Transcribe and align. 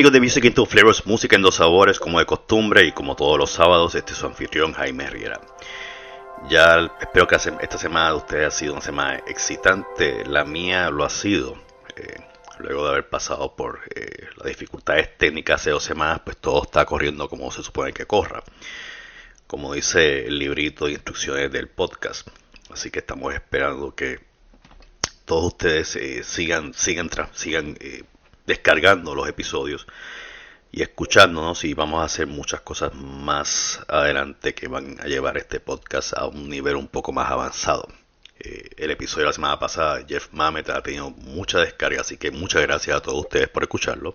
Amigos 0.00 0.12
de 0.14 0.20
Music 0.22 0.44
Into 0.46 0.64
Flavors, 0.64 1.04
música 1.04 1.36
en 1.36 1.42
dos 1.42 1.56
sabores, 1.56 2.00
como 2.00 2.20
de 2.20 2.24
costumbre 2.24 2.86
y 2.86 2.92
como 2.92 3.16
todos 3.16 3.36
los 3.36 3.50
sábados, 3.50 3.94
este 3.94 4.12
es 4.12 4.18
su 4.18 4.24
anfitrión 4.24 4.72
Jaime 4.72 5.10
Riera. 5.10 5.38
Ya 6.48 6.90
espero 6.98 7.28
que 7.28 7.34
esta 7.34 7.76
semana 7.76 8.08
de 8.08 8.14
ustedes 8.14 8.46
ha 8.46 8.50
sido 8.50 8.72
una 8.72 8.80
semana 8.80 9.22
excitante, 9.26 10.24
la 10.24 10.46
mía 10.46 10.88
lo 10.88 11.04
ha 11.04 11.10
sido. 11.10 11.54
Eh, 11.96 12.16
luego 12.60 12.84
de 12.84 12.92
haber 12.92 13.10
pasado 13.10 13.54
por 13.54 13.80
eh, 13.94 14.26
las 14.36 14.46
dificultades 14.46 15.18
técnicas 15.18 15.60
hace 15.60 15.68
dos 15.68 15.84
semanas, 15.84 16.22
pues 16.24 16.38
todo 16.38 16.62
está 16.62 16.86
corriendo 16.86 17.28
como 17.28 17.50
se 17.50 17.62
supone 17.62 17.92
que 17.92 18.06
corra. 18.06 18.42
Como 19.46 19.74
dice 19.74 20.24
el 20.24 20.38
librito 20.38 20.86
de 20.86 20.92
instrucciones 20.92 21.52
del 21.52 21.68
podcast. 21.68 22.26
Así 22.70 22.90
que 22.90 23.00
estamos 23.00 23.34
esperando 23.34 23.94
que 23.94 24.18
todos 25.26 25.44
ustedes 25.44 25.94
eh, 25.96 26.24
sigan, 26.24 26.72
sigan, 26.72 27.10
sigan 27.34 27.76
descargando 28.46 29.14
los 29.14 29.28
episodios 29.28 29.86
y 30.72 30.82
escuchándonos 30.82 31.64
y 31.64 31.74
vamos 31.74 32.00
a 32.00 32.04
hacer 32.04 32.26
muchas 32.26 32.60
cosas 32.60 32.94
más 32.94 33.80
adelante 33.88 34.54
que 34.54 34.68
van 34.68 34.98
a 35.00 35.06
llevar 35.06 35.36
este 35.36 35.60
podcast 35.60 36.12
a 36.16 36.26
un 36.26 36.48
nivel 36.48 36.76
un 36.76 36.88
poco 36.88 37.12
más 37.12 37.30
avanzado. 37.30 37.88
Eh, 38.38 38.70
el 38.76 38.90
episodio 38.90 39.24
de 39.24 39.26
la 39.26 39.32
semana 39.32 39.58
pasada, 39.58 40.04
Jeff 40.08 40.28
Mamet, 40.32 40.70
ha 40.70 40.82
tenido 40.82 41.10
mucha 41.10 41.58
descarga, 41.58 42.00
así 42.00 42.16
que 42.16 42.30
muchas 42.30 42.62
gracias 42.62 42.96
a 42.96 43.02
todos 43.02 43.20
ustedes 43.20 43.48
por 43.48 43.64
escucharlo. 43.64 44.14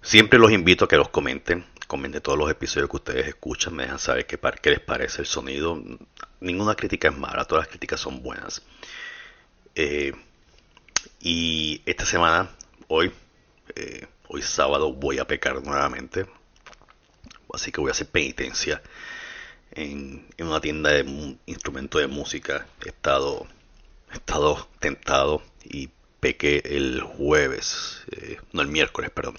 Siempre 0.00 0.38
los 0.38 0.52
invito 0.52 0.84
a 0.84 0.88
que 0.88 0.96
los 0.96 1.08
comenten, 1.08 1.66
comenten 1.88 2.22
todos 2.22 2.38
los 2.38 2.50
episodios 2.50 2.88
que 2.88 2.96
ustedes 2.96 3.26
escuchan, 3.26 3.74
me 3.74 3.82
dejan 3.82 3.98
saber 3.98 4.26
qué, 4.26 4.38
qué 4.62 4.70
les 4.70 4.80
parece 4.80 5.22
el 5.22 5.26
sonido. 5.26 5.82
Ninguna 6.40 6.74
crítica 6.74 7.08
es 7.08 7.18
mala, 7.18 7.44
todas 7.44 7.64
las 7.64 7.68
críticas 7.68 8.00
son 8.00 8.22
buenas. 8.22 8.62
Eh, 9.74 10.12
y 11.20 11.82
esta 11.84 12.06
semana, 12.06 12.48
hoy, 12.88 13.12
eh, 13.76 14.06
hoy 14.28 14.42
sábado, 14.42 14.92
voy 14.92 15.18
a 15.18 15.26
pecar 15.26 15.62
nuevamente. 15.62 16.26
Así 17.52 17.70
que 17.70 17.80
voy 17.80 17.90
a 17.90 17.92
hacer 17.92 18.08
penitencia 18.08 18.82
en, 19.72 20.26
una 20.38 20.60
tienda 20.60 20.90
de 20.90 21.36
instrumentos 21.46 22.00
de 22.00 22.08
música. 22.08 22.66
He 22.84 22.88
estado, 22.88 23.46
he 24.12 24.16
estado 24.16 24.68
tentado 24.80 25.42
y 25.64 25.90
pequé 26.20 26.62
el 26.64 27.00
jueves, 27.00 28.04
eh, 28.10 28.38
no 28.52 28.62
el 28.62 28.68
miércoles, 28.68 29.10
perdón, 29.10 29.38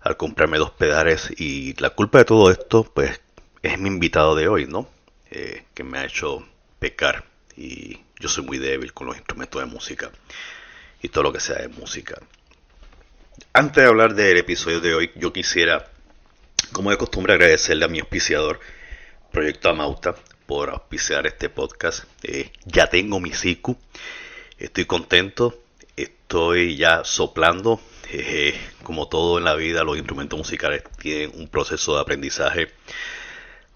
al 0.00 0.16
comprarme 0.16 0.58
dos 0.58 0.70
pedales 0.70 1.30
y 1.36 1.74
la 1.80 1.90
culpa 1.90 2.18
de 2.18 2.24
todo 2.24 2.50
esto, 2.50 2.84
pues, 2.84 3.20
es 3.62 3.78
mi 3.78 3.88
invitado 3.88 4.34
de 4.36 4.48
hoy, 4.48 4.66
¿no? 4.66 4.88
Eh, 5.30 5.64
que 5.74 5.84
me 5.84 5.98
ha 5.98 6.04
hecho 6.04 6.46
pecar 6.78 7.24
y 7.56 7.98
yo 8.20 8.28
soy 8.28 8.44
muy 8.44 8.58
débil 8.58 8.92
con 8.94 9.08
los 9.08 9.16
instrumentos 9.16 9.60
de 9.60 9.66
música 9.66 10.10
y 11.02 11.08
todo 11.08 11.24
lo 11.24 11.32
que 11.32 11.40
sea 11.40 11.56
de 11.56 11.68
música. 11.68 12.20
Antes 13.52 13.82
de 13.82 13.88
hablar 13.88 14.14
del 14.14 14.36
episodio 14.36 14.80
de 14.80 14.94
hoy, 14.94 15.10
yo 15.14 15.32
quisiera, 15.32 15.90
como 16.72 16.90
de 16.90 16.98
costumbre, 16.98 17.34
agradecerle 17.34 17.84
a 17.84 17.88
mi 17.88 18.00
auspiciador, 18.00 18.60
Proyecto 19.32 19.68
Amauta, 19.68 20.14
por 20.46 20.70
auspiciar 20.70 21.26
este 21.26 21.48
podcast. 21.48 22.04
Eh, 22.22 22.50
ya 22.64 22.88
tengo 22.88 23.20
mi 23.20 23.32
SICU 23.32 23.76
Estoy 24.58 24.86
contento, 24.86 25.56
estoy 25.96 26.76
ya 26.76 27.04
soplando. 27.04 27.80
Eh, 28.10 28.58
como 28.82 29.06
todo 29.06 29.38
en 29.38 29.44
la 29.44 29.54
vida, 29.54 29.84
los 29.84 29.96
instrumentos 29.96 30.36
musicales 30.36 30.82
tienen 30.98 31.30
un 31.34 31.46
proceso 31.46 31.94
de 31.94 32.00
aprendizaje. 32.00 32.68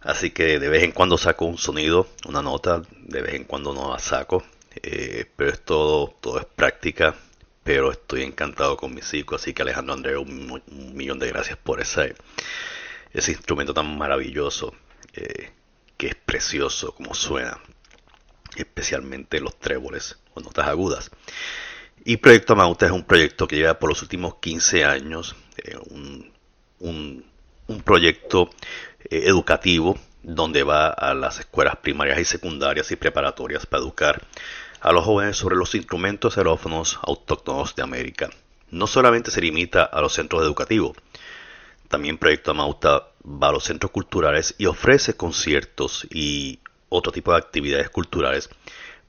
Así 0.00 0.30
que 0.30 0.58
de 0.58 0.68
vez 0.68 0.82
en 0.82 0.90
cuando 0.90 1.18
saco 1.18 1.44
un 1.44 1.56
sonido, 1.56 2.08
una 2.26 2.42
nota, 2.42 2.82
de 2.96 3.22
vez 3.22 3.34
en 3.34 3.44
cuando 3.44 3.72
no 3.72 3.92
la 3.92 4.00
saco. 4.00 4.42
Eh, 4.82 5.26
pero 5.36 5.50
es 5.50 5.64
todo, 5.64 6.14
todo 6.20 6.38
es 6.40 6.46
práctica. 6.46 7.14
Pero 7.64 7.92
estoy 7.92 8.22
encantado 8.22 8.76
con 8.76 8.92
mi 8.92 9.02
psico, 9.02 9.36
así 9.36 9.54
que 9.54 9.62
Alejandro 9.62 9.94
Andreu, 9.94 10.22
un, 10.22 10.62
millón 10.94 11.20
de 11.20 11.28
gracias 11.28 11.56
por 11.58 11.80
ese, 11.80 12.16
ese 13.12 13.32
instrumento 13.32 13.72
tan 13.72 13.96
maravilloso, 13.96 14.74
eh, 15.12 15.50
que 15.96 16.08
es 16.08 16.14
precioso 16.16 16.92
como 16.92 17.14
suena 17.14 17.60
especialmente 18.56 19.40
los 19.40 19.58
tréboles 19.58 20.18
o 20.34 20.40
notas 20.40 20.66
agudas. 20.66 21.10
Y 22.04 22.16
Proyecto 22.16 22.56
Mauta 22.56 22.86
es 22.86 22.92
un 22.92 23.04
proyecto 23.04 23.46
que 23.46 23.56
lleva 23.56 23.78
por 23.78 23.90
los 23.90 24.02
últimos 24.02 24.36
15 24.36 24.84
años, 24.84 25.36
eh, 25.58 25.76
un, 26.80 27.30
proyecto 27.84 28.50
educativo 29.08 29.98
donde 30.22 30.62
va 30.62 30.88
a 30.88 31.14
las 31.14 31.40
escuelas 31.40 31.76
primarias 31.76 32.18
y 32.18 32.24
secundarias 32.24 32.90
y 32.92 32.96
preparatorias 32.96 33.66
para 33.66 33.82
educar 33.82 34.22
a 34.82 34.92
los 34.92 35.04
jóvenes 35.04 35.36
sobre 35.36 35.56
los 35.56 35.74
instrumentos 35.74 36.36
aerófonos 36.36 36.98
autóctonos 37.02 37.74
de 37.76 37.82
América. 37.82 38.30
No 38.70 38.86
solamente 38.86 39.30
se 39.30 39.40
limita 39.40 39.84
a 39.84 40.00
los 40.00 40.12
centros 40.12 40.42
educativos, 40.42 40.96
también 41.88 42.18
Proyecto 42.18 42.52
Mauta 42.52 43.08
va 43.24 43.48
a 43.48 43.52
los 43.52 43.64
centros 43.64 43.92
culturales 43.92 44.54
y 44.58 44.66
ofrece 44.66 45.14
conciertos 45.14 46.06
y 46.10 46.58
otro 46.88 47.12
tipo 47.12 47.32
de 47.32 47.38
actividades 47.38 47.90
culturales 47.90 48.50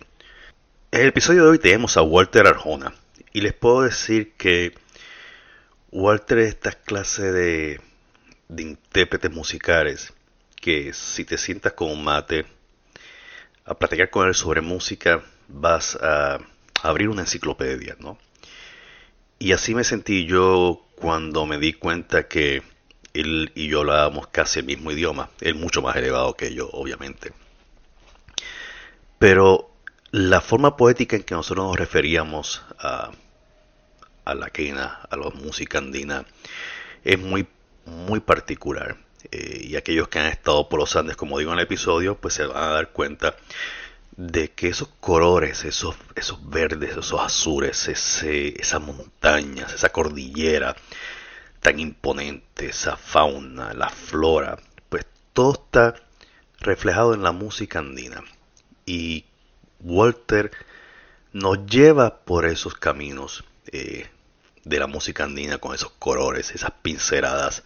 En 0.90 1.00
el 1.02 1.08
episodio 1.08 1.44
de 1.44 1.50
hoy 1.50 1.58
tenemos 1.58 1.96
a 1.96 2.02
Walter 2.02 2.46
Arjona 2.46 2.94
y 3.32 3.40
les 3.40 3.52
puedo 3.52 3.82
decir 3.82 4.32
que 4.36 4.74
Walter 5.90 6.38
es 6.38 6.48
esta 6.48 6.72
clase 6.72 7.32
de 7.32 7.80
intérpretes 8.56 9.30
musicales 9.30 10.12
que 10.60 10.92
si 10.92 11.24
te 11.24 11.38
sientas 11.38 11.74
con 11.74 11.90
un 11.90 12.02
mate 12.02 12.46
a 13.64 13.74
platicar 13.74 14.10
con 14.10 14.26
él 14.26 14.34
sobre 14.34 14.60
música 14.60 15.22
vas 15.48 15.96
a 16.00 16.38
abrir 16.82 17.08
una 17.08 17.22
enciclopedia, 17.22 17.96
¿no? 17.98 18.18
Y 19.38 19.52
así 19.52 19.74
me 19.74 19.84
sentí 19.84 20.24
yo 20.24 20.84
cuando 20.96 21.46
me 21.46 21.58
di 21.58 21.74
cuenta 21.74 22.26
que 22.26 22.62
él 23.12 23.52
y 23.54 23.68
yo 23.68 23.80
hablábamos 23.80 24.28
casi 24.28 24.60
el 24.60 24.66
mismo 24.66 24.90
idioma, 24.92 25.30
él 25.40 25.54
mucho 25.54 25.82
más 25.82 25.96
elevado 25.96 26.34
que 26.34 26.54
yo, 26.54 26.68
obviamente. 26.72 27.32
Pero 29.18 29.70
la 30.10 30.40
forma 30.40 30.76
poética 30.76 31.16
en 31.16 31.22
que 31.22 31.34
nosotros 31.34 31.66
nos 31.66 31.76
referíamos 31.76 32.62
a, 32.78 33.10
a 34.24 34.34
la 34.34 34.50
quena, 34.50 35.00
a 35.10 35.16
la 35.16 35.30
música 35.30 35.78
andina, 35.78 36.24
es 37.04 37.18
muy 37.18 37.46
muy 37.86 38.20
particular. 38.20 38.96
Eh, 39.30 39.68
y 39.68 39.76
aquellos 39.76 40.08
que 40.08 40.18
han 40.18 40.26
estado 40.26 40.68
por 40.68 40.80
los 40.80 40.94
Andes, 40.96 41.16
como 41.16 41.38
digo 41.38 41.52
en 41.52 41.58
el 41.58 41.64
episodio, 41.64 42.16
pues 42.16 42.34
se 42.34 42.46
van 42.46 42.62
a 42.62 42.68
dar 42.68 42.90
cuenta 42.90 43.36
de 44.16 44.50
que 44.52 44.68
esos 44.68 44.88
colores, 45.00 45.64
esos, 45.64 45.96
esos 46.14 46.48
verdes, 46.48 46.90
esos 46.96 47.20
azules, 47.20 47.88
ese, 47.88 48.60
esas 48.60 48.80
montañas, 48.80 49.72
esa 49.72 49.90
cordillera 49.90 50.76
tan 51.60 51.80
imponente, 51.80 52.66
esa 52.66 52.96
fauna, 52.96 53.74
la 53.74 53.88
flora, 53.88 54.58
pues 54.88 55.06
todo 55.32 55.52
está 55.54 55.94
reflejado 56.60 57.14
en 57.14 57.22
la 57.22 57.32
música 57.32 57.80
andina. 57.80 58.22
Y 58.86 59.24
Walter 59.80 60.50
nos 61.32 61.66
lleva 61.66 62.20
por 62.24 62.46
esos 62.46 62.74
caminos 62.74 63.44
eh, 63.72 64.06
de 64.64 64.78
la 64.80 64.86
música 64.86 65.24
andina 65.24 65.58
con 65.58 65.74
esos 65.74 65.92
colores, 65.92 66.50
esas 66.52 66.72
pinceladas 66.82 67.62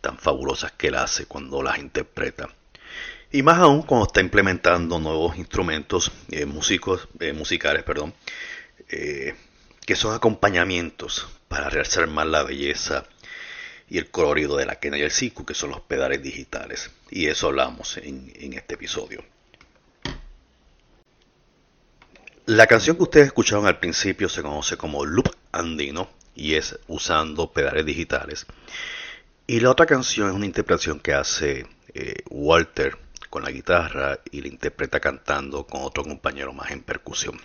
tan 0.00 0.18
fabulosas 0.18 0.72
que 0.72 0.88
él 0.88 0.96
hace 0.96 1.26
cuando 1.26 1.62
las 1.62 1.78
interpreta. 1.78 2.48
Y 3.32 3.42
más 3.42 3.58
aún 3.58 3.82
cuando 3.82 4.06
está 4.06 4.20
implementando 4.20 4.98
nuevos 5.00 5.36
instrumentos 5.36 6.12
eh, 6.30 6.44
músicos, 6.44 7.08
eh, 7.20 7.32
musicales, 7.32 7.82
perdón, 7.82 8.14
eh, 8.88 9.34
que 9.84 9.96
son 9.96 10.14
acompañamientos 10.14 11.26
para 11.48 11.70
realzar 11.70 12.06
más 12.06 12.26
la 12.26 12.42
belleza 12.42 13.04
y 13.88 13.98
el 13.98 14.10
colorido 14.10 14.56
de 14.56 14.66
la 14.66 14.78
quena 14.78 14.98
y 14.98 15.02
el 15.02 15.10
siku, 15.10 15.44
que 15.44 15.54
son 15.54 15.70
los 15.70 15.80
pedales 15.80 16.22
digitales. 16.22 16.90
Y 17.10 17.26
eso 17.26 17.48
hablamos 17.48 17.96
en, 17.96 18.32
en 18.36 18.52
este 18.52 18.74
episodio. 18.74 19.24
La 22.46 22.68
canción 22.68 22.96
que 22.96 23.02
ustedes 23.02 23.26
escucharon 23.26 23.66
al 23.66 23.80
principio 23.80 24.28
se 24.28 24.40
conoce 24.40 24.76
como 24.76 25.04
Loop 25.04 25.34
Andino 25.50 26.08
y 26.36 26.54
es 26.54 26.78
usando 26.86 27.50
pedales 27.50 27.84
digitales. 27.84 28.46
Y 29.48 29.58
la 29.58 29.72
otra 29.72 29.84
canción 29.84 30.28
es 30.28 30.34
una 30.36 30.46
interpretación 30.46 31.00
que 31.00 31.12
hace 31.12 31.66
eh, 31.92 32.22
Walter 32.30 32.98
con 33.30 33.42
la 33.42 33.50
guitarra 33.50 34.20
y 34.30 34.42
la 34.42 34.46
interpreta 34.46 35.00
cantando 35.00 35.66
con 35.66 35.82
otro 35.82 36.04
compañero 36.04 36.52
más 36.52 36.70
en 36.70 36.84
percusión. 36.84 37.36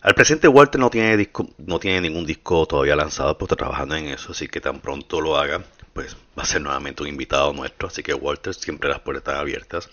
Al 0.00 0.16
presente 0.16 0.48
Walter 0.48 0.80
no 0.80 0.90
tiene, 0.90 1.16
disco, 1.16 1.48
no 1.58 1.78
tiene 1.78 2.00
ningún 2.00 2.26
disco 2.26 2.66
todavía 2.66 2.96
lanzado, 2.96 3.38
pero 3.38 3.44
está 3.44 3.56
trabajando 3.56 3.94
en 3.94 4.06
eso, 4.06 4.32
así 4.32 4.48
que 4.48 4.60
tan 4.60 4.80
pronto 4.80 5.20
lo 5.20 5.36
haga, 5.38 5.62
pues 5.92 6.16
va 6.36 6.42
a 6.42 6.46
ser 6.46 6.60
nuevamente 6.60 7.04
un 7.04 7.08
invitado 7.08 7.52
nuestro, 7.52 7.86
así 7.86 8.02
que 8.02 8.14
Walter 8.14 8.52
siempre 8.52 8.90
las 8.90 8.98
puertas 8.98 9.20
están 9.20 9.36
abiertas 9.36 9.88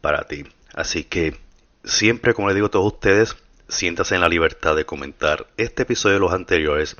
para 0.00 0.28
ti. 0.28 0.44
Así 0.74 1.02
que 1.02 1.49
siempre, 1.84 2.34
como 2.34 2.48
les 2.48 2.54
digo 2.54 2.68
a 2.68 2.70
todos 2.70 2.92
ustedes, 2.92 3.36
siéntase 3.68 4.14
en 4.14 4.20
la 4.20 4.28
libertad 4.28 4.76
de 4.76 4.84
comentar 4.84 5.46
este 5.56 5.82
episodio 5.82 6.14
de 6.14 6.20
los 6.20 6.32
anteriores. 6.32 6.96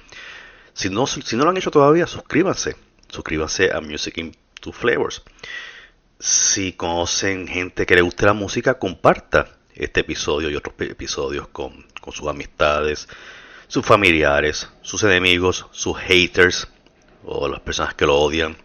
Si 0.73 0.89
no, 0.89 1.07
si 1.07 1.37
no 1.37 1.45
lo 1.45 1.51
han 1.51 1.57
hecho 1.57 1.71
todavía, 1.71 2.07
suscríbanse. 2.07 2.77
Suscríbanse 3.09 3.73
a 3.73 3.81
Music 3.81 4.19
into 4.19 4.73
Flavors. 4.73 5.23
Si 6.19 6.73
conocen 6.75 7.49
gente 7.49 7.87
que 7.87 7.95
le 7.95 8.03
guste 8.03 8.27
la 8.27 8.35
música, 8.35 8.79
comparta 8.79 9.49
este 9.75 10.01
episodio 10.01 10.51
y 10.51 10.57
otros 10.57 10.75
episodios 10.81 11.49
con, 11.49 11.87
con 12.01 12.13
sus 12.13 12.29
amistades, 12.29 13.09
sus 13.67 13.85
familiares, 13.85 14.69
sus 14.83 15.03
enemigos, 15.05 15.67
sus 15.71 15.97
haters 15.99 16.69
o 17.25 17.49
las 17.49 17.61
personas 17.61 17.95
que 17.95 18.07
lo 18.07 18.19
odian, 18.19 18.57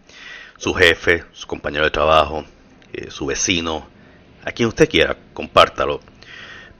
su 0.57 0.73
jefe, 0.73 1.25
su 1.31 1.47
compañero 1.47 1.85
de 1.85 1.91
trabajo, 1.91 2.45
eh, 2.93 3.09
su 3.11 3.25
vecino, 3.25 3.87
a 4.45 4.51
quien 4.51 4.69
usted 4.69 4.87
quiera, 4.87 5.17
compártalo. 5.33 5.99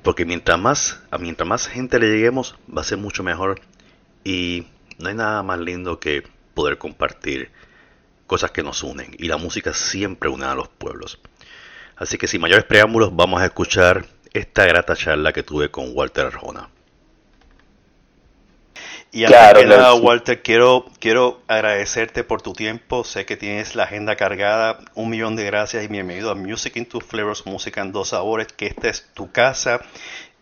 Porque 0.03 0.24
mientras 0.24 0.60
más, 0.60 1.01
a 1.10 1.17
mientras 1.17 1.50
más 1.50 1.67
gente 1.67 2.00
le 2.00 2.07
lleguemos, 2.12 2.55
va 2.65 2.81
a 2.81 2.86
ser 2.86 3.00
mucho 3.00 3.24
mejor. 3.24 3.60
Y 4.24 4.67
no 5.00 5.10
hay 5.10 5.15
nada 5.15 5.41
más 5.41 5.60
lindo 5.60 6.00
que 6.00 6.24
poder 6.53 6.77
compartir 6.77 7.51
cosas 8.27 8.51
que 8.51 8.63
nos 8.63 8.84
unen. 8.84 9.15
Y 9.17 9.27
la 9.27 9.38
música 9.38 9.74
siempre 9.74 10.29
une 10.29 10.45
a 10.45 10.55
los 10.55 10.69
pueblos. 10.69 11.19
Así 11.95 12.17
que 12.17 12.27
sin 12.27 12.41
mayores 12.41 12.65
preámbulos, 12.65 13.15
vamos 13.15 13.41
a 13.41 13.45
escuchar 13.45 14.05
esta 14.31 14.65
grata 14.65 14.95
charla 14.95 15.34
que 15.34 15.43
tuve 15.43 15.72
con 15.72 15.89
Walter 15.93 16.27
Arjona. 16.27 16.69
Y 19.15 19.24
claro, 19.24 19.62
que 19.62 19.65
nada, 19.65 19.93
Walter, 19.93 20.41
quiero, 20.41 20.88
quiero 21.00 21.39
agradecerte 21.48 22.25
por 22.25 22.41
tu 22.41 22.51
tiempo. 22.51 23.05
Sé 23.05 23.25
que 23.25 23.38
tienes 23.38 23.74
la 23.74 23.84
agenda 23.84 24.17
cargada. 24.17 24.79
Un 24.93 25.10
millón 25.10 25.38
de 25.38 25.45
gracias 25.45 25.86
y 25.86 25.88
bienvenido 25.88 26.31
a 26.31 26.36
Music 26.36 26.75
in 26.75 26.86
Two 26.86 27.00
Flavors, 27.00 27.45
Música 27.45 27.81
en 27.81 27.93
Dos 27.93 28.10
Sabores, 28.10 28.48
que 28.48 28.65
esta 28.65 28.89
es 28.89 29.07
tu 29.13 29.31
casa 29.31 29.79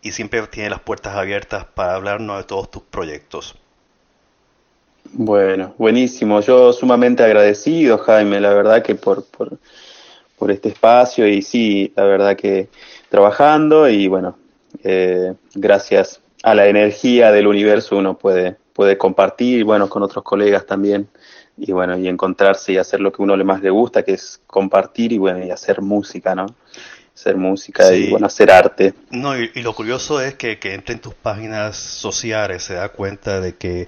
y 0.02 0.10
siempre 0.10 0.44
tienes 0.48 0.72
las 0.72 0.80
puertas 0.80 1.14
abiertas 1.14 1.66
para 1.72 1.94
hablarnos 1.94 2.36
de 2.38 2.42
todos 2.42 2.68
tus 2.68 2.82
proyectos. 2.82 3.54
Bueno, 5.12 5.72
buenísimo. 5.78 6.40
Yo 6.40 6.72
sumamente 6.72 7.22
agradecido, 7.22 7.98
Jaime, 7.98 8.40
la 8.40 8.52
verdad 8.54 8.82
que 8.82 8.96
por, 8.96 9.24
por, 9.24 9.56
por 10.36 10.50
este 10.50 10.70
espacio 10.70 11.28
y 11.28 11.42
sí, 11.42 11.92
la 11.94 12.06
verdad 12.06 12.34
que 12.34 12.66
trabajando 13.08 13.88
y 13.88 14.08
bueno, 14.08 14.36
eh, 14.82 15.32
gracias 15.54 16.20
a 16.42 16.56
la 16.56 16.66
energía 16.66 17.30
del 17.30 17.46
universo 17.46 17.96
uno 17.96 18.18
puede 18.18 18.63
puede 18.74 18.98
compartir, 18.98 19.64
bueno, 19.64 19.88
con 19.88 20.02
otros 20.02 20.22
colegas 20.22 20.66
también, 20.66 21.08
y 21.56 21.72
bueno, 21.72 21.96
y 21.96 22.08
encontrarse 22.08 22.72
y 22.72 22.76
hacer 22.76 23.00
lo 23.00 23.12
que 23.12 23.22
uno 23.22 23.36
le 23.36 23.44
más 23.44 23.62
le 23.62 23.70
gusta, 23.70 24.02
que 24.02 24.12
es 24.12 24.42
compartir 24.46 25.12
y 25.12 25.18
bueno, 25.18 25.42
y 25.42 25.50
hacer 25.50 25.80
música, 25.80 26.34
¿no? 26.34 26.46
Hacer 27.14 27.36
música 27.36 27.94
y 27.94 28.10
bueno, 28.10 28.26
hacer 28.26 28.50
arte. 28.50 28.92
No, 29.10 29.38
y, 29.38 29.48
lo 29.62 29.72
curioso 29.72 30.20
es 30.20 30.34
que, 30.34 30.58
que 30.58 30.74
entre 30.74 30.96
en 30.96 31.00
tus 31.00 31.14
páginas 31.14 31.76
sociales 31.76 32.64
se 32.64 32.74
da 32.74 32.88
cuenta 32.88 33.40
de 33.40 33.54
que 33.54 33.86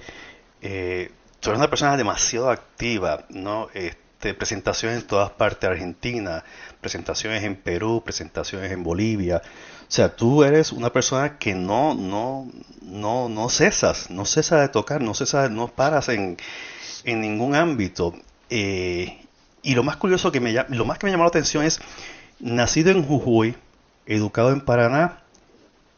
eh, 0.62 1.10
tú 1.40 1.50
eres 1.50 1.58
una 1.58 1.68
persona 1.68 1.96
demasiado 1.96 2.48
activa, 2.48 3.26
¿no? 3.30 3.68
Este, 3.74 4.05
presentaciones 4.18 5.02
en 5.02 5.06
todas 5.06 5.30
partes 5.30 5.60
de 5.60 5.68
Argentina, 5.68 6.44
presentaciones 6.80 7.44
en 7.44 7.56
Perú, 7.56 8.02
presentaciones 8.04 8.72
en 8.72 8.82
Bolivia. 8.82 9.42
O 9.82 9.90
sea, 9.90 10.16
tú 10.16 10.42
eres 10.42 10.72
una 10.72 10.92
persona 10.92 11.38
que 11.38 11.54
no, 11.54 11.94
no, 11.94 12.50
no, 12.82 13.28
no 13.28 13.48
cesas, 13.48 14.10
no 14.10 14.24
cesas 14.24 14.60
de 14.62 14.68
tocar, 14.68 15.00
no 15.00 15.14
cesas, 15.14 15.50
no 15.50 15.68
paras 15.68 16.08
en, 16.08 16.36
en 17.04 17.20
ningún 17.20 17.54
ámbito. 17.54 18.14
Eh, 18.50 19.18
y 19.62 19.74
lo 19.74 19.82
más 19.82 19.96
curioso 19.96 20.30
que 20.30 20.40
me 20.40 20.52
lo 20.68 20.84
más 20.84 20.98
que 20.98 21.06
me 21.06 21.12
llamó 21.12 21.24
la 21.24 21.28
atención 21.28 21.64
es 21.64 21.80
nacido 22.38 22.90
en 22.90 23.04
Jujuy, 23.04 23.56
educado 24.06 24.52
en 24.52 24.60
Paraná 24.60 25.22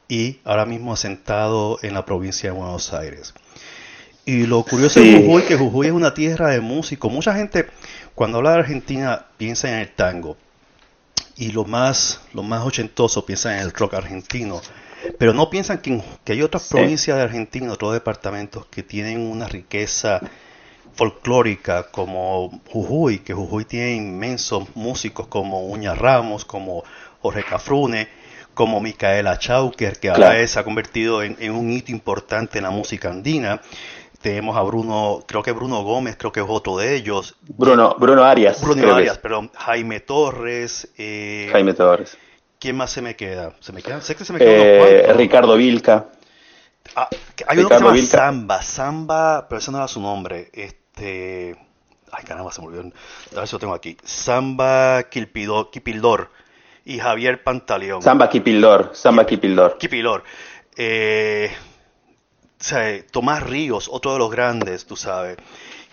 y 0.08 0.38
ahora 0.44 0.64
mismo 0.64 0.94
asentado 0.94 1.78
en 1.82 1.94
la 1.94 2.04
provincia 2.04 2.50
de 2.50 2.56
Buenos 2.56 2.92
Aires. 2.92 3.34
Y 4.24 4.46
lo 4.46 4.62
curioso 4.62 5.00
de 5.00 5.22
Jujuy 5.22 5.42
que 5.42 5.56
Jujuy 5.56 5.86
es 5.86 5.92
una 5.92 6.12
tierra 6.12 6.50
de 6.50 6.60
músicos. 6.60 7.10
Mucha 7.10 7.34
gente 7.34 7.66
cuando 8.18 8.38
habla 8.38 8.54
de 8.54 8.58
Argentina 8.58 9.26
piensa 9.36 9.68
en 9.68 9.78
el 9.78 9.92
tango, 9.92 10.36
y 11.36 11.52
lo 11.52 11.64
más, 11.64 12.20
lo 12.34 12.42
más 12.42 12.66
ochentoso 12.66 13.24
piensan 13.24 13.52
en 13.52 13.58
el 13.60 13.72
rock 13.72 13.94
argentino, 13.94 14.60
pero 15.20 15.32
no 15.32 15.48
piensan 15.50 15.78
que, 15.78 16.02
hay 16.26 16.42
otras 16.42 16.66
provincias 16.66 17.16
de 17.16 17.22
Argentina, 17.22 17.72
otros 17.72 17.92
departamentos 17.92 18.66
que 18.66 18.82
tienen 18.82 19.20
una 19.20 19.46
riqueza 19.46 20.20
folclórica 20.94 21.92
como 21.92 22.60
Jujuy, 22.68 23.20
que 23.20 23.34
Jujuy 23.34 23.64
tiene 23.64 23.92
inmensos 23.92 24.64
músicos 24.74 25.28
como 25.28 25.68
Uña 25.68 25.94
Ramos, 25.94 26.44
como 26.44 26.82
Jorge 27.22 27.44
Cafrune, 27.44 28.08
como 28.52 28.80
Micaela 28.80 29.38
Chauker, 29.38 30.00
que 30.00 30.10
ahora 30.10 30.44
se 30.44 30.58
ha 30.58 30.64
convertido 30.64 31.22
en, 31.22 31.36
en, 31.38 31.52
un 31.52 31.70
hito 31.70 31.92
importante 31.92 32.58
en 32.58 32.64
la 32.64 32.70
música 32.70 33.10
andina. 33.10 33.60
Tenemos 34.20 34.56
a 34.56 34.62
Bruno, 34.62 35.22
creo 35.26 35.42
que 35.42 35.52
Bruno 35.52 35.82
Gómez, 35.82 36.16
creo 36.16 36.32
que 36.32 36.40
es 36.40 36.46
otro 36.48 36.76
de 36.76 36.96
ellos. 36.96 37.36
Bruno, 37.46 37.94
Bruno 37.98 38.24
Arias. 38.24 38.60
Bruno 38.60 38.92
Arias, 38.92 39.18
perdón. 39.18 39.50
Jaime 39.54 40.00
Torres. 40.00 40.88
Eh, 40.98 41.48
Jaime 41.52 41.72
Torres. 41.74 42.18
¿Quién 42.58 42.76
más 42.76 42.90
se 42.90 43.00
me 43.00 43.14
queda? 43.14 43.52
Se 43.60 43.72
me 43.72 43.82
quedan, 43.82 44.02
sé 44.02 44.16
que 44.16 44.24
se 44.24 44.32
me 44.32 44.40
quedan 44.40 44.52
eh, 44.60 45.12
Ricardo 45.14 45.56
Vilca. 45.56 46.08
Ah, 46.96 47.08
hay 47.46 47.58
uno 47.58 47.68
que 47.68 47.76
se 47.76 47.80
llama 47.84 48.02
Samba, 48.02 48.62
Samba, 48.62 49.46
pero 49.48 49.60
ese 49.60 49.70
no 49.70 49.78
era 49.78 49.86
su 49.86 50.00
nombre. 50.00 50.50
Este, 50.52 51.56
ay 52.10 52.24
caramba, 52.24 52.50
se 52.50 52.60
me 52.60 52.66
olvidó. 52.66 52.90
A 53.36 53.40
ver 53.40 53.46
si 53.46 53.54
lo 53.54 53.60
tengo 53.60 53.74
aquí. 53.74 53.96
Samba 54.02 55.04
Kipildor 55.04 56.30
y 56.84 56.98
Javier 56.98 57.44
Pantaleón. 57.44 58.02
Samba 58.02 58.28
Kipildor, 58.28 58.90
Samba 58.94 59.24
Kipildor. 59.24 59.78
Kipildor. 59.78 60.24
Eh, 60.76 61.50
Tomás 63.10 63.42
Ríos, 63.44 63.88
otro 63.90 64.12
de 64.12 64.18
los 64.18 64.30
grandes, 64.30 64.84
tú 64.84 64.96
sabes. 64.96 65.36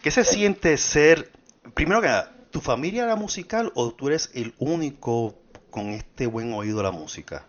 ¿Qué 0.01 0.11
se 0.11 0.23
siente 0.23 0.77
ser, 0.77 1.31
primero 1.73 2.01
que 2.01 2.07
nada, 2.07 2.31
tu 2.51 2.59
familia 2.59 3.03
era 3.03 3.15
musical 3.15 3.71
o 3.75 3.91
tú 3.91 4.07
eres 4.07 4.31
el 4.33 4.53
único 4.59 5.35
con 5.69 5.89
este 5.89 6.27
buen 6.27 6.53
oído 6.53 6.79
a 6.79 6.83
la 6.83 6.91
música? 6.91 7.45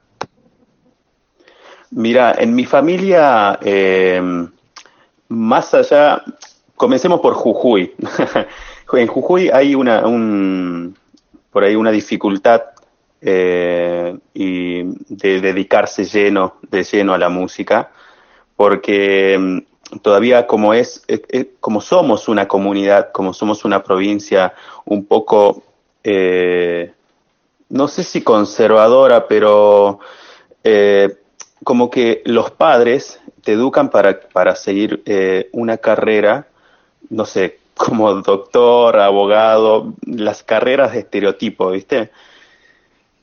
Mira, 1.90 2.34
en 2.38 2.54
mi 2.54 2.66
familia, 2.66 3.58
eh, 3.62 4.20
más 5.28 5.74
allá, 5.74 6.22
comencemos 6.74 7.20
por 7.20 7.34
Jujuy. 7.34 7.94
en 8.92 9.06
Jujuy 9.06 9.50
hay 9.50 9.74
una, 9.74 10.02
por 11.50 11.64
ahí 11.64 11.74
una 11.74 11.90
dificultad 11.90 12.62
eh, 13.20 14.18
y 14.34 14.82
de 15.08 15.40
dedicarse 15.40 16.04
lleno, 16.04 16.56
de 16.70 16.84
lleno 16.84 17.14
a 17.14 17.18
la 17.18 17.28
música 17.28 17.90
porque 18.56 19.36
mm, 19.38 19.98
todavía 20.02 20.46
como 20.46 20.74
es, 20.74 21.04
eh, 21.08 21.22
eh, 21.28 21.50
como 21.60 21.80
somos 21.80 22.28
una 22.28 22.48
comunidad, 22.48 23.12
como 23.12 23.32
somos 23.32 23.64
una 23.64 23.82
provincia 23.82 24.54
un 24.84 25.04
poco, 25.04 25.62
eh, 26.02 26.92
no 27.68 27.88
sé 27.88 28.04
si 28.04 28.22
conservadora, 28.22 29.28
pero 29.28 30.00
como 31.62 31.90
que 31.90 32.22
los 32.24 32.50
padres 32.50 33.20
te 33.42 33.52
educan 33.52 33.88
para, 33.88 34.18
para 34.18 34.56
seguir 34.56 35.04
una 35.52 35.76
carrera, 35.76 36.48
no 37.08 37.24
sé, 37.24 37.60
como 37.76 38.14
doctor, 38.14 38.98
abogado, 38.98 39.92
las 40.04 40.42
carreras 40.42 40.92
de 40.92 41.00
estereotipo, 41.00 41.70
¿viste? 41.70 42.10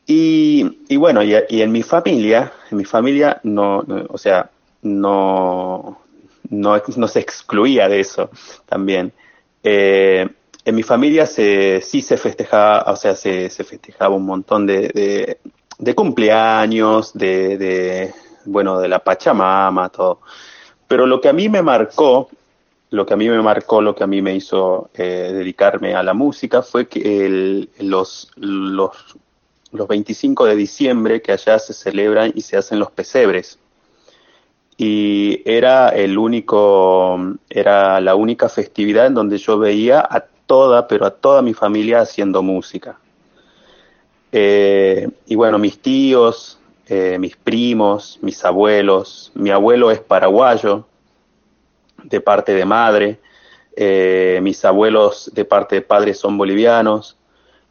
Y, 0.05 0.79
y 0.89 0.97
bueno, 0.97 1.21
y, 1.23 1.33
en 1.33 1.71
mi 1.71 1.81
familia, 1.81 2.51
en 2.69 2.77
mi 2.77 2.85
familia 2.85 3.39
no 3.43 3.85
o 4.09 4.17
sea, 4.17 4.49
no, 4.83 5.99
no, 6.49 7.07
se 7.07 7.19
excluía 7.19 7.89
de 7.89 7.99
eso 7.99 8.29
también. 8.65 9.11
Eh, 9.63 10.27
en 10.65 10.75
mi 10.75 10.83
familia 10.83 11.25
se, 11.25 11.81
sí 11.81 12.01
se 12.01 12.17
festejaba, 12.17 12.83
o 12.91 12.95
sea, 12.95 13.15
se, 13.15 13.49
festejaba 13.49 14.15
un 14.15 14.25
montón 14.25 14.65
de, 14.65 15.37
de, 15.77 15.95
cumpleaños, 15.95 17.13
de, 17.13 18.13
bueno, 18.45 18.79
de 18.79 18.87
la 18.87 18.99
Pachamama, 18.99 19.89
todo. 19.89 20.21
Pero 20.87 21.05
lo 21.05 21.19
que 21.19 21.29
a 21.29 21.33
mí 21.33 21.49
me 21.49 21.61
marcó, 21.61 22.29
lo 22.91 23.05
que 23.05 23.13
a 23.13 23.17
mí 23.17 23.27
me 23.27 23.41
marcó, 23.41 23.81
lo 23.81 23.95
que 23.95 24.03
a 24.03 24.07
mí 24.07 24.21
me 24.21 24.35
hizo 24.35 24.89
eh, 24.93 25.31
dedicarme 25.33 25.95
a 25.95 26.03
la 26.03 26.13
música 26.13 26.61
fue 26.61 26.87
que 26.87 27.67
los, 27.79 28.31
los, 28.35 28.91
los 29.71 29.87
25 29.87 30.45
de 30.45 30.55
diciembre 30.55 31.21
que 31.21 31.31
allá 31.33 31.59
se 31.59 31.73
celebran 31.73 32.31
y 32.35 32.41
se 32.41 32.55
hacen 32.55 32.79
los 32.79 32.91
pesebres 32.91 33.59
y 34.77 35.41
era 35.45 35.89
el 35.89 36.17
único, 36.17 37.19
era 37.49 38.01
la 38.01 38.15
única 38.15 38.49
festividad 38.49 39.07
en 39.07 39.13
donde 39.13 39.37
yo 39.37 39.57
veía 39.57 39.99
a 39.99 40.21
toda, 40.45 40.87
pero 40.87 41.05
a 41.05 41.11
toda 41.11 41.41
mi 41.41 41.53
familia 41.53 42.01
haciendo 42.01 42.41
música. 42.41 42.97
Eh, 44.31 45.09
y 45.27 45.35
bueno, 45.35 45.59
mis 45.59 45.79
tíos, 45.79 46.59
eh, 46.87 47.17
mis 47.19 47.35
primos, 47.35 48.17
mis 48.21 48.43
abuelos, 48.43 49.31
mi 49.35 49.51
abuelo 49.51 49.91
es 49.91 49.99
paraguayo, 49.99 50.85
de 52.03 52.19
parte 52.19 52.53
de 52.53 52.65
madre, 52.65 53.19
eh, 53.75 54.39
mis 54.41 54.65
abuelos 54.65 55.31
de 55.33 55.45
parte 55.45 55.75
de 55.75 55.81
padre 55.81 56.13
son 56.13 56.37
bolivianos, 56.37 57.15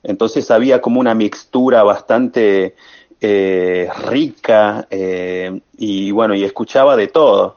entonces 0.03 0.51
había 0.51 0.81
como 0.81 1.01
una 1.01 1.15
mixtura 1.15 1.83
bastante 1.83 2.75
eh, 3.23 3.89
rica 4.05 4.87
y 4.91 6.11
bueno, 6.11 6.35
y 6.35 6.45
escuchaba 6.45 6.97
de 6.97 7.07
todo. 7.09 7.57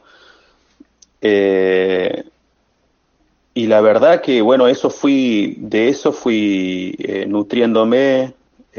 y 3.54 3.68
la 3.68 3.82
verdad 3.82 4.22
que 4.22 4.42
bueno, 4.42 4.68
eso 4.68 4.90
fui, 4.90 5.56
de 5.60 5.90
eso 5.90 6.12
fui 6.12 6.96
nutriéndome, 7.28 8.34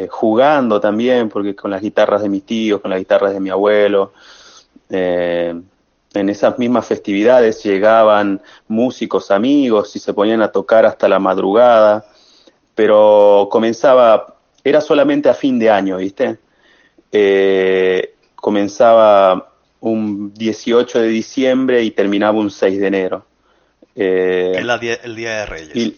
jugando 0.08 0.80
también, 0.80 1.28
porque 1.28 1.56
con 1.56 1.70
las 1.70 1.82
guitarras 1.82 2.22
de 2.22 2.28
mis 2.28 2.44
tíos, 2.44 2.80
con 2.80 2.90
las 2.90 3.00
guitarras 3.00 3.32
de 3.32 3.40
mi 3.40 3.50
abuelo, 3.50 4.12
en 6.20 6.28
esas 6.28 6.58
mismas 6.58 6.86
festividades 6.86 7.62
llegaban 7.62 8.40
músicos 8.68 9.30
amigos 9.30 9.94
y 9.96 9.98
se 9.98 10.14
ponían 10.14 10.42
a 10.42 10.52
tocar 10.52 10.86
hasta 10.86 11.08
la 11.08 11.18
madrugada, 11.18 12.06
pero 12.74 13.48
comenzaba, 13.50 14.34
era 14.64 14.80
solamente 14.80 15.28
a 15.28 15.34
fin 15.34 15.58
de 15.58 15.70
año, 15.70 15.98
¿viste? 15.98 16.38
Eh, 17.12 18.14
comenzaba 18.34 19.52
un 19.80 20.32
18 20.34 21.00
de 21.00 21.08
diciembre 21.08 21.82
y 21.82 21.90
terminaba 21.90 22.38
un 22.38 22.50
6 22.50 22.80
de 22.80 22.86
enero. 22.86 23.26
Eh, 23.94 24.52
el 24.56 25.16
Día 25.16 25.38
de 25.38 25.46
Reyes. 25.46 25.94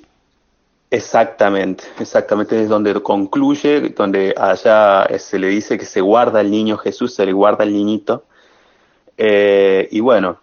exactamente, 0.91 1.85
exactamente 1.99 2.63
es 2.63 2.69
donde 2.69 2.95
concluye, 3.03 3.81
donde 3.91 4.35
allá 4.37 5.09
se 5.19 5.39
le 5.39 5.49
dice 5.49 5.77
que 5.77 5.85
se 5.85 6.01
guarda 6.01 6.41
el 6.41 6.51
niño 6.51 6.79
Jesús, 6.79 7.15
se 7.15 7.27
le 7.27 7.33
guarda 7.33 7.65
el 7.65 7.73
niñito. 7.73 8.25
Eh, 9.17 9.89
y 9.91 10.01
bueno, 10.01 10.39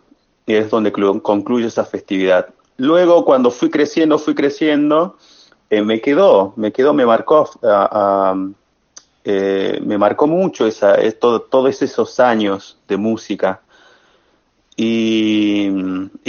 es 0.45 0.69
donde 0.69 0.91
concluye 0.91 1.67
esa 1.67 1.86
festividad. 1.86 2.50
Luego, 2.77 3.24
cuando 3.24 3.51
fui 3.51 3.69
creciendo, 3.69 4.19
fui 4.19 4.36
creciendo, 4.36 5.17
eh, 5.69 5.81
me 5.81 6.01
quedó, 6.01 6.53
me 6.57 6.74
quedó, 6.74 6.93
me 6.93 7.05
marcó, 7.05 7.50
eh, 9.25 9.82
me 9.84 9.98
marcó 9.98 10.27
mucho 10.27 10.65
esa, 10.65 10.96
todos 11.20 11.82
esos 11.82 12.20
años 12.20 12.77
de 12.88 12.98
música. 12.98 13.62
Y, 14.77 15.70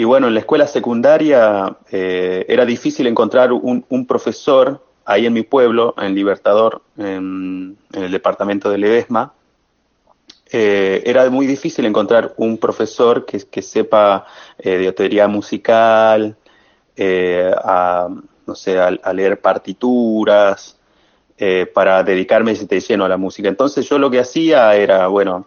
bueno, 0.04 0.28
en 0.28 0.34
la 0.34 0.40
escuela 0.40 0.66
secundaria 0.66 1.76
era 1.90 2.64
difícil 2.64 3.06
encontrar 3.08 3.52
un, 3.52 4.06
profesor 4.06 4.84
ahí 5.04 5.26
en 5.26 5.32
mi 5.32 5.42
pueblo, 5.42 5.94
en 5.98 6.14
Libertador, 6.14 6.82
en, 6.96 7.76
el 7.92 8.10
departamento 8.10 8.70
de 8.70 8.78
Ledesma, 8.78 9.32
eh, 10.50 11.02
era 11.04 11.28
muy 11.28 11.46
difícil 11.46 11.86
encontrar 11.86 12.34
un 12.36 12.58
profesor 12.58 13.26
que, 13.26 13.62
sepa 13.62 14.26
eh, 14.58 14.78
de 14.78 14.92
teoría 14.92 15.26
musical, 15.26 16.36
eh, 16.96 17.52
no 18.46 18.54
sé, 18.54 18.78
a, 18.78 19.12
leer 19.12 19.40
partituras, 19.40 20.78
para 21.74 22.02
dedicarme 22.02 22.54
de 22.54 22.80
lleno 22.80 23.04
a 23.04 23.08
la 23.08 23.16
música. 23.16 23.48
Entonces 23.48 23.88
yo 23.88 23.98
lo 23.98 24.10
que 24.10 24.20
hacía 24.20 24.74
era, 24.74 25.06
bueno, 25.08 25.46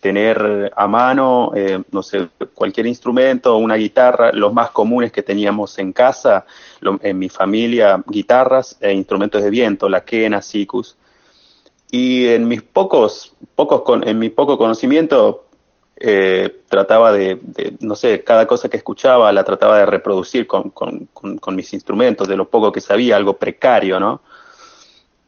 tener 0.00 0.72
a 0.76 0.86
mano, 0.86 1.52
no 1.90 2.02
sé, 2.02 2.28
cualquier 2.54 2.86
instrumento, 2.86 3.56
una 3.56 3.76
guitarra, 3.76 4.32
los 4.32 4.52
más 4.52 4.70
comunes 4.70 5.12
que 5.12 5.22
teníamos 5.22 5.78
en 5.78 5.92
casa, 5.92 6.44
en 7.00 7.18
mi 7.18 7.28
familia, 7.28 8.02
guitarras 8.06 8.76
e 8.80 8.92
instrumentos 8.92 9.42
de 9.42 9.50
viento, 9.50 9.88
la 9.88 10.04
quena, 10.04 10.42
sicus 10.42 10.96
y 11.92 12.26
en 12.28 12.48
mis 12.48 12.62
pocos, 12.62 13.34
pocos 13.54 13.82
con, 13.82 14.08
en 14.08 14.18
mi 14.18 14.30
poco 14.30 14.56
conocimiento 14.56 15.44
eh, 15.94 16.62
trataba 16.66 17.12
de, 17.12 17.38
no 17.80 17.94
sé, 17.94 18.24
cada 18.24 18.46
cosa 18.46 18.70
que 18.70 18.78
escuchaba 18.78 19.30
la 19.30 19.44
trataba 19.44 19.78
de 19.78 19.86
reproducir 19.86 20.46
con, 20.46 20.70
con, 20.70 21.54
mis 21.54 21.74
instrumentos, 21.74 22.26
de 22.26 22.36
lo 22.36 22.48
poco 22.48 22.72
que 22.72 22.80
sabía, 22.80 23.16
algo 23.16 23.36
precario, 23.36 24.00
¿no? 24.00 24.22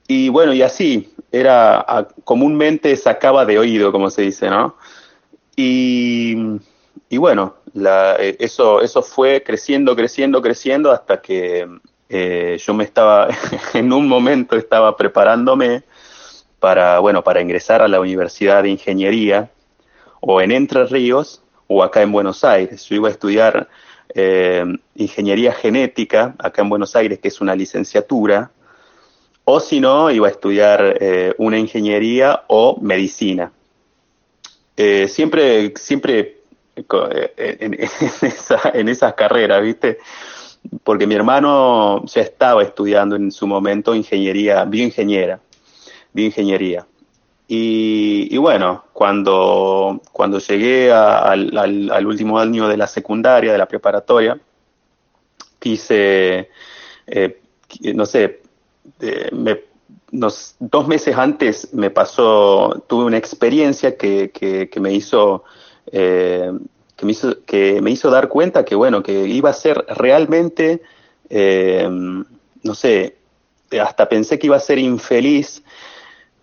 Y 0.07 0.29
bueno, 0.29 0.53
y 0.53 0.63
así, 0.63 1.15
era 1.33 2.07
comúnmente 2.25 2.97
sacaba 2.97 3.45
de 3.45 3.59
oído, 3.59 3.91
como 3.91 4.11
se 4.11 4.23
dice, 4.23 4.51
¿no? 4.51 4.77
Y, 5.57 6.37
y 7.09 7.17
bueno, 7.17 7.57
la, 7.73 8.17
eh, 8.19 8.37
eso, 8.39 8.81
eso 8.81 9.03
fue 9.03 9.43
creciendo, 9.43 9.97
creciendo, 9.97 10.43
creciendo 10.43 10.93
hasta 10.93 11.21
que 11.21 11.69
eh, 12.09 12.59
yo 12.65 12.75
me 12.75 12.85
estaba, 12.85 13.29
en 13.75 13.93
un 13.93 14.07
momento 14.09 14.57
estaba 14.57 14.97
preparándome 14.97 15.83
para, 16.61 16.99
bueno, 17.01 17.25
para 17.25 17.41
ingresar 17.41 17.83
a 17.83 17.89
la 17.89 18.01
Universidad 18.01 18.63
de 18.63 18.71
Ingeniería 18.71 19.51
o 20.21 20.41
en 20.41 20.53
Entre 20.53 20.87
Ríos 20.87 21.43
o 21.67 21.83
acá 21.83 22.03
en 22.03 22.13
Buenos 22.13 22.45
Aires. 22.45 22.85
Yo 22.89 22.97
iba 22.97 23.09
a 23.09 23.13
estudiar 23.13 23.69
eh, 24.15 24.65
Ingeniería 24.95 25.53
Genética 25.53 26.35
acá 26.39 26.63
en 26.63 26.69
Buenos 26.69 26.95
Aires, 26.95 27.19
que 27.19 27.29
es 27.29 27.41
una 27.41 27.55
licenciatura, 27.55 28.51
o 29.45 29.61
si 29.61 29.81
no, 29.81 30.11
iba 30.11 30.29
a 30.29 30.31
estudiar 30.31 30.97
eh, 31.01 31.35
una 31.39 31.59
ingeniería 31.59 32.45
o 32.49 32.79
medicina. 32.81 33.53
Eh, 34.77 35.07
siempre, 35.09 35.73
siempre 35.77 36.39
en, 37.37 37.75
esa, 38.23 38.71
en 38.73 38.89
esas 38.89 39.15
carreras, 39.15 39.63
¿viste? 39.63 39.99
Porque 40.83 41.07
mi 41.07 41.15
hermano 41.15 42.05
ya 42.07 42.23
estaba 42.23 42.63
estudiando 42.63 43.17
en 43.17 43.31
su 43.31 43.47
momento 43.47 43.95
ingeniería, 43.95 44.65
bioingeniera 44.65 45.41
de 46.13 46.23
ingeniería. 46.23 46.87
Y, 47.47 48.37
bueno, 48.39 48.85
cuando, 48.95 50.01
cuando 50.13 50.39
llegué 50.39 50.91
al, 50.91 52.07
último 52.07 52.39
año 52.39 52.69
de 52.69 52.77
la 52.79 52.87
secundaria, 52.87 53.53
de 53.53 53.59
la 53.59 53.69
preparatoria, 53.69 54.39
quise, 55.59 56.49
eh, 57.07 57.41
no 57.95 58.07
sé, 58.07 58.41
dos 60.11 60.89
meses 60.89 61.17
antes 61.17 61.73
me 61.73 61.91
pasó, 61.91 62.85
tuve 62.87 63.05
una 63.05 63.19
experiencia 63.19 63.97
que, 63.97 64.31
que, 64.31 64.81
me 64.81 64.93
hizo... 64.93 65.45
Eh, 65.93 66.53
que 66.97 67.07
me 67.07 67.13
hizo, 67.13 67.45
que 67.45 67.83
me 67.83 67.91
hizo 67.91 68.09
dar 68.11 68.29
cuenta 68.29 68.65
que 68.65 68.77
bueno, 68.77 69.03
que 69.03 69.27
iba 69.27 69.51
a 69.51 69.53
ser 69.53 69.85
realmente, 69.89 70.81
eh, 71.29 71.89
no 71.91 72.75
sé, 72.75 73.17
hasta 73.81 74.09
pensé 74.09 74.39
que 74.39 74.47
iba 74.47 74.57
a 74.57 74.61
ser 74.61 74.79
infeliz 74.79 75.63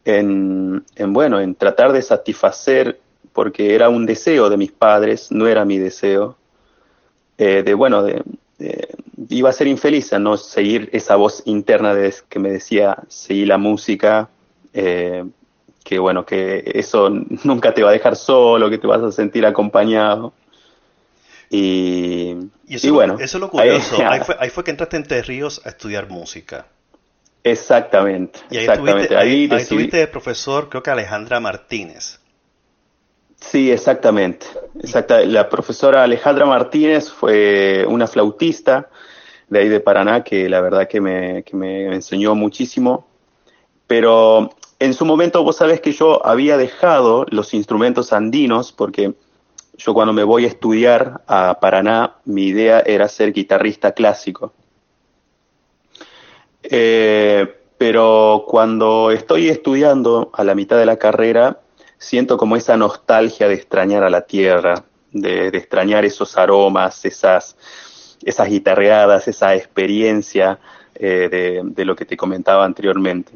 en, 0.03 0.83
bueno, 1.07 1.39
en 1.39 1.55
tratar 1.55 1.93
de 1.93 2.01
satisfacer, 2.01 2.99
porque 3.33 3.75
era 3.75 3.89
un 3.89 4.05
deseo 4.05 4.49
de 4.49 4.57
mis 4.57 4.71
padres, 4.71 5.31
no 5.31 5.47
era 5.47 5.63
mi 5.63 5.77
deseo, 5.77 6.37
eh, 7.37 7.63
de 7.63 7.73
bueno, 7.73 8.03
de, 8.03 8.23
iba 9.29 9.49
a 9.49 9.53
ser 9.53 9.67
infeliz 9.67 10.13
a 10.13 10.19
no 10.19 10.37
seguir 10.37 10.89
esa 10.93 11.15
voz 11.15 11.43
interna 11.45 11.93
de, 11.93 12.13
que 12.29 12.39
me 12.39 12.49
decía, 12.49 12.97
seguir 13.07 13.47
la 13.47 13.57
música, 13.57 14.29
eh, 14.73 15.23
que 15.83 15.99
bueno, 15.99 16.25
que 16.25 16.63
eso 16.75 17.09
nunca 17.43 17.73
te 17.73 17.83
va 17.83 17.89
a 17.89 17.93
dejar 17.93 18.15
solo, 18.15 18.69
que 18.69 18.77
te 18.77 18.87
vas 18.87 19.01
a 19.01 19.11
sentir 19.11 19.45
acompañado. 19.45 20.33
Y, 21.49 22.35
y, 22.65 22.89
bueno. 22.89 23.15
Eso 23.19 23.37
es 23.37 23.41
lo 23.41 23.49
curioso. 23.49 23.97
Ahí, 24.07 24.21
fue, 24.21 24.37
ahí 24.39 24.49
fue 24.49 24.63
que 24.63 24.71
entraste 24.71 24.95
en 24.95 25.05
Ríos 25.23 25.61
a 25.65 25.69
estudiar 25.69 26.09
música. 26.09 26.67
Exactamente, 27.43 28.39
y 28.51 28.57
ahí 28.57 28.65
exactamente. 28.65 29.17
ahí, 29.17 29.49
tuviste 29.67 29.97
de 29.97 30.07
profesor, 30.07 30.69
creo 30.69 30.83
que 30.83 30.91
Alejandra 30.91 31.39
Martínez. 31.39 32.19
Sí, 33.35 33.71
exactamente. 33.71 34.45
Exacta. 34.79 35.21
La 35.25 35.49
profesora 35.49 36.03
Alejandra 36.03 36.45
Martínez 36.45 37.09
fue 37.09 37.83
una 37.87 38.05
flautista 38.05 38.89
de 39.51 39.59
ahí 39.59 39.69
de 39.69 39.81
Paraná 39.81 40.23
que 40.23 40.49
la 40.49 40.61
verdad 40.61 40.87
que 40.87 40.99
me, 40.99 41.43
que 41.43 41.55
me 41.55 41.93
enseñó 41.93 42.33
muchísimo. 42.33 43.05
Pero 43.85 44.49
en 44.79 44.93
su 44.93 45.05
momento 45.05 45.43
vos 45.43 45.57
sabés 45.57 45.81
que 45.81 45.91
yo 45.91 46.25
había 46.25 46.57
dejado 46.57 47.25
los 47.29 47.53
instrumentos 47.53 48.13
andinos 48.13 48.71
porque 48.71 49.13
yo 49.77 49.93
cuando 49.93 50.13
me 50.13 50.23
voy 50.23 50.45
a 50.45 50.47
estudiar 50.47 51.21
a 51.27 51.59
Paraná, 51.59 52.15
mi 52.23 52.47
idea 52.47 52.79
era 52.79 53.09
ser 53.09 53.33
guitarrista 53.33 53.91
clásico. 53.91 54.53
Eh, 56.63 57.53
pero 57.77 58.45
cuando 58.47 59.11
estoy 59.11 59.49
estudiando 59.49 60.29
a 60.33 60.45
la 60.45 60.55
mitad 60.55 60.77
de 60.77 60.85
la 60.85 60.97
carrera, 60.97 61.59
siento 61.97 62.37
como 62.37 62.55
esa 62.55 62.77
nostalgia 62.77 63.49
de 63.49 63.55
extrañar 63.55 64.03
a 64.03 64.09
la 64.09 64.21
tierra, 64.21 64.85
de, 65.11 65.47
extrañar 65.47 66.05
esos 66.05 66.37
aromas, 66.37 67.03
esas, 67.03 67.57
esas 68.23 68.49
guitarreadas, 68.49 69.27
esa 69.27 69.55
experiencia 69.55 70.59
eh, 70.95 71.61
de, 71.63 71.85
lo 71.85 71.95
que 71.95 72.05
te 72.05 72.17
comentaba 72.17 72.65
anteriormente. 72.65 73.31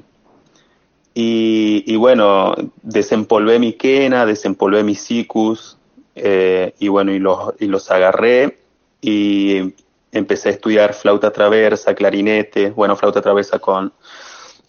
Y, 1.18 1.96
bueno, 1.96 2.56
desempolvé 2.82 3.58
mi 3.58 3.74
quena, 3.74 4.26
desempolvé 4.26 4.84
mis 4.84 5.00
sicus, 5.00 5.78
eh, 6.14 6.74
y 6.78 6.90
bueno, 6.90 7.14
y 7.14 7.20
los, 7.20 7.54
y 7.60 7.68
los 7.68 7.90
agarré 7.90 8.60
y 9.00 9.74
empecé 10.12 10.50
a 10.50 10.52
estudiar 10.52 10.94
flauta 10.94 11.32
traversa, 11.32 11.96
clarinete, 11.96 12.72
bueno, 12.72 12.96
flauta 12.96 13.22
traversa 13.22 13.60
con, 13.60 13.94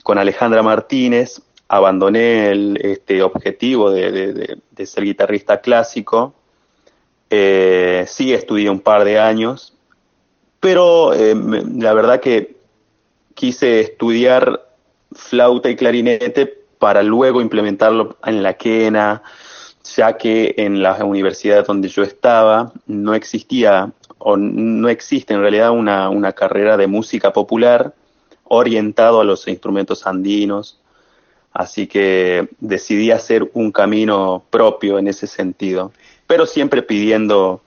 con 0.03 0.19
Alejandra 0.19 0.63
Martínez, 0.63 1.43
abandoné 1.69 2.51
el 2.51 2.79
este, 2.81 3.23
objetivo 3.23 3.91
de, 3.91 4.59
ser 4.85 5.05
guitarrista 5.05 5.61
clásico, 5.61 6.35
eh, 7.31 8.05
sí 8.07 8.33
estudié 8.33 8.71
un 8.71 8.81
par 8.81 9.05
de 9.05 9.19
años, 9.19 9.76
pero 10.67 11.15
eh, 11.15 11.33
la 11.77 11.95
verdad 11.95 12.19
que 12.19 12.57
quise 13.35 13.79
estudiar 13.79 14.67
flauta 15.13 15.71
y 15.71 15.77
clarinete 15.77 16.53
para 16.81 17.05
luego 17.05 17.41
implementarlo 17.41 18.17
en 18.25 18.43
la 18.43 18.55
quena, 18.55 19.23
ya 19.95 20.17
que 20.17 20.57
en 20.57 20.83
la 20.83 21.05
universidad 21.05 21.65
donde 21.65 21.87
yo 21.87 22.03
estaba 22.03 22.73
no 22.89 23.15
existía 23.15 23.93
o 24.19 24.37
no 24.37 24.89
existe 24.89 25.35
en 25.35 25.41
realidad 25.41 25.71
una, 25.71 26.09
una 26.09 26.33
carrera 26.33 26.77
de 26.77 26.89
música 26.89 27.33
popular 27.33 27.95
orientado 28.43 29.21
a 29.21 29.25
los 29.25 29.47
instrumentos 29.47 30.05
andinos, 30.05 30.81
así 31.53 31.87
que 31.87 32.49
decidí 32.59 33.13
hacer 33.13 33.49
un 33.55 33.71
camino 33.71 34.43
propio 34.51 34.99
en 34.99 35.07
ese 35.07 35.29
sentido, 35.29 35.93
pero 36.27 36.45
siempre 36.45 36.83
pidiendo 36.83 37.63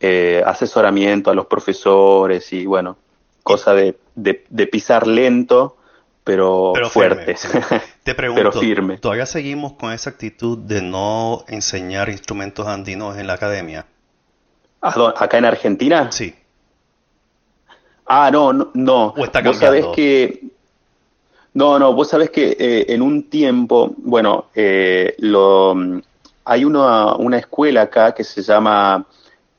eh, 0.00 0.42
asesoramiento 0.44 1.30
a 1.30 1.34
los 1.34 1.46
profesores 1.46 2.52
y 2.52 2.66
bueno, 2.66 2.96
cosa 3.42 3.74
de, 3.74 3.96
de, 4.14 4.66
pisar 4.66 5.06
lento, 5.06 5.76
pero, 6.24 6.74
fuerte. 6.90 7.36
Te 8.02 8.14
pregunto, 8.14 8.52
firme. 8.52 8.98
¿todavía 8.98 9.26
seguimos 9.26 9.74
con 9.74 9.92
esa 9.92 10.10
actitud 10.10 10.58
de 10.58 10.82
no 10.82 11.44
enseñar 11.48 12.08
instrumentos 12.08 12.66
andinos 12.66 13.16
en 13.16 13.26
la 13.26 13.34
academia? 13.34 13.86
¿Acá 14.80 15.38
en 15.38 15.44
Argentina? 15.44 16.12
Sí. 16.12 16.34
Ah, 18.06 18.30
no, 18.32 18.52
no. 18.52 18.70
no. 18.74 19.06
¿O 19.16 19.24
está 19.24 19.40
vos 19.40 19.58
sabés 19.58 19.86
que. 19.94 20.42
No, 21.54 21.78
no, 21.78 21.94
vos 21.94 22.08
sabés 22.08 22.30
que 22.30 22.56
eh, 22.58 22.86
en 22.88 23.00
un 23.00 23.30
tiempo, 23.30 23.94
bueno, 23.96 24.46
eh, 24.54 25.14
lo, 25.18 25.74
hay 26.44 26.64
una, 26.66 27.16
una, 27.16 27.38
escuela 27.38 27.82
acá 27.82 28.14
que 28.14 28.24
se 28.24 28.42
llama 28.42 29.06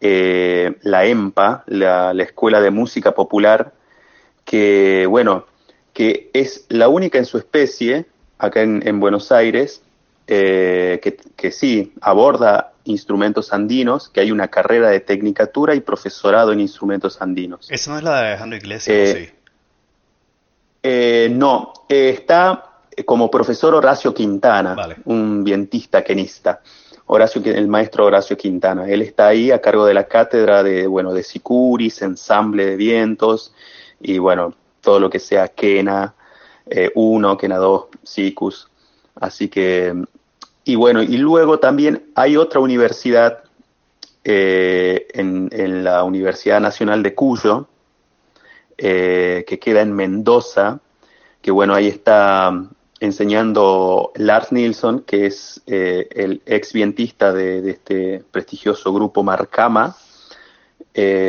eh, 0.02 0.76
la 0.82 1.06
EMPA, 1.06 1.64
la, 1.68 2.12
Escuela 2.22 2.62
de 2.62 2.72
Música 2.72 3.14
Popular, 3.14 3.74
que, 4.46 5.06
bueno, 5.08 5.46
que 5.94 6.30
es 6.34 6.66
la 6.70 6.90
única 6.90 7.18
en 7.18 7.26
su 7.26 7.38
especie 7.38 8.06
acá 8.38 8.62
en, 8.62 9.00
Buenos 9.00 9.32
Aires, 9.32 9.82
que, 10.26 11.18
que 11.36 11.52
sí 11.52 11.94
aborda 12.02 12.74
instrumentos 12.84 13.54
andinos, 13.54 14.10
que 14.10 14.22
hay 14.22 14.32
una 14.32 14.48
carrera 14.48 14.90
de 14.90 15.00
tecnicatura 15.00 15.76
y 15.76 15.82
profesorado 15.82 16.52
en 16.52 16.60
instrumentos 16.60 17.22
andinos. 17.22 17.68
¿Esa 17.70 17.92
no 17.92 17.98
es 17.98 18.04
la 18.04 18.22
de 18.22 18.28
Alejandro 18.30 18.58
Iglesias? 18.58 19.18
sí? 19.18 19.30
Eh, 20.84 21.30
no, 21.30 21.74
eh, 21.90 22.10
está 22.10 22.64
como 23.06 23.30
profesor 23.30 23.76
Horacio 23.76 24.14
Quintana, 24.14 24.76
un 25.06 25.44
vientista 25.44 26.04
quenista. 26.04 26.62
Horacio, 27.08 27.42
el 27.44 27.68
maestro 27.68 28.06
Horacio 28.06 28.38
Quintana. 28.38 28.88
Él 28.88 29.02
está 29.02 29.28
ahí 29.28 29.52
a 29.52 29.62
cargo 29.62 29.86
de 29.86 29.94
la 29.94 30.08
cátedra 30.08 30.64
de, 30.64 30.88
bueno, 30.88 31.14
de 31.14 31.24
sicuris, 31.24 32.02
ensamble 32.02 32.66
de 32.66 32.76
vientos 32.76 33.54
y, 34.00 34.18
bueno, 34.20 34.54
todo 34.82 35.00
lo 35.00 35.10
que 35.10 35.20
sea 35.20 35.48
quena 35.48 36.14
1, 36.96 37.32
eh, 37.34 37.38
quena 37.38 37.58
2, 37.58 37.86
sicus. 38.04 38.70
Así 39.16 39.48
que 39.48 39.94
y 40.68 40.76
bueno, 40.76 41.02
y 41.02 41.16
luego 41.16 41.60
también 41.60 42.12
hay 42.14 42.36
otra 42.36 42.60
universidad 42.60 43.42
eh, 44.26 45.08
en, 45.14 45.82
la 45.86 46.04
Universidad 46.04 46.60
Nacional 46.60 47.02
de 47.04 47.16
Cuyo, 47.16 47.70
eh, 48.78 49.46
que 49.48 49.60
queda 49.60 49.80
en 49.80 49.94
Mendoza, 49.94 50.82
que 51.42 51.52
bueno, 51.52 51.74
ahí 51.74 51.88
está 51.88 52.52
enseñando 53.00 54.12
Lars 54.16 54.52
Nilsson, 54.52 55.02
que 55.02 55.28
es 55.28 55.62
eh, 55.68 56.08
el 56.12 56.42
ex 56.46 56.74
vientista 56.74 57.32
de, 57.34 57.70
este 57.70 58.24
prestigioso 58.32 58.94
grupo 58.94 59.24
Marcama, 59.24 59.96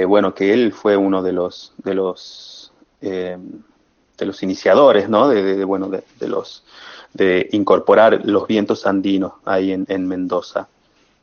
bueno, 0.07 0.35
que 0.35 0.55
él 0.55 0.73
fue 0.73 0.97
uno 0.97 1.23
de 1.23 1.33
los, 1.33 1.75
de 1.77 1.93
los, 1.95 2.73
de 3.03 3.39
los 4.19 4.43
iniciadores, 4.43 5.11
¿no? 5.11 5.29
De, 5.29 5.63
bueno, 5.65 5.91
de 5.91 6.29
los 6.29 6.65
de 7.13 7.49
incorporar 7.53 8.21
los 8.25 8.47
vientos 8.47 8.87
andinos 8.87 9.33
ahí 9.45 9.73
en, 9.73 10.07
Mendoza 10.07 10.69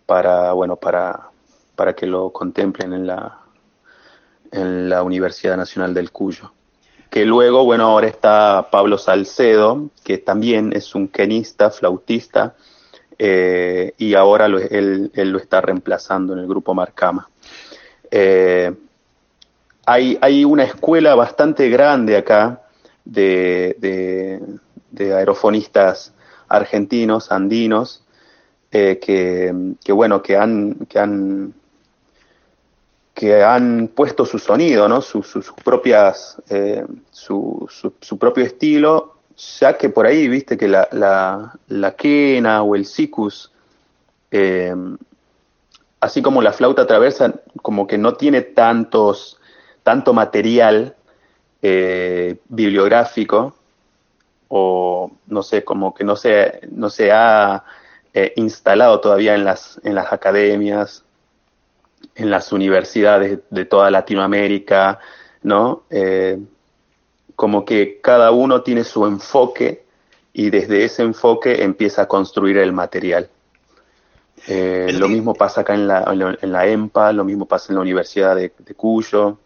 para, 0.06 0.52
bueno, 0.54 0.76
para, 0.76 1.30
para 1.76 1.96
que 1.96 2.06
lo 2.06 2.32
contemplen 2.32 2.94
en 2.94 3.08
la, 3.08 3.40
en 4.52 4.90
la 4.90 5.04
Universidad 5.04 5.58
Nacional 5.58 5.94
del 5.94 6.12
Cuyo. 6.12 6.52
Que 7.16 7.24
luego, 7.24 7.64
bueno, 7.64 7.86
ahora 7.86 8.08
está 8.08 8.68
Pablo 8.70 8.98
Salcedo, 8.98 9.90
que 10.04 10.18
también 10.18 10.74
es 10.76 10.96
un 10.96 11.08
quenista, 11.08 11.72
flautista, 11.72 12.56
eh, 13.18 13.94
y 13.98 14.16
ahora 14.16 14.48
él, 14.48 15.12
lo 15.14 15.38
está 15.38 15.62
reemplazando 15.62 16.34
en 16.34 16.40
el 16.40 16.46
grupo 16.46 16.74
Marcama. 16.74 17.30
Eh, 18.12 18.70
hay, 19.86 20.18
hay, 20.20 20.44
una 20.44 20.64
escuela 20.64 21.16
bastante 21.16 21.70
grande 21.70 22.18
acá 22.18 22.64
de, 23.06 23.78
de 24.92 25.14
aerofonistas 25.14 26.14
argentinos, 26.50 27.32
andinos, 27.32 28.04
eh, 28.74 29.00
que, 29.00 29.94
bueno, 29.94 30.22
que 30.22 30.36
han, 30.36 30.86
que 30.90 31.00
han 31.00 31.54
que 33.16 33.42
han 33.42 33.88
puesto 33.88 34.26
su 34.26 34.38
sonido, 34.38 34.90
¿no? 34.90 35.02
sus 35.02 35.54
propias, 35.64 36.40
eh, 36.50 36.86
su, 37.12 37.66
su, 38.02 38.20
propio 38.20 38.44
estilo, 38.44 39.16
ya 39.60 39.78
que 39.78 39.88
por 39.90 40.06
ahí 40.06 40.28
viste 40.28 40.58
que 40.58 40.68
la, 40.68 40.88
la, 40.92 41.54
la 41.70 41.96
quena 41.96 42.62
o 42.62 42.76
el 42.76 42.86
sicus, 42.86 43.54
eh, 44.32 44.76
así 46.02 46.22
como 46.22 46.42
la 46.42 46.52
flauta 46.52 46.86
traversa, 46.86 47.34
como 47.62 47.88
que 47.88 47.98
no 47.98 48.16
tiene 48.16 48.42
tantos, 48.42 49.40
tanto 49.82 50.14
material 50.14 50.96
bibliográfico, 52.48 53.56
o 54.50 55.12
no 55.26 55.42
sé, 55.42 55.64
como 55.64 55.94
que 55.96 56.04
no 56.04 56.16
se, 56.16 56.60
no 56.70 56.90
se 56.90 57.12
ha 57.12 57.64
eh, 58.14 58.34
instalado 58.36 59.00
todavía 59.00 59.36
en 59.36 59.46
las, 59.46 59.80
en 59.84 59.96
las 59.96 60.14
academias, 60.14 61.05
en 62.16 62.30
las 62.30 62.52
universidades 62.52 63.40
de 63.50 63.66
toda 63.66 63.90
Latinoamérica, 63.92 65.00
¿no? 65.44 65.84
Eh, 65.90 66.40
como 67.36 67.66
que 67.66 68.00
cada 68.02 68.32
uno 68.32 68.62
tiene 68.62 68.84
su 68.84 69.06
enfoque 69.06 69.84
y 70.34 70.50
desde 70.50 70.86
ese 70.86 71.04
enfoque 71.04 71.64
empieza 71.64 72.04
a 72.04 72.08
construir 72.08 72.58
el 72.58 72.72
material. 72.72 73.30
Eh, 74.48 74.92
lo 74.94 75.08
mismo 75.08 75.34
pasa 75.34 75.62
acá 75.62 75.74
en 75.74 75.88
la, 75.88 76.04
en 76.42 76.52
la, 76.52 76.68
EMPA, 76.68 77.14
lo 77.14 77.24
mismo 77.24 77.46
pasa 77.46 77.68
en 77.70 77.76
la 77.76 77.82
Universidad 77.82 78.36
de, 78.36 78.52
Cuyo. 78.76 79.38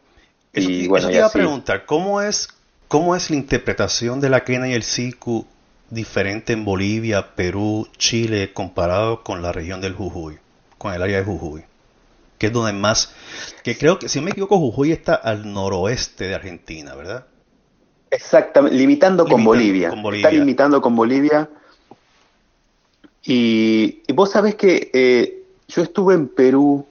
y, 0.54 0.88
bueno, 0.88 1.08
te 1.08 1.14
iba 1.14 1.28
a 1.28 1.32
preguntar, 1.32 1.86
¿cómo 1.86 2.22
es 2.22 2.50
¿Cómo 2.90 3.16
es 3.16 3.30
la 3.30 3.36
interpretación 3.36 4.20
de 4.20 4.32
la 4.32 4.44
quena 4.44 4.68
y 4.68 4.74
el 4.74 4.82
siku 4.82 5.46
diferente 5.92 6.54
en 6.54 6.66
Bolivia, 6.66 7.36
Perú, 7.36 7.88
Chile, 8.00 8.52
comparado 8.52 9.24
con 9.24 9.44
la 9.44 9.52
región 9.52 9.80
del 9.80 9.94
Jujuy, 9.94 10.40
con 10.80 10.96
el 10.96 11.04
área 11.04 11.20
de 11.20 11.24
Jujuy? 11.24 11.66
Que 12.40 12.48
es 12.48 12.54
donde 12.54 12.74
más, 12.74 13.14
que 13.64 13.78
creo 13.78 14.00
que 14.00 14.10
si 14.10 14.20
no 14.20 14.26
me 14.26 14.32
equivoco, 14.32 14.58
Jujuy 14.58 14.92
está 14.92 15.14
al 15.14 15.54
noroeste 15.54 16.28
de 16.28 16.34
Argentina, 16.36 16.96
¿verdad? 16.96 17.28
Exactamente, 18.10 18.76
limitando 18.76 19.28
con, 19.28 19.44
Bolivia. 19.44 19.94
Está 20.14 20.32
limitando 20.32 20.82
con 20.82 20.96
Bolivia. 20.96 21.48
Y, 23.24 24.02
vos 24.14 24.32
sabés 24.32 24.56
que 24.56 24.90
eh, 24.94 25.44
yo 25.68 25.84
estuve 25.84 26.16
en 26.16 26.30
Perú 26.30 26.88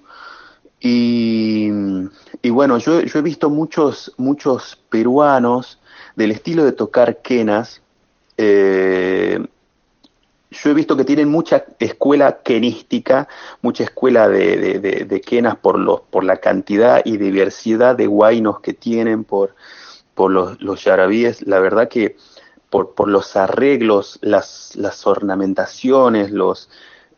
y, 0.81 1.71
bueno, 2.51 2.79
yo, 2.79 3.01
yo, 3.01 3.19
he 3.19 3.23
visto 3.23 3.51
muchos, 3.51 4.13
muchos 4.17 4.77
peruanos 4.89 5.81
del 6.15 6.31
estilo 6.31 6.65
de 6.65 6.73
tocar 6.73 7.21
quenas, 7.23 7.83
eh, 8.37 9.45
yo 10.51 10.71
he 10.71 10.75
visto 10.75 10.97
que 10.97 11.05
tienen 11.05 11.29
mucha 11.29 11.65
escuela 11.79 12.39
quenística, 12.43 13.29
mucha 13.61 13.85
escuela 13.85 14.29
de, 14.29 15.23
quenas 15.27 15.57
por, 15.57 15.79
los, 15.79 16.01
por 16.03 16.25
la 16.25 16.39
cantidad 16.39 17.03
y 17.05 17.19
diversidad 17.19 17.97
de 17.97 18.07
guainos 18.07 18.61
que 18.61 18.73
tienen, 18.73 19.25
por, 19.25 19.55
por 20.15 20.31
los, 20.31 20.85
yarabíes. 20.85 21.47
La 21.47 21.61
verdad 21.61 21.89
que 21.89 22.17
por, 22.71 22.95
por 22.95 23.09
los 23.09 23.37
arreglos, 23.37 24.19
las, 24.23 24.75
las 24.77 25.07
ornamentaciones, 25.07 26.31
los, 26.31 26.71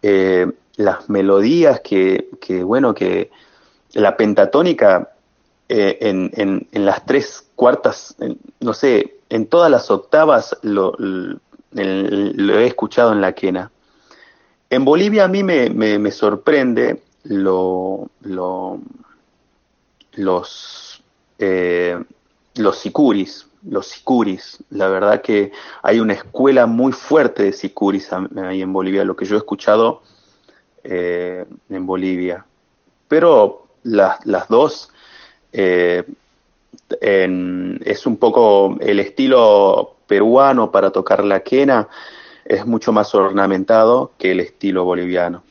eh, 0.02 0.50
las 0.76 1.08
melodías 1.08 1.80
que, 1.80 2.30
que, 2.40 2.64
bueno, 2.64 2.94
que 2.94 3.30
la 3.92 4.16
pentatónica 4.16 5.12
eh, 5.68 5.98
en, 6.00 6.32
en, 6.34 6.68
en, 6.72 6.84
las 6.84 7.06
tres 7.06 7.46
cuartas, 7.54 8.16
no 8.58 8.74
sé, 8.74 9.18
en 9.28 9.46
todas 9.46 9.70
las 9.70 9.88
octavas 9.90 10.56
lo, 10.62 10.96
he 11.76 12.66
escuchado 12.66 13.12
en 13.12 13.20
la 13.20 13.32
quena. 13.32 13.70
En 14.68 14.84
Bolivia 14.84 15.24
a 15.24 15.28
mí 15.28 15.42
me, 15.42 15.68
me, 15.70 16.10
sorprende 16.12 17.02
lo, 17.24 18.08
lo, 18.22 18.80
los, 20.12 21.02
eh, 21.38 21.98
los 22.54 22.78
sicuris, 22.78 23.48
los 23.68 23.88
sicuris. 23.88 24.62
La 24.70 24.88
verdad 24.88 25.22
que 25.22 25.50
hay 25.82 25.98
una 25.98 26.14
escuela 26.14 26.66
muy 26.66 26.92
fuerte 26.92 27.44
de 27.44 27.52
sicuris 27.52 28.10
ahí 28.12 28.62
en 28.62 28.72
Bolivia, 28.72 29.04
lo 29.04 29.16
que 29.16 29.24
yo 29.24 29.34
he 29.34 29.38
escuchado 29.38 30.02
eh, 30.84 31.44
en 31.68 31.86
Bolivia. 31.86 32.46
Pero 33.08 33.66
las, 33.82 34.24
las 34.24 34.46
dos 34.48 34.90
eh, 35.52 36.04
es 37.00 38.06
un 38.06 38.16
poco 38.18 38.76
el 38.80 39.00
estilo 39.00 39.96
peruano 40.10 40.72
para 40.72 40.90
tocar 40.90 41.24
la 41.24 41.40
quena. 41.40 41.88
es 42.44 42.66
mucho 42.66 42.90
más 42.90 43.14
ornamentado 43.14 44.10
que 44.18 44.32
el 44.32 44.40
estilo 44.40 44.84
boliviano. 44.84 45.44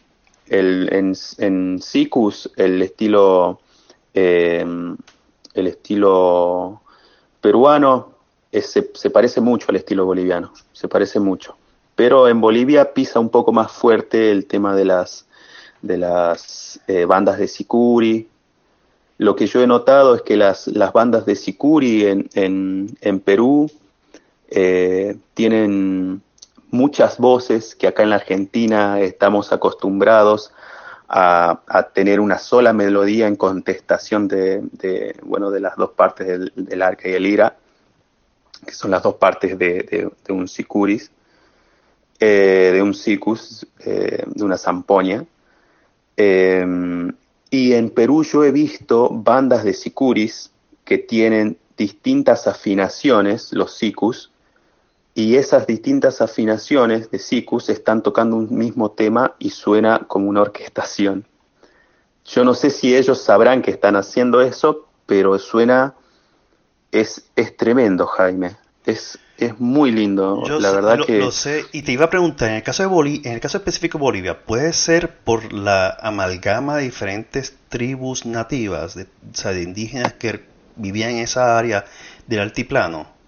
El, 0.48 0.90
en, 0.92 1.16
en 1.38 1.82
Sicus, 1.82 2.52
el 2.58 2.82
estilo, 2.82 3.62
eh, 4.14 4.66
el 5.54 5.68
estilo 5.68 6.82
peruano 7.40 8.10
se, 8.52 8.92
se, 8.94 9.10
parece 9.10 9.40
mucho 9.40 9.68
al 9.70 9.78
estilo 9.78 10.06
boliviano, 10.06 10.52
se 10.74 10.90
parece 10.90 11.22
mucho. 11.22 11.56
Pero 11.96 12.28
en 12.28 12.42
Bolivia 12.42 12.94
pisa 12.94 13.22
un 13.22 13.30
poco 13.30 13.54
más 13.54 13.72
fuerte 13.72 14.30
el 14.30 14.46
tema 14.46 14.76
de 14.76 14.84
las, 14.84 15.26
de 15.82 15.98
las 15.98 16.82
eh, 16.88 17.06
bandas 17.06 17.38
de 17.38 17.48
Sicuri. 17.48 18.28
Lo 19.20 19.38
que 19.38 19.48
yo 19.48 19.62
he 19.62 19.68
notado 19.68 20.16
es 20.16 20.22
que 20.22 20.36
las, 20.36 20.68
las 20.68 20.92
bandas 20.92 21.26
de 21.26 21.36
Sicuri 21.36 22.08
en, 22.08 22.30
en, 22.34 22.98
en 23.00 23.22
Perú 23.22 23.72
eh, 24.52 25.18
tienen 25.34 26.22
muchas 26.72 27.18
voces 27.18 27.76
que 27.76 27.88
acá 27.88 28.04
en 28.04 28.10
la 28.10 28.18
Argentina 28.18 29.00
estamos 29.00 29.52
acostumbrados 29.52 30.52
a, 31.08 31.62
tener 31.94 32.20
una 32.20 32.38
sola 32.38 32.72
melodía 32.72 33.28
en 33.28 33.36
contestación 33.36 34.28
de, 34.28 35.16
bueno, 35.24 35.50
de 35.50 35.60
las 35.60 35.76
dos 35.76 35.92
partes 35.92 36.28
del, 36.56 36.82
arca 36.82 37.10
y 37.10 37.14
el 37.14 37.26
ira, 37.26 37.58
que 38.66 38.74
son 38.74 38.92
las 38.92 39.02
dos 39.02 39.16
partes 39.16 39.58
de, 39.58 40.12
un 40.30 40.48
sicuris, 40.48 41.12
eh, 42.20 42.72
de 42.74 42.82
un 42.82 42.94
sicus, 42.94 43.66
eh, 43.80 44.24
de 44.28 44.44
una 44.44 44.58
zampoña. 44.58 45.26
Y 47.52 47.74
en 47.74 47.90
Perú 47.90 48.24
yo 48.24 48.44
he 48.44 48.52
visto 48.52 49.10
bandas 49.10 49.64
de 49.64 49.74
sicuris 49.74 50.52
que 50.86 51.00
tienen 51.00 51.58
distintas 51.78 52.46
afinaciones, 52.46 53.54
los 53.54 53.76
sicus, 53.76 54.32
y 55.20 55.36
esas 55.36 55.68
distintas 55.68 56.22
afinaciones 56.22 57.12
de 57.12 57.20
sicus 57.20 57.68
están 57.68 58.02
tocando 58.04 58.38
un 58.38 58.58
mismo 58.58 58.92
tema 58.92 59.36
y 59.38 59.50
suena 59.50 60.06
como 60.08 60.30
una 60.30 60.44
orquestación. 60.44 61.26
Yo 62.24 62.46
no 62.46 62.54
sé 62.54 62.70
si 62.70 62.96
ellos 62.96 63.22
sabrán 63.22 63.62
que 63.62 63.72
están 63.72 63.98
haciendo 63.98 64.40
eso, 64.40 64.88
pero 65.06 65.38
suena, 65.38 65.94
es, 66.94 67.26
es 67.36 67.58
tremendo, 67.58 68.08
Jaime. 68.08 68.56
Es, 68.86 69.20
es 69.38 69.60
muy 69.60 69.92
lindo, 69.92 70.42
Yo 70.48 70.58
la 70.58 70.70
sé, 70.70 70.76
verdad 70.76 70.98
lo, 71.00 71.06
que... 71.06 71.20
lo 71.20 71.32
sé, 71.34 71.66
y 71.74 71.82
te 71.82 71.92
iba 71.92 72.06
a 72.06 72.10
preguntar, 72.10 72.52
en 72.52 72.56
el 72.56 72.64
caso 72.64 72.84
de 72.84 72.88
Boli 72.88 73.22
en 73.26 73.34
el 73.34 73.42
caso 73.42 73.58
específico 73.58 73.98
de 73.98 74.04
Bolivia, 74.04 74.46
¿puede 74.46 74.72
ser 74.72 75.18
por 75.18 75.52
la 75.52 75.98
amalgama 76.00 76.78
de 76.78 76.84
diferentes 76.84 77.58
tribus 77.68 78.26
nativas, 78.26 78.96
de, 78.96 79.04
o 79.04 79.34
sea, 79.34 79.52
de 79.52 79.64
indígenas 79.64 80.14
que 80.14 80.46
vivían 80.78 81.10
en 81.10 81.18
esa 81.18 81.58
área 81.58 81.84
del 82.26 82.40
altiplano? 82.40 83.19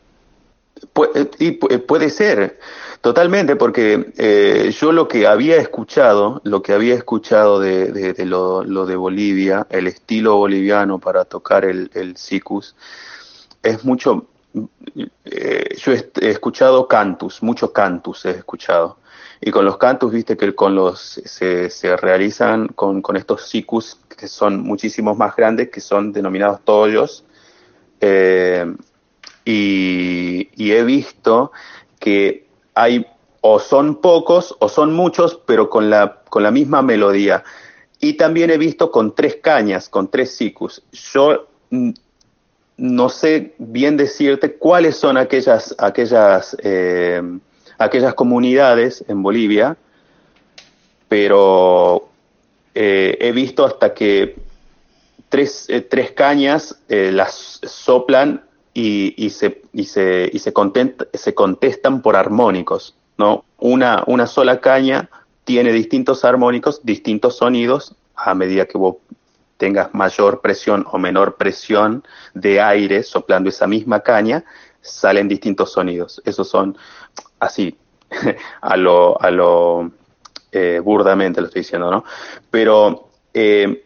Pu 0.93 1.07
y 1.39 1.51
pu 1.51 1.67
puede 1.85 2.09
ser, 2.09 2.59
totalmente, 3.01 3.55
porque 3.55 4.13
eh, 4.17 4.71
yo 4.79 4.91
lo 4.91 5.07
que 5.07 5.27
había 5.27 5.57
escuchado, 5.57 6.41
lo 6.43 6.61
que 6.61 6.73
había 6.73 6.95
escuchado 6.95 7.59
de, 7.59 7.91
de, 7.91 8.13
de 8.13 8.25
lo, 8.25 8.63
de 8.85 8.95
Bolivia, 8.95 9.67
el 9.69 9.87
estilo 9.87 10.37
boliviano 10.37 10.99
para 10.99 11.25
tocar 11.25 11.65
el, 11.65 11.89
el 11.93 12.17
sicus, 12.17 12.75
es 13.63 13.83
mucho, 13.83 14.27
eh, 15.25 15.75
yo 15.77 15.91
he, 15.93 16.29
escuchado 16.29 16.87
cantus, 16.87 17.41
mucho 17.43 17.71
cantus 17.73 18.25
he 18.25 18.31
escuchado. 18.31 18.97
Y 19.43 19.49
con 19.49 19.65
los 19.65 19.77
cantus, 19.77 20.11
viste 20.11 20.37
que 20.37 20.53
con 20.53 20.75
los 20.75 20.99
se, 20.99 21.71
se 21.71 21.97
realizan 21.97 22.67
con, 22.67 23.01
con, 23.01 23.17
estos 23.17 23.49
sicus 23.49 23.97
que 24.15 24.27
son 24.27 24.61
muchísimos 24.61 25.17
más 25.17 25.35
grandes, 25.35 25.69
que 25.69 25.81
son 25.81 26.13
denominados 26.13 26.61
tollos. 26.63 27.25
Eh, 27.99 28.71
y, 29.45 30.49
he 30.57 30.83
visto 30.83 31.51
que 31.99 32.47
hay 32.75 33.05
o 33.41 33.59
son 33.59 33.95
pocos 33.95 34.55
o 34.59 34.69
son 34.69 34.93
muchos, 34.93 35.39
pero 35.45 35.69
con 35.69 35.89
la, 35.89 36.21
con 36.29 36.43
la 36.43 36.51
misma 36.51 36.81
melodía. 36.81 37.43
Y 37.99 38.13
también 38.13 38.49
he 38.51 38.57
visto 38.57 38.91
con 38.91 39.13
tres 39.15 39.37
cañas, 39.41 39.89
con 39.89 40.09
tres 40.09 40.35
sicus. 40.35 40.83
Yo 40.91 41.47
no 42.77 43.09
sé 43.09 43.53
bien 43.57 43.97
decirte 43.97 44.53
cuáles 44.53 44.97
son 44.97 45.17
aquellas, 45.17 45.75
aquellas, 45.77 46.55
eh, 46.63 47.21
aquellas 47.77 48.13
comunidades 48.13 49.03
en 49.07 49.21
Bolivia, 49.21 49.77
pero 51.07 52.09
eh, 52.73 53.17
he 53.19 53.31
visto 53.31 53.65
hasta 53.65 53.93
que 53.93 54.35
tres, 55.29 55.65
eh, 55.69 55.81
tres 55.81 56.11
cañas 56.11 56.79
las 56.87 57.59
soplan 57.63 58.43
y, 58.73 59.13
y, 59.17 59.29
se, 59.31 59.61
y, 59.73 59.85
se, 59.85 60.29
y 60.31 60.39
se, 60.39 60.53
content, 60.53 61.03
se 61.13 61.33
contestan 61.33 62.01
por 62.01 62.15
armónicos, 62.15 62.95
¿no? 63.17 63.45
Una, 63.57 64.03
una 64.07 64.27
sola 64.27 64.61
caña 64.61 65.09
tiene 65.43 65.71
distintos 65.71 66.23
armónicos, 66.23 66.81
distintos 66.83 67.37
sonidos, 67.37 67.95
a 68.15 68.33
medida 68.33 68.65
que 68.65 68.77
vos 68.77 68.97
tengas 69.57 69.93
mayor 69.93 70.41
presión 70.41 70.85
o 70.91 70.97
menor 70.97 71.35
presión 71.35 72.03
de 72.33 72.61
aire 72.61 73.03
soplando 73.03 73.49
esa 73.49 73.67
misma 73.67 73.99
caña, 73.99 74.43
salen 74.81 75.27
distintos 75.27 75.71
sonidos. 75.71 76.21
Esos 76.25 76.49
son 76.49 76.77
así, 77.39 77.77
a 78.61 78.77
lo, 78.77 79.21
a 79.21 79.29
lo 79.29 79.91
eh, 80.51 80.81
burdamente 80.83 81.41
lo 81.41 81.47
estoy 81.47 81.61
diciendo, 81.61 81.91
¿no? 81.91 82.03
Pero 82.49 83.09
eh, 83.33 83.85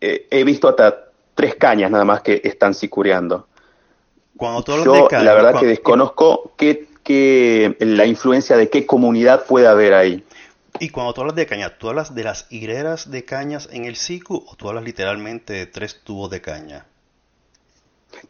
eh, 0.00 0.26
he 0.30 0.44
visto 0.44 0.68
hasta 0.68 1.10
tres 1.34 1.54
cañas 1.56 1.90
nada 1.90 2.04
más 2.04 2.20
que 2.20 2.40
están 2.44 2.74
sicureando. 2.74 3.46
Cuando 4.36 4.62
tú 4.62 4.84
Yo, 4.84 5.08
de 5.08 5.24
la 5.24 5.34
verdad 5.34 5.52
cuando, 5.52 5.60
que 5.60 5.66
desconozco 5.66 6.52
qué, 6.56 6.88
qué, 7.02 7.76
la 7.80 8.06
influencia 8.06 8.56
de 8.56 8.68
qué 8.68 8.86
comunidad 8.86 9.46
puede 9.46 9.66
haber 9.66 9.94
ahí. 9.94 10.24
Y 10.78 10.90
cuando 10.90 11.14
tú 11.14 11.22
hablas 11.22 11.36
de 11.36 11.46
caña, 11.46 11.78
¿tú 11.78 11.88
hablas 11.88 12.14
de 12.14 12.24
las 12.24 12.46
hileras 12.50 13.10
de 13.10 13.24
cañas 13.24 13.68
en 13.72 13.86
el 13.86 13.96
siku 13.96 14.44
o 14.46 14.56
tú 14.56 14.68
hablas 14.68 14.84
literalmente 14.84 15.54
de 15.54 15.66
tres 15.66 16.02
tubos 16.04 16.30
de 16.30 16.42
caña? 16.42 16.84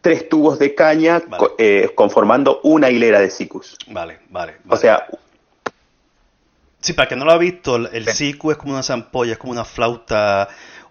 Tres 0.01 0.29
tubos 0.29 0.57
de 0.59 0.73
caña 0.73 1.21
Vale. 1.27 1.47
eh, 1.57 1.91
conformando 1.93 2.61
una 2.63 2.89
hilera 2.89 3.19
de 3.19 3.29
sicus. 3.29 3.77
Vale, 3.87 4.19
vale. 4.29 4.57
O 4.69 4.77
sea, 4.77 5.07
Sí, 6.79 6.93
para 6.93 7.09
que 7.09 7.15
no 7.15 7.25
lo 7.25 7.31
ha 7.31 7.37
visto, 7.37 7.75
el 7.75 7.89
el 7.91 8.07
es 8.07 8.37
como 8.57 8.71
una 8.73 8.83
zampolla, 8.83 9.33
es 9.33 9.37
como 9.37 9.51
una 9.51 9.65
flauta, 9.65 10.47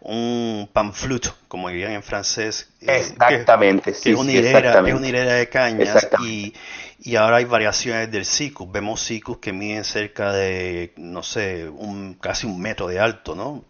un 0.07 0.69
panflute, 0.73 1.31
como 1.49 1.69
dirían 1.69 1.92
en 1.92 2.03
francés. 2.03 2.71
eh, 2.81 3.19
que- 3.27 3.49
exactamente, 3.49 3.92
que 4.03 4.11
sí, 4.12 4.12
es 4.12 4.16
una 4.16 4.33
sí, 4.33 4.38
hilera, 4.38 4.83
es 4.85 4.95
una 4.95 5.09
hilera 5.09 5.33
de 5.35 5.49
cañas 5.49 6.09
y, 6.16 6.55
y 7.01 7.16
ahora 7.16 7.37
hay 7.38 7.45
variaciones 7.45 8.11
del 8.11 8.25
siku. 8.25 8.71
Vemos 8.71 9.01
sikus 9.03 9.38
que 9.38 9.53
miden 9.53 9.85
cerca 9.85 10.33
de, 10.33 10.92
no 10.97 11.23
sé, 11.23 11.69
un, 11.69 12.14
casi 12.14 12.47
un 12.47 12.61
metro 12.61 12.87
de 12.88 13.01
alto, 13.01 13.35
¿no? 13.35 13.64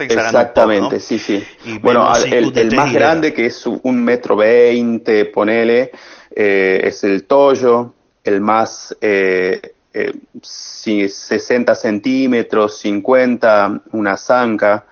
Poco, 0.00 0.14
Exactamente, 0.14 0.98
¿no? 0.98 1.00
sí, 1.00 1.18
sí. 1.18 1.46
Y 1.64 1.78
Bueno, 1.78 2.12
el, 2.16 2.72
más 2.72 2.92
grande, 2.92 3.32
que 3.32 3.46
es 3.46 3.66
un 3.66 4.02
metro 4.04 4.36
veinte, 4.36 5.26
ponele, 5.26 5.90
eh, 6.34 6.80
es 6.84 7.04
el 7.04 7.24
toyo. 7.24 7.94
El 8.24 8.40
más, 8.40 8.96
eh, 9.00 9.60
eh, 9.92 10.12
si 10.42 11.08
60 11.08 11.74
centímetros, 11.74 12.78
50, 12.78 13.82
una 13.92 14.16
zanca. 14.16 14.86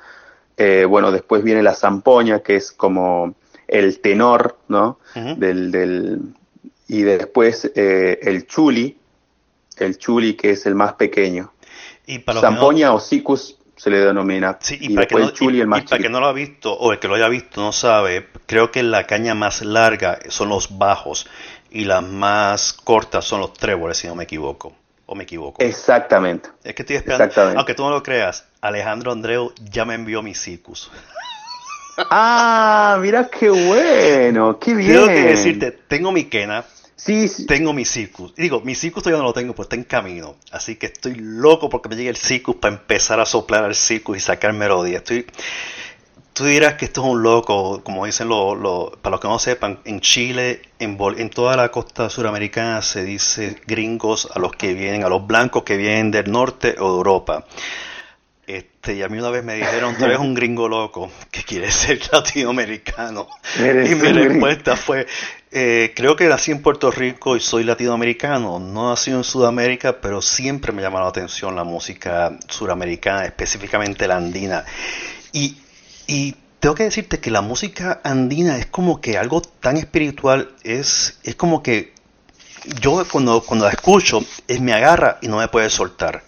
Eh, 0.63 0.85
bueno, 0.85 1.11
después 1.11 1.43
viene 1.43 1.63
la 1.63 1.75
zampoña, 1.75 2.41
que 2.41 2.57
es 2.57 2.71
como 2.71 3.35
el 3.67 4.01
tenor, 4.01 4.59
¿no? 4.69 4.99
Del, 5.15 5.71
del, 5.71 6.19
y 6.87 7.01
después 7.03 7.71
eh, 7.75 8.19
el 8.23 8.47
chuli, 8.47 8.99
el 9.79 9.97
chuli 9.97 10.35
que 10.35 10.51
es 10.51 10.67
el 10.67 10.75
más 10.75 10.93
pequeño. 10.95 11.53
Y 12.07 12.19
para 12.19 12.41
no- 12.43 12.49
Zampoña 12.49 12.93
o 12.93 13.01
sicus 13.01 13.57
se 13.77 13.89
le 13.89 14.01
denomina. 14.01 14.59
Sí, 14.61 14.77
y, 14.81 14.93
y 14.93 14.95
para, 14.97 15.07
que 15.07 15.15
no, 15.15 15.21
el 15.29 15.33
chuli 15.33 15.59
y- 15.59 15.61
el 15.63 15.67
más 15.67 15.81
y 15.81 15.87
para 15.87 16.03
que 16.03 16.09
no 16.11 16.21
lo 16.21 16.27
ha 16.27 16.33
visto, 16.35 16.75
o 16.75 16.93
el 16.93 16.99
que 16.99 17.09
lo 17.09 17.15
haya 17.15 17.29
visto 17.29 17.63
no 17.63 17.73
sabe, 17.73 18.27
creo 18.47 18.71
que 18.71 18.83
la 18.83 19.07
caña 19.07 19.35
más 19.35 19.63
larga 19.63 20.19
son 20.29 20.51
los 20.51 20.77
bajos 20.77 21.27
y 21.71 21.85
las 21.87 22.03
más 22.03 22.75
cortas 22.75 23.25
son 23.25 23.41
los 23.41 23.55
tréboles, 23.55 23.97
si 23.97 24.09
no 24.09 24.15
me 24.15 24.25
equivoco. 24.25 24.75
O 25.13 25.17
me 25.17 25.25
equivoco. 25.25 25.61
Exactamente. 25.61 26.51
Es 26.63 26.73
que 26.73 26.83
estoy 26.83 26.95
esperando, 26.95 27.25
exactamente. 27.25 27.59
aunque 27.59 27.75
tú 27.75 27.83
no 27.83 27.91
lo 27.91 28.01
creas, 28.01 28.45
Alejandro 28.61 29.11
Andreu 29.11 29.53
ya 29.73 29.85
me 29.85 29.95
envió 29.95 30.23
mis 30.23 30.41
circus. 30.41 30.89
Ah, 32.11 32.97
mira 33.01 33.29
qué 33.29 33.51
bueno, 33.51 34.59
qué 34.59 34.73
bien. 34.75 34.93
Tengo 34.93 35.07
que 35.09 35.23
decirte, 35.23 35.71
tengo 35.73 36.13
mi 36.13 36.25
quena, 36.25 36.65
Sí, 36.97 37.29
sí. 37.29 37.45
tengo 37.45 37.75
mi 37.75 37.85
circus. 37.85 38.33
Y 38.39 38.43
digo, 38.43 38.61
mi 38.63 38.75
circus 38.75 39.03
todavía 39.03 39.19
no 39.21 39.29
lo 39.29 39.33
tengo, 39.35 39.55
pues 39.55 39.67
está 39.67 39.77
en 39.77 39.85
camino. 39.85 40.37
Así 40.51 40.77
que 40.77 40.87
estoy 40.87 41.17
loco 41.17 41.69
porque 41.69 41.91
me 41.91 41.97
llegue 41.97 42.09
el 42.09 42.17
circus 42.17 42.57
para 42.57 42.75
empezar 42.75 43.21
a 43.21 43.27
soplar 43.27 43.65
al 43.65 43.75
circus 43.75 44.17
y 44.17 44.21
sacar 44.21 44.55
melodía. 44.55 44.99
Estoy, 44.99 45.27
tú 46.41 46.47
dirás 46.47 46.73
que 46.77 46.87
esto 46.87 47.03
es 47.03 47.07
un 47.07 47.23
loco, 47.23 47.85
como 47.85 48.07
dicen 48.07 48.29
los, 48.31 48.97
para 49.03 49.11
los 49.11 49.21
que 49.21 49.29
no 49.29 49.39
sepan, 49.39 49.79
en 49.85 50.01
Chile, 50.01 50.63
en, 50.79 50.97
en 51.19 51.29
toda 51.29 51.55
la 51.55 51.71
costa 51.71 52.09
suramericana 52.09 52.81
se 52.81 53.05
dice 53.05 53.61
gringos 53.67 54.27
a 54.35 54.39
los 54.39 54.53
que 54.53 54.73
vienen, 54.73 55.05
a 55.05 55.11
los 55.11 55.27
blancos 55.27 55.65
que 55.65 55.77
vienen 55.77 56.11
del 56.11 56.33
norte 56.33 56.77
o 56.79 56.93
de 56.93 56.97
Europa. 56.97 57.45
Este, 58.47 58.95
y 58.95 59.03
a 59.03 59.11
mí 59.11 59.19
una 59.19 59.29
vez 59.29 59.45
me 59.45 59.57
dijeron, 59.57 59.95
tú 59.99 60.07
eres 60.07 60.19
un 60.19 60.33
gringo 60.33 60.67
loco, 60.67 61.13
que 61.31 61.43
quiere 61.43 61.71
ser 61.71 62.01
latinoamericano. 62.11 63.29
y 63.59 63.95
mi 63.95 64.11
respuesta 64.11 64.77
fue, 64.77 65.07
eh, 65.51 65.93
creo 65.95 66.17
que 66.17 66.25
nací 66.25 66.53
en 66.53 66.63
Puerto 66.63 66.91
Rico 66.91 67.37
y 67.37 67.41
soy 67.41 67.65
latinoamericano. 67.65 68.59
No 68.59 68.89
nací 68.89 69.11
en 69.11 69.25
Sudamérica, 69.25 70.01
pero 70.01 70.23
siempre 70.23 70.73
me 70.73 70.81
llama 70.81 71.01
la 71.01 71.09
atención 71.09 71.55
la 71.55 71.65
música 71.65 72.39
suramericana, 72.49 73.27
específicamente 73.27 74.09
la 74.09 74.17
andina. 74.17 74.65
Y, 75.35 75.59
y 76.11 76.35
tengo 76.59 76.75
que 76.75 76.83
decirte 76.83 77.21
que 77.21 77.31
la 77.31 77.41
música 77.41 78.01
andina 78.03 78.59
es 78.59 78.67
como 78.67 79.01
que 79.01 79.17
algo 79.17 79.41
tan 79.43 79.77
espiritual, 79.77 80.51
es, 80.65 81.21
es 81.23 81.37
como 81.37 81.63
que 81.63 81.95
yo 82.81 83.05
cuando, 83.11 83.41
cuando 83.43 83.67
la 83.67 83.71
escucho, 83.71 84.21
es, 84.49 84.61
me 84.61 84.73
agarra 84.73 85.19
y 85.23 85.29
no 85.29 85.37
me 85.37 85.47
puede 85.47 85.71
soltar. 85.71 86.25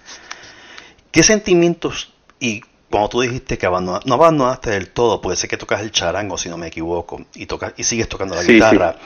¿Qué 1.10 1.24
sentimientos 1.24 2.12
y 2.38 2.62
cuando 2.90 3.08
tú 3.08 3.20
dijiste 3.22 3.58
que 3.58 3.68
no 3.68 4.14
abandonaste 4.14 4.70
del 4.70 4.90
todo, 4.90 5.20
puede 5.20 5.36
ser 5.36 5.50
que 5.50 5.56
tocas 5.56 5.80
el 5.80 5.90
charango, 5.90 6.38
si 6.38 6.48
no 6.48 6.56
me 6.56 6.68
equivoco, 6.68 7.20
y 7.34 7.46
tocas 7.46 7.72
y 7.76 7.82
sigues 7.82 8.08
tocando 8.08 8.36
la 8.36 8.44
guitarra. 8.44 8.96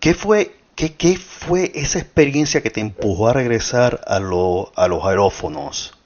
¿Qué 0.00 0.12
fue 0.12 0.54
qué, 0.74 0.96
qué 0.96 1.16
fue 1.16 1.72
esa 1.74 1.98
experiencia 1.98 2.62
que 2.62 2.68
te 2.68 2.80
empujó 2.80 3.28
a 3.28 3.32
regresar 3.32 4.02
a, 4.06 4.20
lo, 4.20 4.70
a 4.76 4.86
los 4.86 5.02
aerófonos? 5.04 5.97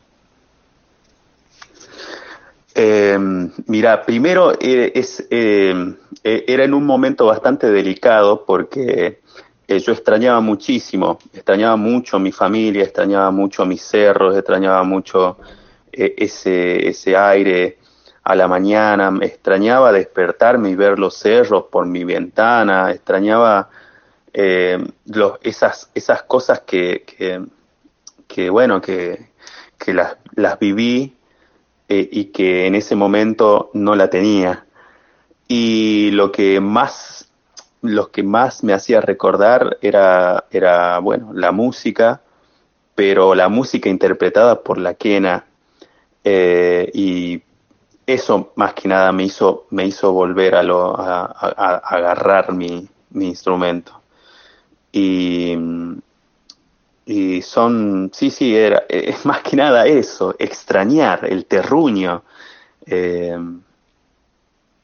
Eh, 2.74 3.18
mira, 3.66 4.02
primero 4.02 4.52
eh, 4.58 4.92
es, 4.94 5.26
eh, 5.30 5.94
era 6.22 6.64
en 6.64 6.72
un 6.72 6.87
momento 6.87 7.26
bastante 7.26 7.70
delicado 7.70 8.44
porque 8.46 9.20
yo 9.68 9.92
extrañaba 9.92 10.40
muchísimo, 10.40 11.18
extrañaba 11.32 11.76
mucho 11.76 12.18
mi 12.18 12.30
familia, 12.30 12.85
extrañaba 12.85 13.30
mucho 13.30 13.64
mis 13.64 13.82
cerros, 13.82 14.37
extrañaba 14.37 14.82
mucho 14.82 15.38
ese, 15.90 16.88
ese 16.88 17.16
aire 17.16 17.78
a 18.22 18.35
la 18.35 18.48
mañana, 18.48 19.11
extrañaba 19.22 19.90
despertarme 19.92 20.70
y 20.70 20.74
ver 20.74 20.98
los 20.98 21.14
cerros 21.14 21.64
por 21.70 21.87
mi 21.87 22.04
ventana, 22.04 22.90
extrañaba 22.90 23.70
los, 24.35 25.38
esas, 25.42 25.90
esas 25.94 26.22
cosas 26.24 26.61
que, 26.61 27.04
que, 27.04 27.42
que 28.28 28.50
bueno, 28.50 28.82
que, 28.82 29.30
que 29.78 29.94
las, 29.94 30.18
las 30.35 30.58
viví 30.58 31.16
eh, 31.94 32.09
y 32.11 32.24
que 32.26 32.66
en 32.66 32.74
ese 32.74 32.96
momento 32.96 33.70
no 33.74 33.94
la 33.94 34.09
tenía. 34.09 34.64
Y 35.46 36.11
lo 36.12 36.33
que 36.33 36.59
más, 36.59 37.31
lo 37.83 38.11
que 38.11 38.22
más 38.22 38.64
me 38.64 38.72
hacía 38.72 39.02
recordar 39.02 39.76
era, 39.83 40.46
era, 40.50 40.98
bueno, 41.00 41.35
la 41.35 41.52
música, 41.52 42.22
pero 42.94 43.35
la 43.35 43.50
música 43.50 43.90
interpretada 43.90 44.62
por 44.62 44.78
la 44.78 44.94
quena. 44.94 45.44
Eh, 46.24 46.90
y 46.94 47.42
eso 48.07 48.52
más 48.57 48.72
que 48.72 48.88
nada 48.88 49.12
me 49.12 49.24
hizo, 49.24 49.66
me 49.68 49.85
hizo 49.85 50.12
volver 50.12 50.55
a, 50.55 50.62
lo, 50.62 50.98
a, 50.98 51.26
a 51.26 51.76
agarrar 51.94 52.55
mi, 52.55 52.88
mi 53.11 53.26
instrumento. 53.28 54.00
Y, 54.92 55.59
y 57.04 57.42
son, 57.42 58.10
sí, 58.12 58.30
sí, 58.30 58.56
era, 58.56 58.84
más 59.24 59.42
que 59.42 59.56
nada 59.56 59.86
eso, 59.86 60.34
extrañar 60.38 61.24
el 61.24 61.46
terruño. 61.46 62.22
Eh, 62.86 63.36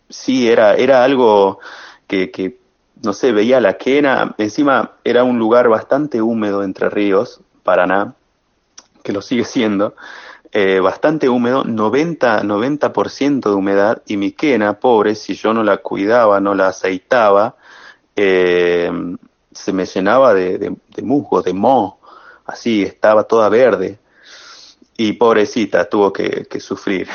sí, 0.08 0.48
era, 0.48 0.74
era 0.74 1.04
algo 1.04 1.60
que, 2.06 2.58
no 3.02 3.12
sé, 3.12 3.32
veía 3.32 3.60
la 3.60 3.76
quena, 3.76 4.34
encima 4.38 4.92
era 5.04 5.24
un 5.24 5.38
lugar 5.38 5.68
bastante 5.68 6.20
húmedo 6.22 6.62
entre 6.62 6.88
ríos, 6.88 7.40
Paraná, 7.62 8.14
que 9.02 9.12
lo 9.12 9.22
sigue 9.22 9.44
siendo, 9.44 9.94
eh, 10.52 10.80
bastante 10.80 11.28
húmedo, 11.28 11.64
90%, 11.64 12.42
90 12.44 13.50
de 13.50 13.54
humedad, 13.54 14.02
y 14.06 14.16
mi 14.16 14.32
quena, 14.32 14.80
pobre, 14.80 15.14
si 15.14 15.34
yo 15.34 15.52
no 15.52 15.62
la 15.62 15.78
cuidaba, 15.78 16.40
no 16.40 16.54
la 16.54 16.68
aceitaba, 16.68 17.56
eh, 18.16 18.90
se 19.52 19.72
me 19.72 19.84
llenaba 19.84 20.34
de, 20.34 20.58
de, 20.58 20.76
de 20.94 21.02
musgo, 21.02 21.42
de 21.42 21.52
moho, 21.52 21.97
así, 22.48 22.82
estaba 22.82 23.24
toda 23.24 23.48
verde. 23.48 23.98
Y 24.96 25.12
pobrecita, 25.12 25.88
tuvo 25.88 26.12
que, 26.12 26.48
sufrir. 26.58 27.06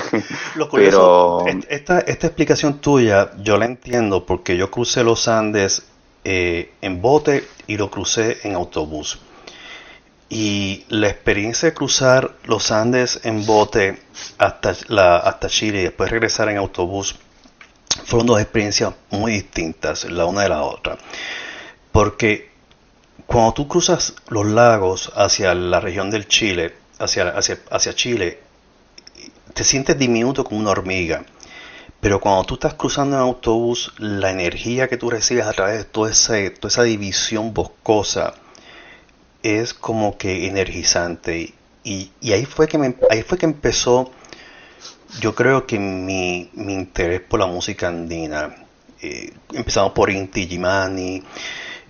Lo 0.54 0.68
Pero... 0.68 1.46
esta, 1.70 2.00
esta 2.00 2.26
explicación 2.26 2.78
tuya 2.80 3.30
yo 3.38 3.56
la 3.56 3.64
entiendo 3.64 4.26
porque 4.26 4.58
yo 4.58 4.70
crucé 4.70 5.02
los 5.02 5.28
Andes 5.28 5.86
eh, 6.24 6.72
en 6.82 7.00
bote 7.00 7.48
y 7.66 7.78
lo 7.78 7.90
crucé 7.90 8.38
en 8.42 8.54
autobús. 8.54 9.18
Y 10.28 10.84
la 10.88 11.08
experiencia 11.08 11.70
de 11.70 11.74
cruzar 11.74 12.34
los 12.44 12.70
Andes 12.70 13.20
en 13.24 13.46
bote 13.46 13.98
hasta, 14.36 14.76
la, 14.88 15.16
hasta 15.16 15.48
Chile 15.48 15.80
y 15.80 15.84
después 15.84 16.10
regresar 16.10 16.50
en 16.50 16.58
autobús 16.58 17.16
fueron 18.04 18.26
dos 18.26 18.40
experiencias 18.40 18.92
muy 19.10 19.32
distintas 19.32 20.04
la 20.04 20.26
una 20.26 20.42
de 20.42 20.50
la 20.50 20.62
otra. 20.62 20.98
Porque 21.92 22.51
cuando 23.26 23.54
tú 23.54 23.68
cruzas 23.68 24.14
los 24.28 24.46
lagos 24.46 25.12
hacia 25.14 25.54
la 25.54 25.80
región 25.80 26.10
del 26.10 26.28
Chile, 26.28 26.74
hacia, 26.98 27.28
hacia, 27.28 27.58
hacia 27.70 27.94
Chile, 27.94 28.40
te 29.54 29.64
sientes 29.64 29.98
diminuto 29.98 30.44
como 30.44 30.60
una 30.60 30.70
hormiga. 30.70 31.24
Pero 32.00 32.20
cuando 32.20 32.44
tú 32.44 32.54
estás 32.54 32.74
cruzando 32.74 33.16
en 33.16 33.22
autobús, 33.22 33.92
la 33.98 34.30
energía 34.30 34.88
que 34.88 34.96
tú 34.96 35.08
recibes 35.08 35.46
a 35.46 35.52
través 35.52 35.78
de 35.78 35.84
toda, 35.84 36.10
toda 36.10 36.68
esa 36.68 36.82
división 36.82 37.54
boscosa 37.54 38.34
es 39.42 39.72
como 39.72 40.18
que 40.18 40.46
energizante. 40.48 41.54
Y, 41.84 42.10
ahí, 42.32 42.44
fue 42.44 42.66
que 42.66 42.78
me, 42.78 42.96
ahí 43.10 43.22
fue 43.22 43.38
que 43.38 43.46
empezó, 43.46 44.10
yo 45.20 45.34
creo 45.34 45.66
que 45.66 45.78
mi, 45.78 46.50
interés 46.54 47.20
por 47.20 47.38
la 47.38 47.46
música 47.46 47.88
andina. 47.88 48.54
Eh, 49.00 49.32
empezamos 49.52 49.92
por 49.92 50.10
Inti 50.10 50.46
Gimani, 50.46 51.22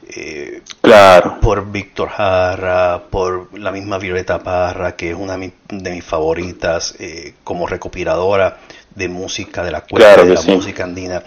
eh, 0.09 0.63
claro. 0.81 1.39
por 1.41 1.71
Víctor 1.71 2.09
Jara, 2.09 3.05
por 3.09 3.57
la 3.59 3.71
misma 3.71 3.99
Violeta 3.99 4.43
Parra, 4.43 4.97
que 4.97 5.11
es 5.11 5.17
una 5.17 5.37
de 5.37 5.91
mis 5.91 6.05
favoritas 6.05 6.95
eh, 6.99 7.35
como 7.45 7.67
recopiladora 7.67 8.59
de 8.95 9.09
música, 9.09 9.63
de 9.63 9.71
la 9.71 9.83
cuerda, 9.83 10.25
de 10.25 10.35
la 10.35 10.43
música 10.43 10.85
andina. 10.85 11.23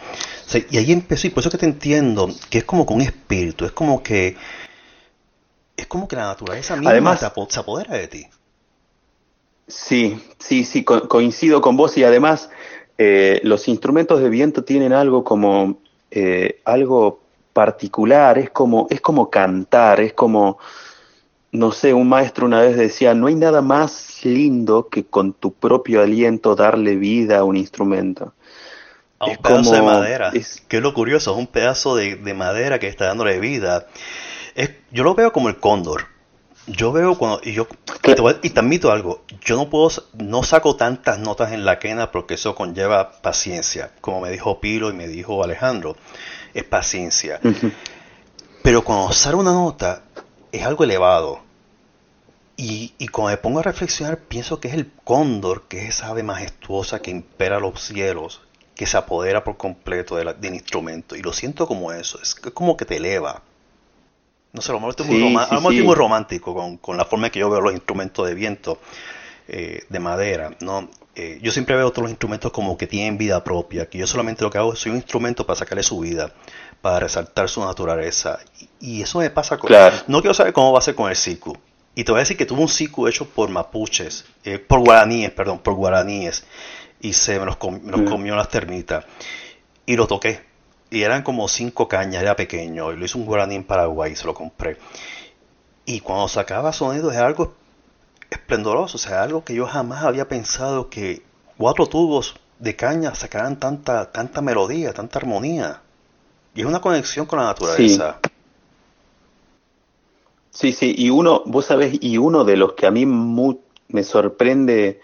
y 0.70 0.78
ahí 0.78 0.92
empezó, 0.92 1.28
y 1.28 1.30
por 1.30 1.42
eso 1.42 1.50
que 1.50 1.58
te 1.58 1.66
entiendo, 1.66 2.30
que 2.50 2.60
es 2.60 2.64
como 2.66 2.86
con 2.86 2.98
un 2.98 3.04
espíritu, 3.04 3.66
es 3.66 3.72
como 3.72 4.04
que 4.04 4.36
es 5.78 5.88
como 5.88 6.08
que 6.08 6.16
la 6.16 6.26
naturaleza 6.26 6.76
misma 6.76 6.92
además, 6.92 7.20
se 7.20 7.60
apodera 7.60 7.96
de 7.96 8.08
ti. 8.08 8.28
Sí, 9.68 10.22
sí, 10.38 10.64
sí, 10.64 10.84
coincido 10.84 11.62
con 11.62 11.76
vos 11.76 11.98
y 11.98 12.04
además 12.04 12.50
eh, 12.98 13.40
los 13.44 13.68
instrumentos 13.68 14.22
de 14.22 14.30
viento 14.30 14.64
tienen 14.64 14.94
algo 14.94 15.24
como 15.24 15.80
algo 16.64 17.25
particular, 17.56 18.38
es 18.38 18.50
como, 18.50 18.86
es 18.90 19.00
como 19.00 19.30
cantar, 19.30 20.02
es 20.02 20.12
como, 20.12 20.60
no 21.54 21.72
sé, 21.72 21.94
un 21.94 22.10
maestro 22.10 22.48
una 22.48 22.60
vez 22.60 22.76
decía, 22.76 23.14
no 23.14 23.28
hay 23.28 23.36
nada 23.36 23.62
más 23.62 24.20
lindo 24.26 24.90
que 24.90 25.06
con 25.06 25.32
tu 25.32 25.54
propio 25.54 26.02
aliento 26.02 26.54
darle 26.58 26.98
vida 26.98 27.38
a 27.38 27.44
un 27.46 27.56
instrumento. 27.56 28.34
A 29.20 29.28
un 29.28 29.38
pedazo 29.38 29.72
de 29.72 29.82
madera. 29.82 30.32
Es, 30.34 30.62
que 30.68 30.78
es 30.78 30.84
lo 30.84 30.94
curioso, 30.94 31.32
es 31.32 31.38
un 31.38 31.48
pedazo 31.48 31.96
de, 31.96 32.18
madera 32.34 32.78
que 32.78 32.90
está 32.90 33.06
dándole 33.06 33.40
vida. 33.40 33.88
Es, 34.54 34.72
yo 34.92 35.06
lo 35.06 35.16
veo 35.16 35.32
como 35.32 35.48
el 35.48 35.58
cóndor. 35.58 36.08
Yo 36.68 36.92
veo 36.92 37.18
cuando, 37.18 37.40
y 37.42 37.54
yo, 37.54 37.68
y 38.42 38.50
te, 38.50 38.60
admito 38.60 38.92
algo, 38.92 39.24
yo 39.40 39.56
no 39.56 39.70
puedo, 39.70 39.92
no 40.18 40.44
saco 40.44 40.76
tantas 40.76 41.20
notas 41.20 41.54
en 41.54 41.64
la 41.64 41.80
quena 41.80 42.12
porque 42.12 42.34
eso 42.34 42.54
conlleva 42.54 43.22
paciencia, 43.22 43.92
como 44.02 44.20
me 44.20 44.32
dijo 44.32 44.60
Pilo 44.60 44.90
y 44.90 44.94
me 44.94 45.08
dijo 45.08 45.42
Alejandro 45.42 45.96
es 46.56 46.64
paciencia. 46.64 47.40
Pero 48.64 48.84
cuando 48.84 49.14
sale 49.14 49.36
una 49.36 49.52
nota 49.52 50.02
es 50.52 50.66
algo 50.66 50.84
elevado. 50.86 51.42
Y, 52.58 52.94
y, 52.98 53.10
cuando 53.10 53.32
me 53.32 53.38
pongo 53.38 53.60
a 53.60 53.64
reflexionar, 53.64 54.18
pienso 54.18 54.62
que 54.62 54.70
es 54.70 54.74
el 54.74 54.90
cóndor, 55.04 55.64
que 55.68 55.84
es 55.84 55.90
esa 55.90 56.08
ave 56.08 56.24
majestuosa 56.24 57.02
que 57.02 57.12
impera 57.12 57.60
los 57.60 57.82
cielos, 57.82 58.40
que 58.76 58.86
se 58.86 58.96
apodera 58.96 59.44
por 59.44 59.58
completo 59.58 60.16
del 60.16 60.56
instrumento. 60.56 61.18
Y 61.18 61.22
lo 61.22 61.34
siento 61.34 61.68
como 61.68 61.92
eso, 61.92 62.18
es 62.24 62.34
como 62.34 62.78
que 62.78 62.86
te 62.86 62.96
eleva. 62.96 63.42
No 64.54 64.62
sé, 64.62 64.72
a 64.72 64.74
lo 64.74 64.80
mejor 64.80 64.92
estoy 64.92 65.84
muy, 65.84 65.96
romántico 65.96 66.54
con, 66.54 66.78
con, 66.78 66.96
la 66.96 67.04
forma 67.04 67.28
en 67.28 67.34
que 67.34 67.40
yo 67.40 67.50
veo 67.50 67.60
los 67.60 67.74
instrumentos 67.74 68.26
de 68.26 68.34
viento 68.34 68.80
eh, 69.48 69.84
de 69.90 70.00
madera. 70.00 70.56
¿no? 70.60 70.90
Eh, 71.16 71.40
yo 71.42 71.52
siempre 71.52 71.76
veo 71.76 71.92
todos 71.92 72.04
los 72.04 72.12
instrumentos 72.12 72.52
como 72.52 72.78
que 72.78 72.88
tienen 72.88 73.18
vida 73.18 73.44
propia, 73.44 73.90
que 73.90 73.98
yo 73.98 74.08
solamente 74.08 74.44
lo 74.44 74.52
que 74.52 74.58
hago 74.58 74.74
es 74.74 74.80
soy 74.80 74.92
un 74.92 74.98
instrumento 74.98 75.46
para 75.46 75.58
sacarle 75.58 75.84
su 75.84 76.00
vida, 76.00 76.34
para 76.82 77.00
resaltar 77.00 77.48
su 77.48 77.62
naturaleza. 77.62 78.40
Y, 78.82 79.02
eso 79.02 79.20
me 79.20 79.30
pasa 79.30 79.58
con... 79.58 79.72
No 80.08 80.22
quiero 80.22 80.34
saber 80.34 80.52
cómo 80.52 80.74
va 80.74 80.80
a 80.80 80.82
ser 80.82 80.96
con 80.96 81.10
el 81.10 81.16
siku. 81.16 81.58
Y 81.96 82.04
te 82.04 82.12
voy 82.12 82.20
a 82.20 82.24
decir 82.24 82.36
que 82.36 82.46
tuve 82.46 82.62
un 82.62 82.68
siku 82.68 83.08
hecho 83.08 83.26
por 83.30 83.50
mapuches, 83.50 84.26
eh, 84.44 84.60
por 84.60 84.82
guaraníes, 84.82 85.32
perdón, 85.32 85.60
por 85.60 85.76
guaraníes. 85.76 86.44
Y 87.00 87.14
se 87.14 87.40
me 87.40 87.46
los, 87.46 87.56
mm. 87.56 88.06
comió 88.06 88.36
las 88.36 88.50
termitas. 88.50 89.06
Y 89.86 89.96
lo 89.96 90.08
toqué. 90.08 90.42
Y 90.90 91.04
eran 91.04 91.24
como 91.24 91.48
cinco 91.48 91.88
cañas, 91.88 92.22
era 92.22 92.36
pequeño. 92.36 92.92
Y 92.92 92.98
lo 92.98 93.06
hizo 93.06 93.18
un 93.18 93.26
guaraní 93.26 93.56
en 93.56 93.64
Paraguay 93.64 94.12
y 94.12 94.16
se 94.18 94.26
lo 94.26 94.34
compré. 94.34 94.78
Y 95.86 96.02
cuando 96.02 96.28
sacaba 96.28 96.74
sonidos 96.74 97.14
era 97.14 97.26
algo 97.26 97.56
esplendoroso, 98.36 98.98
o 98.98 99.00
sea, 99.00 99.24
algo 99.24 99.44
que 99.44 99.56
yo 99.56 99.66
jamás 99.66 100.04
había 100.04 100.28
pensado 100.28 100.90
que 100.90 101.24
cuatro 101.58 101.88
tubos 101.88 102.36
de 102.60 102.76
caña 102.76 103.14
sacaran 103.16 103.60
tanta, 103.60 104.12
tanta 104.12 104.42
melodía, 104.42 104.94
tanta 104.94 105.20
armonía. 105.20 105.82
Y 106.54 106.62
es 106.62 106.68
una 106.68 106.80
conexión 106.80 107.26
con 107.26 107.40
la 107.40 107.46
naturaleza. 107.46 108.20
Sí, 110.52 110.72
sí, 110.72 110.96
y 110.98 111.10
uno, 111.10 111.44
vos 111.46 111.66
sabés, 111.66 111.98
y 112.00 112.18
uno 112.18 112.46
de 112.46 112.56
los 112.56 112.74
que 112.74 112.86
a 112.88 112.92
mí 112.92 113.06
me 113.06 114.04
sorprende, 114.04 115.02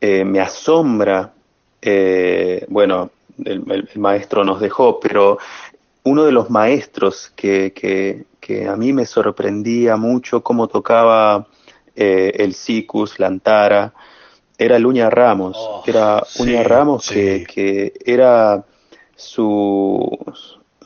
eh, 0.00 0.24
me 0.24 0.40
asombra, 0.40 1.32
eh, 1.82 2.64
bueno, 2.68 3.10
el, 3.44 3.88
maestro 3.96 4.44
nos 4.44 4.60
dejó, 4.60 5.00
pero 5.00 5.38
uno 6.04 6.24
de 6.24 6.32
los 6.32 6.48
maestros 6.50 7.32
que, 7.34 7.72
que, 7.74 8.24
a 8.66 8.76
mí 8.76 8.94
me 8.94 9.04
sorprendía 9.04 9.96
mucho 9.96 10.42
cómo 10.42 10.68
tocaba 10.68 11.46
eh, 12.00 12.32
el 12.36 12.54
sicus, 12.54 13.18
la 13.18 13.26
antara, 13.26 13.92
era 14.56 14.78
Luña 14.78 15.10
Ramos. 15.10 15.56
Oh, 15.58 15.82
era 15.84 16.22
Uña 16.38 16.62
Ramos 16.62 17.08
que, 17.08 17.44
que, 17.44 17.92
era 18.04 18.64
su, 19.16 20.16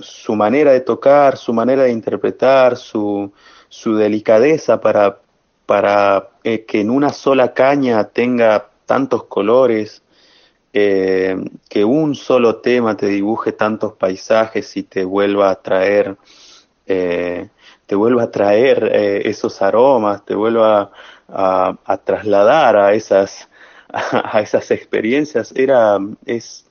su 0.00 0.34
manera 0.34 0.72
de 0.72 0.80
tocar, 0.80 1.36
su 1.36 1.52
manera 1.52 1.82
de 1.82 1.92
interpretar, 1.92 2.78
su, 2.78 3.30
su 3.68 3.94
delicadeza 3.94 4.80
para, 4.80 5.18
para 5.66 6.30
eh, 6.44 6.64
que 6.64 6.80
en 6.80 6.90
una 6.90 7.12
sola 7.12 7.52
caña 7.52 8.04
tenga 8.04 8.70
tantos 8.86 9.24
colores, 9.24 10.02
eh, 10.72 11.36
que 11.68 11.84
un 11.84 12.14
solo 12.14 12.56
tema 12.56 12.96
te 12.96 13.06
dibuje 13.06 13.52
tantos 13.52 13.92
paisajes 13.92 14.74
y 14.78 14.84
te 14.84 15.04
vuelva 15.04 15.50
a 15.50 15.56
traer, 15.56 16.16
eh, 16.86 17.50
te 17.86 17.94
vuelva 17.94 18.24
a 18.24 18.30
traer 18.30 18.84
esos 19.24 19.60
aromas, 19.60 20.24
te 20.24 20.34
vuelva 20.34 20.92
a, 21.28 22.00
trasladar 22.04 22.76
a 22.76 22.94
esas, 22.94 23.48
a, 23.88 24.40
esas 24.40 24.70
experiencias, 24.70 25.52
era, 25.56 25.98
es, 26.26 26.66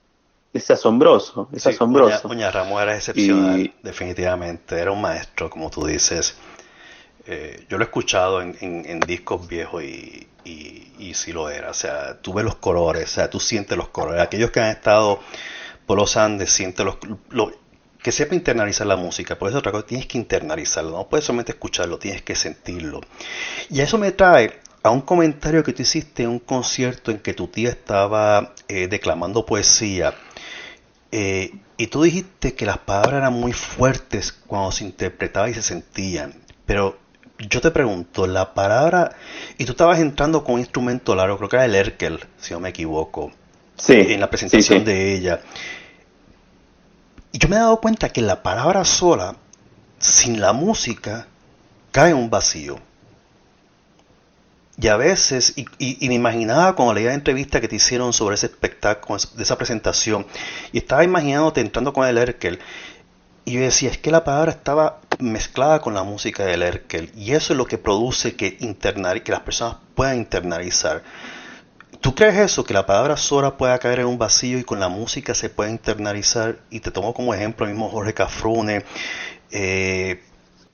es 0.54 0.72
asombroso, 0.72 1.50
es 1.54 1.68
asombroso. 1.68 2.28
Uña, 2.28 2.52
Ramos 2.52 2.82
era 2.82 2.96
excepcional, 2.96 3.74
definitivamente, 3.82 4.80
era 4.80 4.92
un 4.92 5.02
maestro, 5.02 5.50
como 5.50 5.70
tú 5.70 5.86
dices. 5.86 6.38
Eh, 7.28 7.66
yo 7.70 7.78
lo 7.78 7.84
he 7.84 7.86
escuchado 7.86 8.42
en, 8.42 9.00
discos 9.02 9.48
viejos 9.48 9.84
y, 9.84 10.28
y, 10.44 11.14
sí 11.14 11.32
lo 11.32 11.50
era. 11.50 11.70
O 11.70 11.74
sea, 11.74 12.20
tú 12.20 12.34
ves 12.34 12.44
los 12.44 12.56
colores, 12.56 13.04
o 13.04 13.14
sea, 13.14 13.30
tú 13.30 13.40
sientes 13.40 13.78
los 13.78 13.90
colores. 13.90 14.22
Aquellos 14.22 14.50
que 14.52 14.60
han 14.60 14.72
estado 14.72 15.20
por 15.86 15.98
los 15.98 16.18
Andes 16.18 16.52
sienten 16.52 16.88
los, 17.30 17.54
que 18.02 18.12
sepa 18.12 18.36
internalizar 18.36 18.88
la 18.88 18.96
música, 18.96 19.38
por 19.38 19.50
eso 19.50 19.60
otra 19.60 19.72
cosa, 19.72 19.86
tienes 19.86 20.08
que 20.08 20.18
internalizarlo, 20.18 20.92
no 20.92 21.08
puedes 21.08 21.26
solamente 21.26 21.52
escucharlo, 21.52 22.00
tienes 22.00 22.24
que 22.24 22.36
sentirlo. 22.36 23.02
Y 23.70 23.82
eso 23.82 23.98
me 23.98 24.12
trae 24.12 24.60
a 24.84 24.90
un 24.90 25.02
comentario 25.02 25.64
que 25.64 25.74
tú 25.74 25.84
hiciste 25.84 26.24
en 26.24 26.30
un 26.30 26.40
concierto 26.40 27.12
en 27.12 27.20
que 27.20 27.34
tu 27.34 27.48
tía 27.48 27.70
estaba 27.70 28.54
eh, 28.68 28.88
declamando 28.88 29.46
poesía. 29.46 30.16
Eh, 31.12 31.52
y 31.78 31.88
tú 31.88 32.04
dijiste 32.04 32.56
que 32.56 32.66
las 32.66 32.80
palabras 32.80 33.16
eran 33.16 33.34
muy 33.34 33.54
fuertes 33.54 34.32
cuando 34.32 34.72
se 34.72 34.84
interpretaba 34.84 35.50
y 35.50 35.54
se 35.54 35.62
sentían. 35.62 36.34
Pero 36.66 36.98
yo 37.38 37.62
te 37.62 37.72
pregunto, 37.72 38.28
la 38.28 38.54
palabra, 38.54 39.16
y 39.58 39.66
tú 39.66 39.72
estabas 39.72 40.00
entrando 40.00 40.44
con 40.44 40.56
un 40.56 40.60
instrumento 40.62 41.16
largo, 41.16 41.38
creo 41.38 41.50
que 41.50 41.56
era 41.58 41.66
el 41.66 41.76
Erkel, 41.76 42.20
si 42.38 42.54
no 42.54 42.60
me 42.60 42.70
equivoco, 42.70 43.32
sí, 43.76 43.94
en 43.94 44.20
la 44.20 44.30
presentación 44.30 44.84
de 44.86 45.16
ella. 45.16 45.42
Y 47.32 47.40
yo 47.40 47.48
me 47.48 47.56
he 47.56 47.60
dado 47.60 47.80
cuenta 47.80 48.10
que 48.10 48.22
la 48.22 48.44
palabra 48.44 48.84
sola, 48.86 49.36
sin 50.00 50.42
la 50.42 50.54
música, 50.54 51.28
cae 51.92 52.12
en 52.12 52.18
un 52.18 52.30
vacío. 52.30 52.80
Y 54.78 54.88
a 54.88 54.98
veces, 54.98 55.54
y, 55.56 56.08
me 56.08 56.16
imaginaba 56.16 56.76
cuando 56.76 56.94
leía 56.94 57.10
la 57.10 57.14
entrevista 57.14 57.62
que 57.62 57.68
te 57.68 57.76
hicieron 57.76 58.14
sobre 58.14 58.36
ese 58.36 58.48
espectáculo, 58.48 59.20
de 59.36 59.44
esa 59.44 59.58
presentación, 59.58 60.26
y 60.72 60.80
estaba 60.80 61.04
imaginándote 61.04 61.62
entrando 61.62 61.94
con 61.94 62.08
el 62.08 62.18
Erkel, 62.18 62.60
y 63.46 63.54
yo 63.54 63.62
decía, 63.62 63.90
es 63.90 63.98
que 63.98 64.12
la 64.12 64.24
palabra 64.24 64.52
estaba 64.52 65.02
mezclada 65.20 65.82
con 65.82 65.94
la 65.94 66.04
música 66.04 66.46
del 66.46 66.62
Erkel. 66.62 67.12
Y 67.16 67.34
eso 67.34 67.54
es 67.54 67.58
lo 67.58 67.66
que 67.66 67.78
produce 67.78 68.36
que, 68.36 68.58
internar, 68.60 69.24
que 69.24 69.32
las 69.32 69.42
personas 69.42 69.78
puedan 69.96 70.18
internalizar. 70.18 71.04
¿Tú 72.02 72.16
crees 72.16 72.36
eso? 72.38 72.64
Que 72.64 72.74
la 72.74 72.86
palabra 72.86 73.16
sola 73.16 73.58
pueda 73.58 73.78
caer 73.78 74.00
en 74.00 74.08
un 74.08 74.18
vacío 74.18 74.58
y 74.58 74.64
con 74.64 74.80
la 74.80 74.90
música 74.90 75.36
se 75.36 75.50
pueda 75.50 75.70
internalizar. 75.70 76.58
Y 76.72 76.80
te 76.80 76.90
tomo 76.90 77.14
como 77.14 77.34
ejemplo 77.34 77.66
el 77.66 77.74
mismo 77.74 77.90
Jorge 77.90 78.16
Cafrune. 78.16 78.84
Eh, 79.52 80.24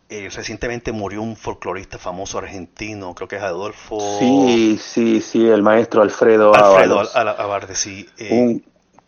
eh, 0.09 0.29
recientemente 0.33 0.93
murió 0.93 1.21
un 1.21 1.35
folclorista 1.35 1.97
famoso 1.97 2.37
argentino, 2.37 3.13
creo 3.13 3.27
que 3.27 3.35
es 3.35 3.41
Adolfo. 3.41 3.99
Sí, 4.19 4.79
sí, 4.81 5.19
sí, 5.19 5.45
el 5.45 5.61
maestro 5.61 6.01
Alfredo 6.01 6.55
Alfredo 6.55 7.03
Abarde, 7.13 7.75
sí. 7.75 8.07
Eh, 8.17 8.29
un 8.31 8.63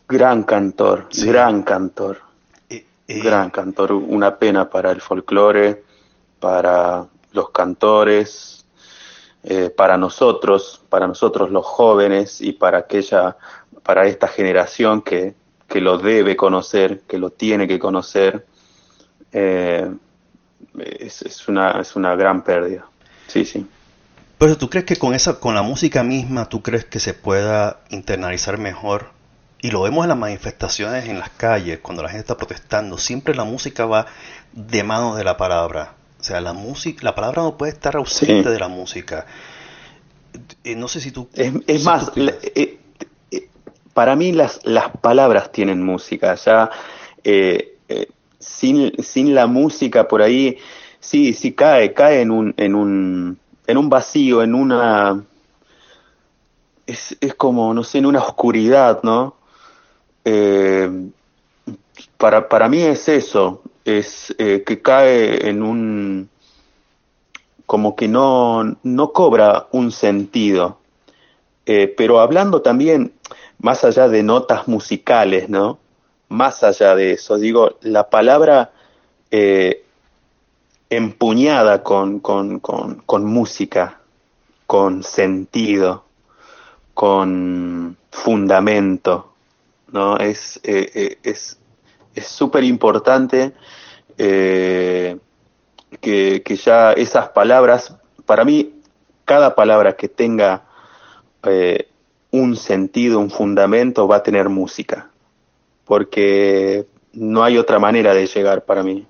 gran 0.08 0.44
cantor, 0.44 1.08
gran 1.24 1.64
cantor. 1.64 2.22
Gran 3.08 3.50
cantor, 3.50 3.94
una 3.94 4.38
pena 4.38 4.70
para 4.70 4.92
el 4.92 5.02
folclore, 5.02 5.84
para 6.40 7.08
los 7.32 7.50
cantores, 7.50 8.59
eh, 9.44 9.70
para 9.70 9.98
nosotros, 9.98 10.82
para 10.90 11.08
nosotros 11.08 11.52
los 11.52 11.66
jóvenes 11.66 12.42
y 12.42 12.54
para 12.54 12.80
aquella, 12.80 13.38
para 13.84 14.06
esta 14.06 14.28
generación 14.28 15.02
que, 15.02 15.34
que 15.68 15.82
lo 15.82 15.98
debe 15.98 16.36
conocer, 16.36 17.02
que 17.08 17.18
lo 17.18 17.30
tiene 17.30 17.68
que 17.68 17.80
conocer, 17.80 18.46
eh, 19.32 19.90
es, 20.78 21.22
es, 21.22 21.48
una, 21.48 21.80
es 21.80 21.96
una 21.96 22.16
gran 22.16 22.44
pérdida. 22.44 22.86
Sí, 23.28 23.46
sí. 23.46 23.66
Pero 24.38 24.58
tú 24.58 24.70
crees 24.70 24.86
que 24.86 24.96
con 24.96 25.14
esa, 25.14 25.40
con 25.40 25.54
la 25.56 25.62
música 25.62 26.04
misma, 26.04 26.48
tú 26.48 26.62
crees 26.62 26.86
que 26.86 27.00
se 27.00 27.14
pueda 27.14 27.82
internalizar 27.90 28.58
mejor 28.58 29.12
y 29.62 29.72
lo 29.72 29.82
vemos 29.82 30.06
en 30.06 30.10
las 30.10 30.18
manifestaciones 30.18 31.08
en 31.08 31.20
las 31.20 31.30
calles, 31.32 31.80
cuando 31.80 32.02
la 32.02 32.10
gente 32.10 32.22
está 32.22 32.38
protestando, 32.38 32.98
siempre 32.98 33.36
la 33.36 33.44
música 33.44 33.86
va 33.86 34.06
de 34.54 34.84
mano 34.84 35.16
de 35.16 35.24
la 35.26 35.36
palabra. 35.36 35.96
O 36.20 36.24
sea, 36.24 36.42
la 36.42 36.54
música, 36.54 37.02
la 37.04 37.16
palabra 37.16 37.44
no 37.44 37.58
puede 37.58 37.72
estar 37.72 37.96
ausente 37.96 38.50
de 38.50 38.60
la 38.60 38.68
música. 38.68 39.26
Eh, 40.64 40.76
no 40.76 40.88
sé 40.88 41.00
si 41.00 41.12
tú... 41.12 41.30
Es, 41.34 41.84
más, 41.84 42.12
eh, 42.16 42.80
eh, 43.32 43.50
para 43.94 44.16
mí 44.16 44.32
las, 44.32 44.60
las 44.66 44.92
palabras 44.98 45.52
tienen 45.52 45.82
música. 45.82 46.36
Ya 46.36 46.70
sin, 48.40 48.94
sin 49.04 49.36
la 49.36 49.48
música 49.48 50.08
por 50.08 50.22
ahí, 50.22 50.58
sí, 51.00 51.34
sí 51.34 51.54
cae, 51.54 51.94
cae 51.94 52.22
en 52.22 52.32
un, 52.32 52.54
en 52.58 52.74
un, 52.74 53.40
en 53.68 53.78
un 53.78 53.90
vacío, 53.90 54.42
en 54.42 54.56
una... 54.56 55.24
Es, 56.88 57.16
es 57.22 57.36
como, 57.36 57.74
no 57.74 57.84
sé, 57.84 58.00
en 58.00 58.08
una 58.08 58.20
oscuridad, 58.20 59.02
¿no? 59.04 59.36
Eh, 60.26 60.90
para, 62.18 62.50
para 62.50 62.68
mí 62.68 62.82
es 62.82 63.08
eso, 63.08 63.62
es 63.86 64.36
eh, 64.38 64.64
que 64.66 64.82
cae 64.82 65.50
en 65.50 65.64
un, 65.64 66.30
como 67.66 67.96
que 67.96 68.08
no, 68.08 68.78
no 68.84 69.14
cobra 69.14 69.68
un 69.72 69.92
sentido. 69.92 70.78
Eh, 71.66 71.94
pero 71.96 72.20
hablando 72.20 72.62
también, 72.62 73.14
más 73.60 73.84
allá 73.84 74.08
de 74.08 74.24
notas 74.24 74.68
musicales, 74.68 75.50
¿no? 75.50 75.80
Más 76.30 76.64
allá 76.64 76.96
de 76.96 77.14
eso, 77.14 77.38
digo, 77.38 77.78
la 77.82 78.10
palabra 78.10 78.72
empuñada 80.90 81.84
con, 81.84 82.20
con, 82.20 82.60
con, 82.60 82.96
con 83.06 83.26
música, 83.26 84.00
con 84.66 85.04
sentido, 85.04 86.06
con 86.94 87.98
fundamento, 88.12 89.34
¿no? 89.92 90.18
Es 90.18 90.60
eh, 90.64 91.18
eh, 91.24 91.34
es 92.20 92.28
súper 92.28 92.64
importante 92.64 93.54
eh, 94.18 95.18
que, 96.02 96.60
ya 96.64 96.94
esas 96.94 97.30
palabras, 97.30 97.96
para 98.26 98.44
mí, 98.46 98.82
cada 99.26 99.56
palabra 99.56 99.96
que 99.96 100.10
tenga 100.10 100.66
un 102.32 102.58
sentido, 102.58 103.20
un 103.20 103.32
fundamento, 103.32 104.08
va 104.08 104.18
a 104.18 104.24
tener 104.24 104.50
música, 104.50 105.10
porque 105.86 106.86
no 107.14 107.44
hay 107.44 107.58
otra 107.58 107.80
manera 107.80 108.14
de 108.14 108.28
llegar 108.28 108.66
para 108.66 108.84
mí. 108.84 109.08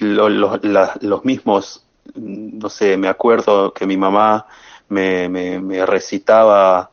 los 0.00 1.24
mismos, 1.24 1.86
no 2.14 2.68
sé, 2.68 2.96
me 2.96 3.08
acuerdo 3.08 3.72
que 3.72 3.86
mi 3.86 3.96
mamá 3.96 4.46
me, 4.88 5.28
me 5.28 5.86
recitaba 5.86 6.90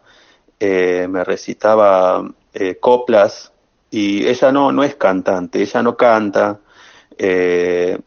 eh, 0.64 1.08
me 1.10 1.24
recitaba 1.24 2.24
eh, 2.54 2.78
coplas 2.80 3.52
y 3.90 4.28
ella 4.28 4.52
no, 4.52 4.72
no 4.72 4.84
es 4.84 4.96
cantante, 4.96 5.62
ella 5.62 5.82
no 5.84 5.98
canta, 5.98 6.60
eh, 7.18 8.00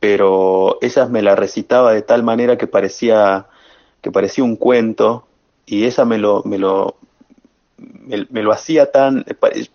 pero 0.00 0.78
ella 0.80 1.06
me 1.06 1.22
la 1.22 1.34
recitaba 1.34 1.92
de 1.92 2.02
tal 2.02 2.22
manera 2.22 2.56
que 2.56 2.66
parecía, 2.66 3.46
que 4.00 4.12
parecía 4.12 4.44
un 4.44 4.56
cuento 4.56 5.26
y 5.66 5.84
ella 5.84 6.04
me 6.04 6.18
lo, 6.18 6.42
me 6.44 6.58
lo, 6.58 6.96
me, 7.76 8.42
lo 8.42 8.52
hacía 8.52 8.90
tan, 8.90 9.24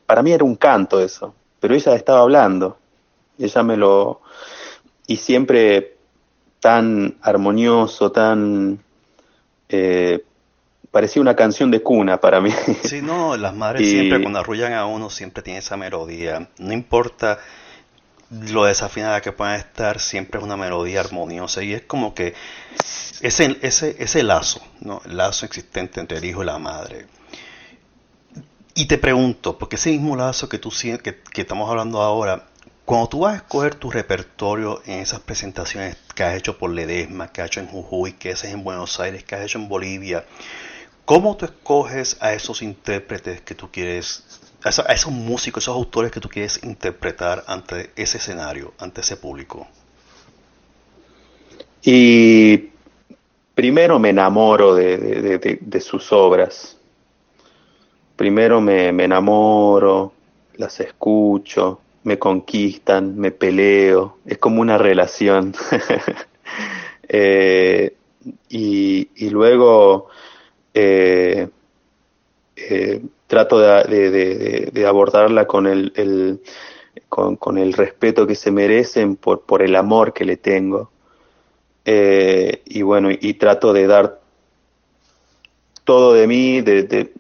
para 0.06 0.24
mí 0.24 0.32
era 0.32 0.44
un 0.44 0.56
canto 0.56 1.00
eso, 1.00 1.34
pero 1.60 1.76
ella 1.76 1.96
estaba 1.96 2.22
hablando, 2.22 2.78
ella 3.38 3.64
me 3.64 3.76
lo, 3.76 4.22
y 5.08 5.18
siempre 5.18 5.98
tan 6.62 7.18
armonioso, 7.22 8.12
tan... 8.12 8.80
Eh, 9.68 10.24
parecía 10.92 11.22
una 11.22 11.36
canción 11.36 11.72
de 11.72 11.82
cuna 11.82 12.20
para 12.20 12.42
mí. 12.42 12.52
Sí, 12.84 13.02
no, 13.02 13.38
las 13.38 13.56
madres 13.56 13.90
siempre 13.90 14.22
cuando 14.22 14.40
arrullan 14.40 14.74
a 14.74 14.86
uno 14.86 15.10
siempre 15.10 15.42
tienen 15.42 15.60
esa 15.60 15.78
melodía. 15.78 16.50
No 16.58 16.74
importa 16.74 17.40
lo 18.30 18.66
desafinada 18.66 19.22
que 19.22 19.32
puedan 19.32 19.56
estar, 19.56 20.00
siempre 20.00 20.40
es 20.40 20.44
una 20.44 20.56
melodía 20.56 21.02
armoniosa 21.02 21.64
y 21.64 21.74
es 21.74 21.82
como 21.82 22.14
que 22.14 22.34
ese, 23.22 23.58
ese, 23.62 23.96
ese 24.00 24.24
lazo, 24.24 24.62
¿no? 24.80 25.02
el 25.06 25.18
lazo 25.18 25.46
existente 25.46 26.00
entre 26.00 26.18
el 26.18 26.26
hijo 26.26 26.44
y 26.44 26.46
la 26.46 26.58
madre. 26.58 27.08
Y 28.74 28.86
te 28.86 28.98
pregunto, 28.98 29.58
porque 29.58 29.76
ese 29.76 29.92
mismo 29.92 30.16
lazo 30.16 30.48
que 30.48 30.58
tú 30.58 30.72
que, 30.72 31.22
que 31.22 31.42
estamos 31.42 31.70
hablando 31.70 32.02
ahora, 32.02 32.48
cuando 32.86 33.10
tú 33.10 33.20
vas 33.20 33.34
a 33.34 33.38
escoger 33.38 33.76
tu 33.76 33.92
repertorio 33.92 34.82
en 34.86 35.00
esas 35.00 35.20
presentaciones 35.20 35.98
que 36.16 36.24
has 36.24 36.36
hecho 36.36 36.58
por 36.58 36.72
Ledesma, 36.72 37.32
que 37.32 37.42
has 37.42 37.48
hecho 37.48 37.60
en 37.60 37.68
Jujuy, 37.68 38.14
que 38.14 38.32
haces 38.32 38.54
en 38.54 38.64
Buenos 38.64 39.00
Aires, 39.02 39.26
que 39.26 39.36
has 39.36 39.44
hecho 39.44 39.60
en 39.60 39.68
Bolivia, 39.68 40.26
¿cómo 41.06 41.38
tú 41.38 41.46
escoges 41.46 42.18
a 42.22 42.34
esos 42.34 42.62
intérpretes 42.62 43.42
que 43.42 43.56
tú 43.56 43.70
quieres, 43.72 44.24
a 44.64 44.70
esos, 44.70 45.12
músicos, 45.12 45.64
esos 45.64 45.76
autores 45.76 46.12
que 46.12 46.20
tú 46.20 46.30
quieres 46.30 46.64
interpretar 46.64 47.44
ante 47.48 47.92
ese 47.96 48.18
escenario, 48.18 48.74
ante 48.80 49.02
ese 49.02 49.18
público? 49.18 49.68
Y 51.84 52.70
primero 53.56 54.00
me 54.00 54.10
enamoro 54.10 54.76
de, 54.76 55.82
sus 55.82 56.12
obras. 56.12 56.78
Primero 58.16 58.62
me 58.62 58.90
enamoro, 58.90 60.14
las 60.58 60.80
escucho, 60.80 61.82
me 62.04 62.18
conquistan, 62.18 63.18
me 63.18 63.32
peleo, 63.32 64.18
es 64.26 64.38
como 64.38 64.62
una 64.62 64.78
relación. 64.78 65.54
Eh, 67.14 67.98
y, 68.48 69.30
luego 69.32 70.08
eh, 70.74 71.50
eh, 72.56 73.02
trato 73.28 73.60
de, 73.60 74.86
abordarla 74.88 75.46
con 75.48 75.68
el, 75.68 76.42
con, 77.10 77.58
el 77.58 77.74
respeto 77.74 78.28
que 78.28 78.36
se 78.36 78.52
merecen 78.52 79.16
por, 79.16 79.62
el 79.62 79.76
amor 79.76 80.14
que 80.14 80.26
le 80.26 80.38
tengo. 80.38 80.92
y 81.86 82.82
bueno, 82.82 83.10
y 83.12 83.34
trato 83.36 83.74
de 83.74 83.88
dar 83.88 84.20
todo 85.84 86.14
de 86.14 86.28
mí, 86.28 86.62
de, 86.62 87.12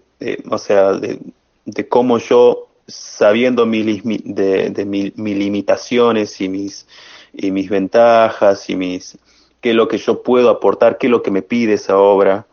o 0.49 0.57
sea, 0.57 0.93
de, 0.93 1.19
de 1.65 1.87
cómo 1.87 2.17
yo 2.17 2.67
sabiendo 2.87 3.65
mi, 3.65 3.83
de, 3.83 4.85
mis 4.85 5.37
limitaciones 5.37 6.41
y 6.41 6.49
mis, 6.49 6.87
y 7.33 7.51
mis 7.51 7.69
ventajas 7.69 8.69
y 8.69 8.75
mis 8.75 9.17
qué 9.61 9.71
es 9.71 9.75
lo 9.75 9.87
que 9.87 9.97
yo 9.97 10.23
puedo 10.23 10.49
aportar, 10.49 10.97
qué 10.97 11.07
es 11.07 11.11
lo 11.11 11.21
que 11.21 11.31
me 11.31 11.43
pide 11.43 11.73
esa 11.73 11.97
obra. 11.97 12.47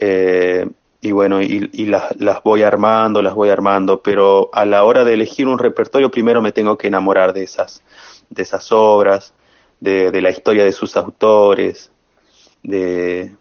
Eh, 0.00 0.66
y 1.02 1.12
bueno, 1.12 1.40
y, 1.40 1.86
las, 1.86 2.14
las, 2.20 2.42
voy 2.42 2.62
armando, 2.62 3.22
las 3.22 3.34
voy 3.34 3.48
armando, 3.48 4.02
pero 4.02 4.50
a 4.52 4.66
la 4.66 4.84
hora 4.84 5.04
de 5.04 5.14
elegir 5.14 5.46
un 5.46 5.58
repertorio 5.58 6.10
primero 6.10 6.42
me 6.42 6.52
tengo 6.52 6.76
que 6.76 6.88
enamorar 6.88 7.32
de 7.32 7.42
esas, 7.42 7.82
de 8.28 8.42
esas 8.42 8.70
obras, 8.70 9.32
de, 9.80 10.10
de 10.10 10.20
la 10.20 10.30
historia 10.30 10.64
de 10.64 10.72
sus 10.72 10.96
autores, 10.98 11.90
de, 12.62 13.34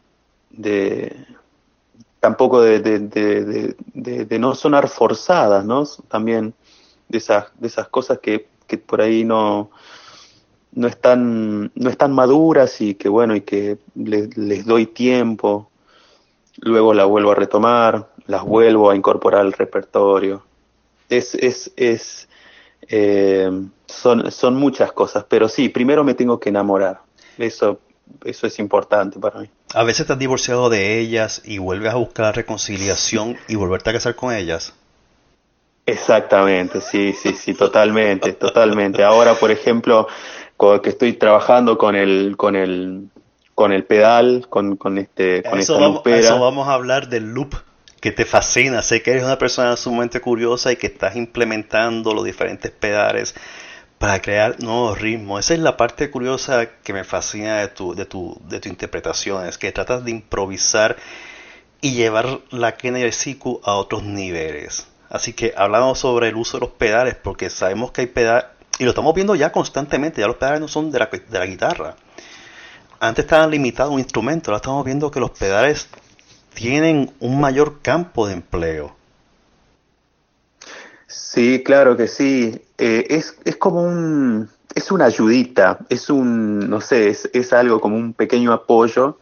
de, 0.51 1.15
tampoco 2.21 2.61
de, 2.61 2.79
de, 2.79 4.39
no 4.39 4.55
sonar 4.55 4.87
forzadas, 4.87 5.65
¿no? 5.65 5.83
También 6.07 6.53
de 7.09 7.17
esas, 7.17 7.47
de 7.59 7.67
esas 7.67 7.89
cosas 7.89 8.19
que, 8.19 8.47
que 8.67 8.77
por 8.77 9.01
ahí 9.01 9.25
no, 9.25 9.69
no, 10.71 10.87
están, 10.87 11.71
no 11.75 11.89
están 11.89 12.13
maduras 12.13 12.79
y 12.79 12.95
que 12.95 13.09
bueno, 13.09 13.35
y 13.35 13.41
que 13.41 13.79
les 13.95 14.65
doy 14.65 14.85
tiempo, 14.85 15.69
luego 16.61 16.93
la 16.93 17.05
vuelvo 17.05 17.31
a 17.31 17.35
retomar, 17.35 18.09
las 18.27 18.43
vuelvo 18.43 18.89
a 18.89 18.95
incorporar 18.95 19.41
al 19.41 19.53
repertorio. 19.53 20.43
Es, 21.09 21.35
es, 21.35 21.71
es, 21.75 22.29
eh, 22.87 23.49
son, 23.87 24.31
son 24.31 24.55
muchas 24.55 24.91
cosas, 24.91 25.25
pero 25.27 25.49
sí, 25.49 25.69
primero 25.69 26.03
me 26.03 26.13
tengo 26.13 26.39
que 26.39 26.49
enamorar. 26.49 27.01
Eso 27.37 27.79
eso 28.25 28.47
es 28.47 28.59
importante 28.59 29.19
para 29.19 29.41
mí. 29.41 29.49
A 29.73 29.83
veces 29.83 30.07
te 30.07 30.13
has 30.13 30.19
divorciado 30.19 30.69
de 30.69 30.99
ellas 30.99 31.41
y 31.45 31.57
vuelves 31.57 31.93
a 31.93 31.97
buscar 31.97 32.35
reconciliación 32.35 33.37
y 33.47 33.55
volverte 33.55 33.89
a 33.89 33.93
casar 33.93 34.15
con 34.15 34.33
ellas. 34.33 34.73
Exactamente, 35.85 36.81
sí, 36.81 37.13
sí, 37.13 37.33
sí, 37.33 37.53
totalmente, 37.53 38.33
totalmente. 38.33 39.03
Ahora, 39.03 39.35
por 39.35 39.51
ejemplo, 39.51 40.07
que 40.83 40.89
estoy 40.89 41.13
trabajando 41.13 41.77
con 41.77 41.95
el, 41.95 42.35
con 42.37 42.55
el, 42.55 43.09
con 43.59 43.73
el 43.73 43.83
pedal, 43.83 44.47
con, 44.49 44.77
con 44.77 44.97
este, 44.97 45.43
con 45.43 45.59
eso 45.59 45.77
vamos, 45.77 46.01
Eso 46.05 46.39
vamos 46.39 46.69
a 46.69 46.75
hablar 46.75 47.09
del 47.09 47.33
loop 47.33 47.55
que 47.99 48.13
te 48.13 48.23
fascina. 48.23 48.81
Sé 48.81 49.01
que 49.01 49.11
eres 49.11 49.25
una 49.25 49.37
persona 49.37 49.75
sumamente 49.75 50.21
curiosa 50.21 50.71
y 50.71 50.77
que 50.77 50.87
estás 50.87 51.17
implementando 51.17 52.13
los 52.13 52.23
diferentes 52.23 52.71
pedales 52.71 53.35
para 53.97 54.21
crear 54.21 54.63
nuevos 54.63 55.01
ritmos. 55.01 55.41
Esa 55.41 55.55
es 55.55 55.59
la 55.59 55.75
parte 55.75 56.09
curiosa 56.09 56.69
que 56.81 56.93
me 56.93 57.03
fascina 57.03 57.57
de 57.57 57.67
tu, 57.67 57.93
de 57.95 58.05
tu, 58.05 58.39
de 58.47 58.61
tu 58.61 58.69
interpretación, 58.69 59.45
es 59.45 59.57
que 59.57 59.73
tratas 59.73 60.05
de 60.05 60.11
improvisar 60.11 60.95
y 61.81 61.95
llevar 61.95 62.39
la 62.51 62.77
Kennedy 62.77 63.11
Siku 63.11 63.59
a 63.65 63.73
otros 63.73 64.03
niveles. 64.03 64.87
Así 65.09 65.33
que 65.33 65.53
hablamos 65.57 65.99
sobre 65.99 66.29
el 66.29 66.37
uso 66.37 66.59
de 66.59 66.61
los 66.61 66.75
pedales, 66.75 67.15
porque 67.15 67.49
sabemos 67.49 67.91
que 67.91 67.99
hay 67.99 68.07
pedales, 68.07 68.45
y 68.77 68.85
lo 68.85 68.91
estamos 68.91 69.13
viendo 69.13 69.35
ya 69.35 69.51
constantemente, 69.51 70.21
ya 70.21 70.27
los 70.27 70.37
pedales 70.37 70.61
no 70.61 70.69
son 70.69 70.91
de 70.91 70.99
la, 70.99 71.07
de 71.07 71.39
la 71.39 71.45
guitarra. 71.45 71.97
Antes 72.99 73.25
estaban 73.25 73.51
limitados 73.51 73.91
a 73.91 73.93
un 73.93 73.99
instrumento, 73.99 74.51
ahora 74.51 74.57
estamos 74.57 74.85
viendo 74.85 75.09
que 75.09 75.19
los 75.19 75.31
pedales 75.31 75.87
tienen 76.53 77.11
un 77.19 77.39
mayor 77.39 77.81
campo 77.81 78.27
de 78.27 78.33
empleo. 78.33 78.95
Sí, 81.07 81.63
claro 81.63 81.95
que 81.95 82.07
sí. 82.07 82.61
Eh, 82.77 83.05
es, 83.09 83.37
es 83.45 83.55
como 83.55 83.83
un, 83.83 84.49
es 84.75 84.91
una 84.91 85.05
ayudita, 85.05 85.79
es 85.89 86.09
un, 86.09 86.69
no 86.69 86.81
sé, 86.81 87.09
es, 87.09 87.29
es 87.33 87.53
algo 87.53 87.79
como 87.79 87.95
un 87.95 88.13
pequeño 88.13 88.51
apoyo 88.51 89.17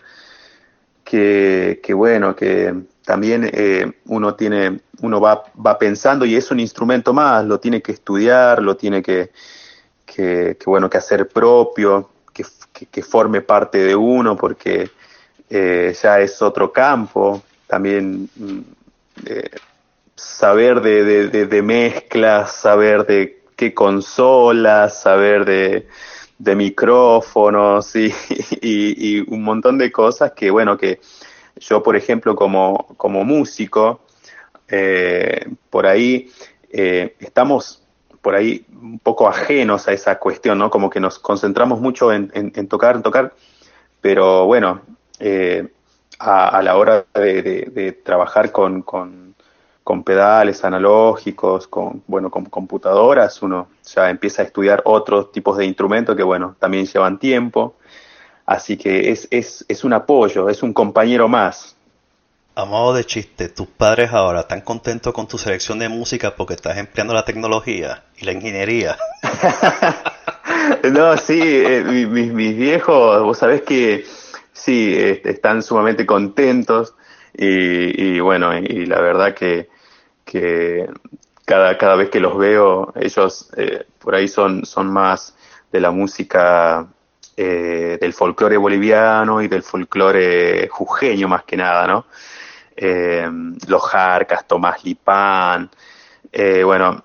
que, 1.03 1.79
que 1.83 1.93
bueno, 1.93 2.35
que 2.35 2.73
también 3.05 3.49
eh, 3.53 3.91
uno 4.05 4.35
tiene, 4.35 4.81
uno 5.01 5.21
va, 5.21 5.43
va 5.65 5.79
pensando 5.79 6.25
y 6.25 6.35
es 6.35 6.51
un 6.51 6.59
instrumento 6.59 7.13
más, 7.13 7.45
lo 7.45 7.59
tiene 7.59 7.81
que 7.81 7.93
estudiar, 7.93 8.61
lo 8.61 8.75
tiene 8.75 9.01
que, 9.01 9.31
que, 10.05 10.57
bueno, 10.65 10.89
que 10.89 10.97
hacer 10.97 11.29
propio, 11.29 12.09
que, 12.85 13.01
forme 13.03 13.41
parte 13.41 13.79
de 13.79 13.95
uno, 13.95 14.35
porque 14.35 14.89
eh, 15.49 15.95
ya 16.01 16.19
es 16.19 16.41
otro 16.41 16.71
campo. 16.71 17.41
También 17.67 18.29
mm, 18.35 18.59
saber 20.15 20.81
de, 20.81 21.27
de, 21.45 21.61
mezclas, 21.61 22.53
saber 22.53 23.05
de 23.05 23.43
qué 23.55 23.73
consolas, 23.73 25.01
saber 25.01 25.45
de, 25.45 25.87
de 26.37 26.55
micrófonos 26.55 27.95
y, 27.95 28.11
y, 28.61 29.25
un 29.27 29.43
montón 29.43 29.77
de 29.77 29.91
cosas 29.91 30.31
que, 30.33 30.49
bueno, 30.51 30.77
que 30.77 30.99
yo, 31.59 31.81
por 31.81 31.95
ejemplo, 31.95 32.35
como, 32.35 32.87
como 32.97 33.23
músico, 33.23 34.01
eh, 34.67 35.45
por 35.69 35.85
ahí 35.85 36.29
eh, 36.69 37.15
estamos 37.19 37.83
por 38.27 38.35
ahí 38.35 38.65
un 38.73 38.99
poco 38.99 39.29
ajenos 39.29 39.87
a 39.87 39.93
esa 39.93 40.19
cuestión, 40.19 40.57
¿no? 40.57 40.69
Como 40.69 40.89
que 40.89 40.99
nos 40.99 41.17
concentramos 41.17 41.79
mucho 41.79 42.11
en, 42.11 42.27
tocar, 42.67 42.97
en 42.97 43.01
tocar, 43.01 43.33
pero 44.01 44.45
bueno, 44.45 44.81
eh, 45.17 45.69
a, 46.19 46.61
la 46.61 46.75
hora 46.75 47.05
de, 47.13 47.71
de 47.71 47.93
trabajar 47.93 48.51
con, 48.51 48.81
con 48.81 49.33
con 49.87 50.03
pedales 50.03 50.65
analógicos, 50.65 51.65
con, 51.69 52.03
bueno, 52.07 52.29
con 52.29 52.43
computadoras, 52.43 53.41
uno 53.41 53.69
ya 53.85 54.09
empieza 54.09 54.41
a 54.41 54.45
estudiar 54.45 54.81
otros 54.83 55.31
tipos 55.31 55.55
de 55.57 55.65
instrumentos 55.65 56.17
que, 56.17 56.23
bueno, 56.23 56.57
también 56.59 56.85
llevan 56.85 57.17
tiempo. 57.19 57.75
Así 58.45 58.75
que 58.75 59.11
es, 59.11 59.29
es, 59.31 59.63
es 59.69 59.85
un 59.85 59.93
apoyo, 59.93 60.49
es 60.49 60.61
un 60.61 60.73
compañero 60.73 61.29
más. 61.29 61.76
A 62.57 62.65
modo 62.65 62.95
de 62.95 63.05
chiste, 63.05 63.49
tus 63.49 63.67
padres 63.67 64.11
ahora 64.11 64.39
están 64.39 64.61
contentos 64.61 65.13
con 65.13 65.27
tu 65.27 65.37
selección 65.37 65.77
de 65.77 65.89
música 65.89 66.35
porque 66.35 66.55
estás 66.55 66.75
empleando 66.79 67.13
la 67.13 67.23
tecnología 67.23 68.05
y 68.17 68.25
la 68.25 68.31
ingeniería. 68.31 68.97
no, 70.91 71.15
sí, 71.17 71.39
eh, 71.39 71.83
mis, 71.85 72.57
viejos, 72.57 73.21
vos 73.21 73.37
sabés 73.37 73.61
que 73.61 74.07
sí, 74.53 74.91
están 75.23 75.61
sumamente 75.61 76.07
contentos 76.07 76.95
y, 77.31 78.19
bueno, 78.21 78.57
y 78.57 78.87
la 78.87 79.01
verdad 79.01 79.35
que 79.35 79.69
que 80.25 80.89
cada, 81.45 81.77
cada 81.77 81.95
vez 81.95 82.09
que 82.09 82.19
los 82.19 82.39
veo, 82.39 82.91
ellos 82.95 83.51
eh, 83.55 83.85
por 83.99 84.15
ahí 84.15 84.27
son, 84.27 84.65
son 84.65 84.91
más 84.91 85.35
de 85.71 85.79
la 85.79 85.91
música 85.91 86.87
eh, 87.37 87.99
del 88.01 88.13
folclore 88.13 88.57
boliviano 88.57 89.43
y 89.43 89.47
del 89.47 89.61
folclore 89.61 90.67
jujeño 90.69 91.27
más 91.27 91.43
que 91.43 91.55
nada, 91.55 91.85
¿no? 91.85 92.07
Eh, 92.77 93.27
los 93.67 93.81
Jarcas, 93.83 94.47
Tomás 94.47 94.83
Lipán, 94.85 95.69
bueno, 96.63 97.03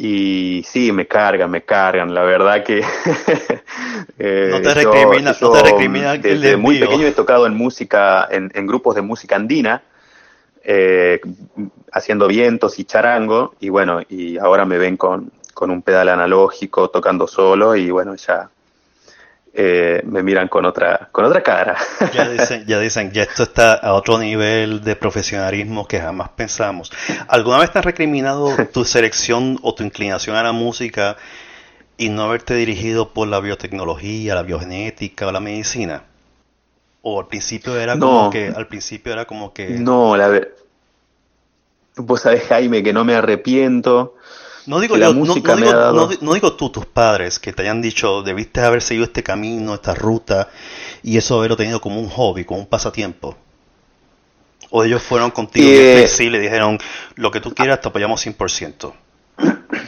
y 0.00 0.62
sí, 0.62 0.92
me 0.92 1.08
cargan, 1.08 1.50
me 1.50 1.62
cargan, 1.62 2.14
la 2.14 2.22
verdad 2.22 2.62
que... 2.62 2.78
eh, 4.18 4.48
no 4.52 4.62
te 4.62 4.74
recrimina, 4.74 5.34
no 5.40 5.50
te 5.50 5.62
recrimina 5.62 6.16
Desde 6.16 6.56
muy 6.56 6.78
pequeño 6.78 7.06
he 7.06 7.12
tocado 7.12 7.46
en 7.46 7.54
música, 7.54 8.28
en, 8.30 8.50
en 8.54 8.66
grupos 8.66 8.94
de 8.94 9.02
música 9.02 9.34
andina, 9.34 9.82
eh, 10.62 11.20
haciendo 11.92 12.28
vientos 12.28 12.78
y 12.78 12.84
charango, 12.84 13.56
y 13.58 13.70
bueno, 13.70 14.00
y 14.08 14.38
ahora 14.38 14.64
me 14.64 14.78
ven 14.78 14.96
con, 14.96 15.32
con 15.52 15.70
un 15.72 15.82
pedal 15.82 16.10
analógico, 16.10 16.90
tocando 16.90 17.26
solo, 17.26 17.74
y 17.74 17.90
bueno, 17.90 18.14
ya 18.14 18.50
eh, 19.54 20.02
me 20.04 20.22
miran 20.22 20.48
con 20.48 20.64
otra, 20.64 21.08
con 21.10 21.24
otra 21.24 21.42
cara. 21.42 21.76
Ya 22.12 22.28
dicen, 22.28 22.64
ya 22.66 22.78
dicen, 22.78 23.12
ya 23.12 23.22
esto 23.22 23.44
está 23.44 23.74
a 23.74 23.94
otro 23.94 24.18
nivel 24.18 24.82
de 24.82 24.96
profesionalismo 24.96 25.86
que 25.86 26.00
jamás 26.00 26.30
pensamos. 26.30 26.92
¿Alguna 27.28 27.58
vez 27.58 27.72
te 27.72 27.78
has 27.78 27.84
recriminado 27.84 28.50
tu 28.72 28.84
selección 28.84 29.58
o 29.62 29.74
tu 29.74 29.82
inclinación 29.82 30.36
a 30.36 30.42
la 30.42 30.52
música 30.52 31.16
y 31.96 32.08
no 32.08 32.22
haberte 32.22 32.54
dirigido 32.54 33.12
por 33.12 33.28
la 33.28 33.40
biotecnología, 33.40 34.34
la 34.34 34.42
biogenética 34.42 35.26
o 35.26 35.32
la 35.32 35.40
medicina? 35.40 36.04
¿O 37.02 37.20
al 37.20 37.26
principio 37.26 37.78
era 37.78 37.98
como 37.98 38.30
que, 38.30 38.52
al 38.54 38.66
principio 38.66 39.12
era 39.12 39.24
como 39.24 39.52
que... 39.52 39.70
No, 39.70 40.16
la 40.16 40.28
verdad, 40.28 40.48
vos 41.96 42.22
sabés 42.22 42.44
Jaime 42.44 42.82
que 42.82 42.92
no 42.92 43.04
me 43.04 43.14
arrepiento, 43.14 44.14
no 44.68 44.80
digo, 44.80 44.98
yo, 44.98 45.14
no, 45.14 45.34
digo, 45.34 46.18
no, 46.20 46.34
digo 46.34 46.52
tú, 46.52 46.68
tus 46.68 46.84
padres, 46.84 47.38
que 47.38 47.54
te 47.54 47.62
hayan 47.62 47.80
dicho, 47.80 48.22
debiste 48.22 48.60
haber 48.60 48.82
seguido 48.82 49.06
este 49.06 49.22
camino, 49.22 49.72
esta 49.72 49.94
ruta, 49.94 50.50
y 51.02 51.16
eso 51.16 51.38
haberlo 51.38 51.56
tenido 51.56 51.80
como 51.80 51.98
un 51.98 52.08
hobby, 52.10 52.44
como 52.44 52.60
un 52.60 52.66
pasatiempo. 52.66 53.34
O 54.68 54.84
ellos 54.84 55.02
fueron 55.02 55.30
contigo 55.30 55.66
eh, 55.70 56.06
y 56.18 56.28
le 56.28 56.38
dijeron, 56.38 56.78
lo 57.14 57.30
que 57.30 57.40
tú 57.40 57.54
quieras, 57.54 57.80
te 57.80 57.88
apoyamos 57.88 58.24
100%. 58.24 58.92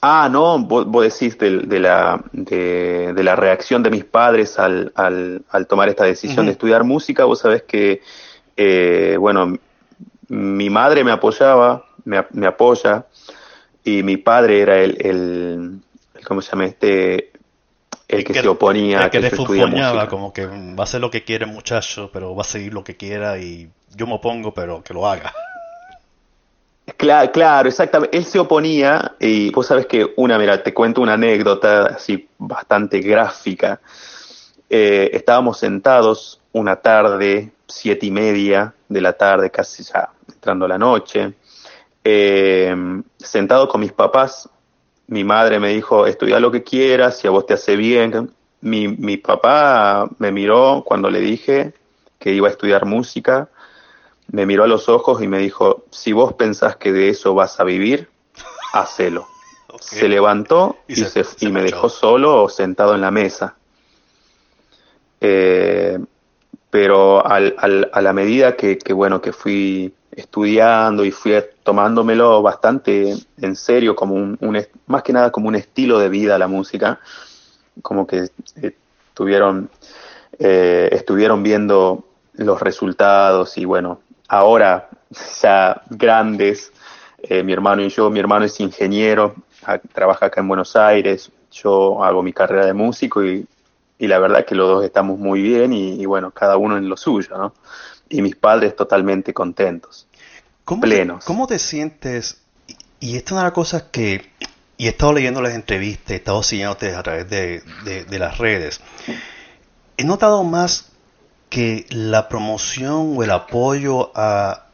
Ah, 0.00 0.28
no, 0.30 0.60
vos, 0.60 1.02
decís 1.02 1.36
de, 1.38 1.80
la, 1.80 2.22
de, 2.30 3.12
la 3.16 3.34
reacción 3.34 3.82
de 3.82 3.90
mis 3.90 4.04
padres 4.04 4.56
al, 4.56 4.92
al, 4.94 5.66
tomar 5.66 5.88
esta 5.88 6.04
decisión 6.04 6.46
de 6.46 6.52
estudiar 6.52 6.84
música. 6.84 7.24
Vos 7.24 7.40
sabés 7.40 7.64
que, 7.64 8.00
eh, 8.56 9.16
bueno, 9.18 9.58
mi 10.28 10.70
madre 10.70 11.02
me 11.02 11.10
apoyaba, 11.10 11.84
me, 12.04 12.24
me 12.30 12.46
apoya, 12.46 13.06
y 13.88 14.02
mi 14.02 14.18
padre 14.18 14.60
era 14.60 14.78
el, 14.78 14.96
el, 15.00 15.80
¿cómo 16.26 16.42
se 16.42 16.50
llama 16.50 16.66
este? 16.66 17.32
El 18.06 18.24
que, 18.24 18.34
se 18.34 18.48
oponía 18.48 19.02
el 19.02 19.10
que, 19.10 19.20
le 19.20 19.30
como 19.30 20.32
que 20.32 20.46
va 20.46 20.80
a 20.80 20.82
hacer 20.82 21.00
lo 21.00 21.10
que 21.10 21.24
quiere 21.24 21.44
el 21.44 21.52
muchacho, 21.52 22.10
pero 22.12 22.34
va 22.34 22.42
a 22.42 22.44
seguir 22.44 22.72
lo 22.72 22.82
que 22.84 22.96
quiera 22.96 23.38
y 23.38 23.68
yo 23.94 24.06
me 24.06 24.14
opongo, 24.14 24.52
pero 24.52 24.82
que 24.82 24.94
lo 24.94 25.06
haga. 25.06 25.32
Claro, 26.96 27.30
claro, 27.32 27.68
exactamente. 27.68 28.16
Él 28.16 28.24
se 28.24 28.38
oponía 28.38 29.14
y 29.20 29.50
vos 29.50 29.66
sabes 29.66 29.86
que 29.86 30.14
una, 30.16 30.38
mira, 30.38 30.62
te 30.62 30.72
cuento 30.72 31.02
una 31.02 31.14
anécdota 31.14 31.86
así 31.86 32.28
bastante 32.38 33.00
gráfica. 33.00 33.80
Eh, 34.70 35.10
estábamos 35.12 35.58
sentados 35.58 36.40
una 36.52 36.76
tarde, 36.76 37.52
siete 37.66 38.06
y 38.06 38.10
media 38.10 38.74
de 38.88 39.00
la 39.02 39.12
tarde, 39.12 39.50
casi 39.50 39.82
ya 39.82 40.10
entrando 40.26 40.66
la 40.66 40.78
noche, 40.78 41.34
eh, 42.10 42.74
sentado 43.18 43.68
con 43.68 43.82
mis 43.82 43.92
papás, 43.92 44.48
mi 45.08 45.24
madre 45.24 45.60
me 45.60 45.68
dijo, 45.68 46.06
estudia 46.06 46.40
lo 46.40 46.50
que 46.50 46.62
quieras, 46.62 47.18
si 47.18 47.26
a 47.26 47.30
vos 47.30 47.44
te 47.44 47.52
hace 47.52 47.76
bien. 47.76 48.32
Mi, 48.62 48.88
mi 48.88 49.18
papá 49.18 50.08
me 50.18 50.32
miró 50.32 50.82
cuando 50.86 51.10
le 51.10 51.20
dije 51.20 51.74
que 52.18 52.32
iba 52.32 52.48
a 52.48 52.50
estudiar 52.50 52.86
música, 52.86 53.50
me 54.32 54.46
miró 54.46 54.64
a 54.64 54.66
los 54.66 54.88
ojos 54.88 55.22
y 55.22 55.28
me 55.28 55.38
dijo, 55.38 55.84
si 55.90 56.14
vos 56.14 56.32
pensás 56.32 56.76
que 56.76 56.92
de 56.92 57.10
eso 57.10 57.34
vas 57.34 57.60
a 57.60 57.64
vivir, 57.64 58.08
hacelo. 58.72 59.28
Se 59.80 60.08
levantó 60.08 60.78
y, 60.88 60.96
se, 60.96 61.26
y 61.40 61.50
me 61.50 61.62
dejó 61.62 61.90
solo 61.90 62.48
sentado 62.48 62.94
en 62.94 63.02
la 63.02 63.10
mesa. 63.10 63.54
Eh, 65.20 65.98
pero 66.70 67.24
al, 67.24 67.54
al, 67.58 67.90
a 67.92 68.00
la 68.00 68.12
medida 68.14 68.56
que, 68.56 68.78
que, 68.78 68.94
bueno, 68.94 69.20
que 69.20 69.32
fui 69.32 69.92
estudiando 70.18 71.04
y 71.04 71.10
fui 71.10 71.32
tomándomelo 71.62 72.42
bastante 72.42 73.14
en 73.40 73.56
serio, 73.56 73.94
como 73.94 74.14
un, 74.14 74.66
más 74.86 75.02
que 75.02 75.12
nada 75.12 75.30
como 75.30 75.48
un 75.48 75.54
estilo 75.54 75.98
de 75.98 76.08
vida 76.08 76.38
la 76.38 76.48
música, 76.48 76.98
como 77.82 78.06
que 78.06 78.28
eh, 78.62 78.76
eh, 80.38 80.88
estuvieron 80.92 81.42
viendo 81.42 82.04
los 82.34 82.60
resultados 82.60 83.56
y 83.58 83.64
bueno, 83.64 84.00
ahora 84.28 84.88
ya 85.42 85.82
grandes, 85.88 86.72
eh, 87.22 87.42
mi 87.42 87.52
hermano 87.52 87.82
y 87.82 87.88
yo, 87.88 88.10
mi 88.10 88.18
hermano 88.18 88.44
es 88.44 88.58
ingeniero, 88.58 89.36
trabaja 89.92 90.26
acá 90.26 90.40
en 90.40 90.48
Buenos 90.48 90.74
Aires, 90.74 91.30
yo 91.52 92.02
hago 92.02 92.22
mi 92.22 92.32
carrera 92.32 92.66
de 92.66 92.72
músico 92.72 93.24
y, 93.24 93.46
y 93.98 94.06
la 94.08 94.18
verdad 94.18 94.44
que 94.44 94.56
los 94.56 94.68
dos 94.68 94.84
estamos 94.84 95.18
muy 95.18 95.42
bien 95.42 95.72
y, 95.72 96.04
bueno, 96.06 96.32
cada 96.32 96.56
uno 96.56 96.76
en 96.76 96.88
lo 96.88 96.96
suyo, 96.96 97.52
y 98.08 98.22
mis 98.22 98.36
padres 98.36 98.74
totalmente 98.74 99.32
contentos. 99.32 100.07
¿Cómo 100.68 100.82
plenos. 100.82 101.20
Te, 101.20 101.26
¿Cómo 101.26 101.46
te 101.46 101.58
sientes? 101.58 102.42
Y 103.00 103.16
esta 103.16 103.28
es 103.28 103.32
una 103.32 103.40
de 103.40 103.46
las 103.46 103.52
cosas 103.54 103.84
que, 103.90 104.30
y 104.76 104.84
he 104.84 104.90
estado 104.90 105.14
leyendo 105.14 105.40
las 105.40 105.54
entrevistas, 105.54 106.10
he 106.10 106.16
estado 106.16 106.42
siguiéndote 106.42 106.94
a 106.94 107.02
través 107.02 107.30
de, 107.30 108.18
las 108.18 108.36
redes, 108.36 108.82
he 109.96 110.04
notado 110.04 110.44
más 110.44 110.90
que 111.48 111.86
la 111.88 112.28
promoción 112.28 113.14
o 113.16 113.22
el 113.22 113.30
apoyo 113.30 114.12
a, 114.14 114.66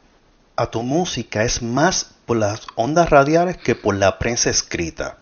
a 0.57 0.67
tu 0.67 0.83
música 0.83 1.45
es 1.45 1.63
más 1.63 2.11
por 2.27 2.39
las 2.39 2.63
ondas 2.75 3.09
radiales 3.09 3.57
que 3.57 3.77
por 3.77 3.95
la 3.95 4.19
prensa 4.19 4.51
escrita. 4.51 5.19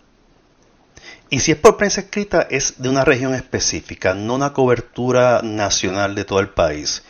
Y 1.28 1.40
si 1.40 1.52
es 1.52 1.58
por 1.58 1.76
prensa 1.76 2.00
escrita 2.00 2.46
es 2.48 2.80
de 2.80 2.88
una 2.88 3.04
región 3.04 3.34
específica, 3.34 4.14
no 4.14 4.36
una 4.36 4.54
cobertura 4.54 5.42
nacional 5.42 6.14
de 6.14 6.24
todo 6.24 6.40
el 6.40 6.48
país. 6.48 7.02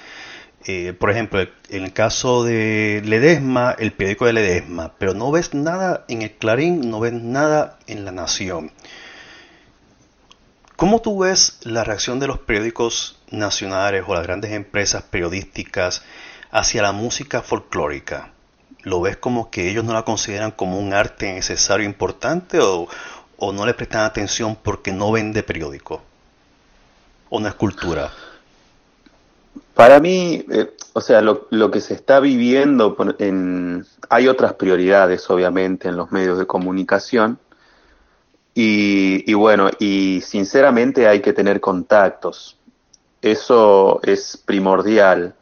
Eh, 0.65 0.93
por 0.93 1.11
ejemplo, 1.11 1.41
en 1.41 1.85
el 1.85 1.93
caso 1.93 2.45
de 2.45 3.03
Ledesma, 3.05 3.75
el 3.77 3.93
periódico 3.93 4.27
de 4.27 4.33
Ledesma, 4.33 4.93
pero 4.97 5.13
no 5.13 5.33
ves 5.33 5.55
nada 5.55 6.05
en 6.09 6.23
el 6.23 6.33
Clarín, 6.33 6.89
no 6.89 7.01
ves 7.01 7.13
nada 7.13 7.79
en 7.89 8.05
La 8.05 8.13
Nación. 8.13 8.71
¿Cómo 10.77 11.01
tú 11.01 11.19
ves 11.19 11.59
la 11.63 11.83
reacción 11.83 12.21
de 12.21 12.29
los 12.29 12.39
periódicos 12.39 13.21
nacionales 13.31 14.05
o 14.07 14.15
las 14.15 14.23
grandes 14.23 14.53
empresas 14.53 15.03
periodísticas 15.03 16.05
hacia 16.53 16.83
la 16.83 16.93
música 16.93 17.43
folclórica? 17.43 18.33
¿Lo 18.83 19.01
ves 19.01 19.17
como 19.17 19.51
que 19.51 19.69
ellos 19.69 19.85
no 19.85 19.93
la 19.93 20.05
consideran 20.05 20.53
como 20.53 20.79
un 20.79 20.93
arte 20.93 21.33
necesario 21.33 21.87
importante 21.87 22.61
o, 22.61 22.89
o 23.37 23.53
no 23.53 23.67
le 23.67 23.75
prestan 23.75 24.05
atención 24.05 24.57
porque 24.57 24.93
no 24.93 25.11
vende 25.11 25.43
periódico? 25.43 26.03
¿O 27.31 27.41
no 27.41 27.49
es 27.49 27.55
cultura? 27.55 28.13
Para 29.75 30.01
mí, 30.01 30.45
eh, 30.51 30.75
o 30.93 31.01
sea, 31.01 31.21
lo, 31.23 31.71
que 31.71 31.81
se 31.81 31.95
está 31.95 32.21
viviendo, 32.21 32.97
en, 33.19 33.85
hay 34.09 34.29
otras 34.29 34.55
prioridades, 34.55 35.29
obviamente, 35.31 35.89
en 35.89 35.97
los 35.97 36.13
medios 36.13 36.39
de 36.39 36.47
comunicación. 36.47 37.39
Y, 38.55 39.31
y, 39.31 39.35
bueno, 39.35 39.71
y 39.79 40.21
sinceramente 40.21 41.09
hay 41.09 41.21
que 41.21 41.33
tener 41.33 41.61
contactos. 41.61 42.59
Eso 43.23 44.01
es 44.03 44.37
primordial. 44.37 45.35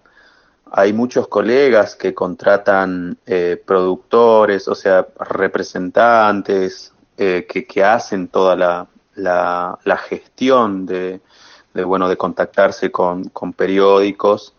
Hay 0.70 0.92
muchos 0.92 1.26
colegas 1.26 1.96
que 1.96 2.14
contratan 2.14 3.18
eh, 3.26 3.60
productores, 3.64 4.68
o 4.68 4.76
sea, 4.76 5.08
representantes, 5.18 6.92
eh, 7.16 7.46
que, 7.48 7.66
que, 7.66 7.82
hacen 7.82 8.28
toda 8.28 8.54
la, 8.54 8.86
la, 9.16 9.78
la 9.84 9.96
gestión 9.96 10.86
de, 10.86 11.20
de, 11.74 11.84
bueno, 11.84 12.08
de 12.08 12.16
contactarse 12.16 12.90
con, 12.90 13.24
con 13.30 13.52
periódicos 13.52 14.54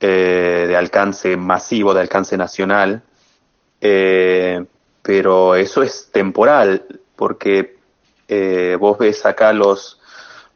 eh, 0.00 0.64
de 0.68 0.76
alcance 0.76 1.36
masivo, 1.36 1.94
de 1.94 2.00
alcance 2.00 2.36
nacional, 2.36 3.02
eh, 3.80 4.64
pero 5.00 5.54
eso 5.54 5.82
es 5.82 6.10
temporal, 6.10 6.84
porque 7.14 7.76
eh, 8.26 8.76
vos 8.80 8.98
ves 8.98 9.24
acá 9.24 9.52
los, 9.52 10.00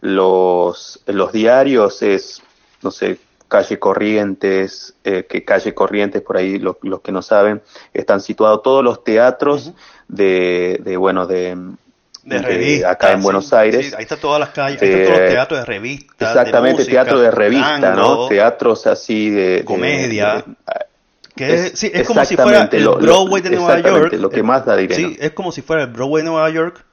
los, 0.01 1.01
los 1.07 1.33
diarios, 1.33 2.03
es, 2.03 2.43
no 2.83 2.91
sé, 2.91 3.19
calle 3.47 3.79
Corrientes, 3.79 4.97
que 5.05 5.45
calle 5.45 5.73
Corrientes, 5.73 6.23
por 6.23 6.37
ahí 6.37 6.59
los, 6.59 6.77
los, 6.83 7.01
que 7.01 7.13
no 7.13 7.23
saben, 7.23 7.63
están 7.95 8.21
situados 8.21 8.63
todos 8.63 8.83
los 8.83 9.05
teatros 9.05 9.73
de, 10.09 10.81
de, 10.83 10.97
bueno, 10.97 11.29
de, 11.29 11.57
de 12.27 12.39
revista, 12.43 12.91
acá 12.91 13.13
en 13.13 13.23
Buenos 13.23 13.53
Aires. 13.53 13.95
ahí 13.95 14.03
está 14.03 14.17
todas 14.17 14.41
las 14.41 14.51
calles, 14.51 14.83
ahí 14.83 14.91
están 14.91 15.05
todos 15.07 15.21
los 15.21 15.31
teatros 15.31 15.61
de 15.61 15.65
revista. 15.65 16.29
Exactamente, 16.29 16.85
teatro 16.85 17.21
de 17.21 17.31
revista, 17.31 17.95
¿no? 17.95 18.29
Teatros 18.29 18.87
así 18.87 19.31
de... 19.31 19.65
Comedia. 19.65 20.45
que 21.35 21.55
es, 21.55 21.79
sí, 21.79 21.91
es 21.93 22.07
como 22.07 22.25
si 22.25 22.37
fuera 22.37 22.69
el 22.71 22.89
Broadway 22.89 23.43
de 23.43 23.51
Nueva 23.51 23.81
York. 23.81 24.13
lo 24.15 24.31
que 24.31 24.43
más 24.43 24.65
da 24.65 24.77
dinero. 24.77 25.09
Sí, 25.09 25.17
es 25.21 25.33
como 25.33 25.53
si 25.53 25.63
fuera 25.63 25.85
el 25.85 25.91
Broadway 25.91 26.23
de 26.23 26.31
Nueva 26.31 26.51
York, 26.51 26.85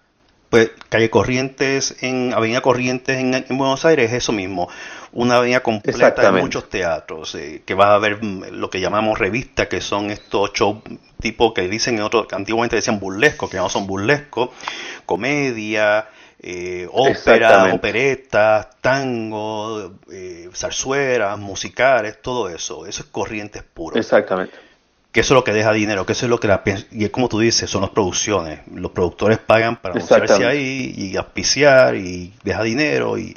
pues 0.53 0.69
calle 0.87 1.09
Corrientes, 1.09 1.95
en 2.01 2.31
Avenida 2.31 2.61
Corrientes 2.61 3.17
en, 3.17 3.57
Buenos 3.57 3.85
Aires 3.85 4.11
es 4.11 4.17
eso 4.17 4.33
mismo, 4.33 4.69
una 5.11 5.37
avenida 5.37 5.61
completa 5.61 6.31
de 6.31 6.41
muchos 6.43 6.69
teatros, 6.69 7.33
eh, 7.33 7.63
que 7.65 7.73
vas 7.73 7.89
a 7.89 7.97
ver 7.97 8.23
mm, 8.23 8.51
lo 8.51 8.69
que 8.69 8.79
llamamos 8.79 9.17
revistas, 9.17 9.65
que 9.65 9.81
son 9.81 10.11
estos 10.11 10.53
shows 10.53 10.83
tipo 11.19 11.55
que 11.55 11.67
dicen 11.67 11.95
en 11.95 12.03
otro, 12.03 12.27
que 12.27 12.35
antiguamente 12.35 12.75
decían 12.75 12.99
burlesco, 12.99 13.49
que 13.49 13.57
no 13.57 13.67
son 13.67 13.87
burlesco, 13.87 14.53
comedia, 15.07 16.09
eh, 16.39 16.87
ópera, 16.91 17.73
operetas, 17.73 18.79
tango, 18.79 19.95
eh, 20.11 20.51
zarzuelas, 20.53 21.39
musicales, 21.39 22.21
todo 22.21 22.47
eso. 22.47 22.85
Eso 22.85 23.01
es 23.01 23.09
corrientes 23.09 23.63
puro. 23.63 23.95
Exactamente. 23.95 24.53
Que 25.13 25.21
eso 25.21 25.33
es 25.33 25.35
lo 25.35 25.43
que 25.43 25.53
deja 25.53 25.71
dinero, 25.71 26.05
que 26.05 26.11
eso 26.11 26.25
es 26.25 26.29
lo 26.29 26.39
que 26.39 26.47
la 26.47 26.63
y 26.91 27.05
es 27.05 27.09
como 27.11 27.29
tú 27.29 27.39
dices, 27.39 27.69
son 27.69 27.81
las 27.81 27.91
producciones. 27.91 28.61
Los 28.73 28.91
productores 28.91 29.37
pagan 29.37 29.77
para 29.77 29.93
anunciarse 29.93 30.45
ahí 30.45 30.93
y 30.97 31.15
auspiciar 31.15 31.95
y 31.95 32.33
deja 32.43 32.63
dinero 32.63 33.17
y, 33.17 33.35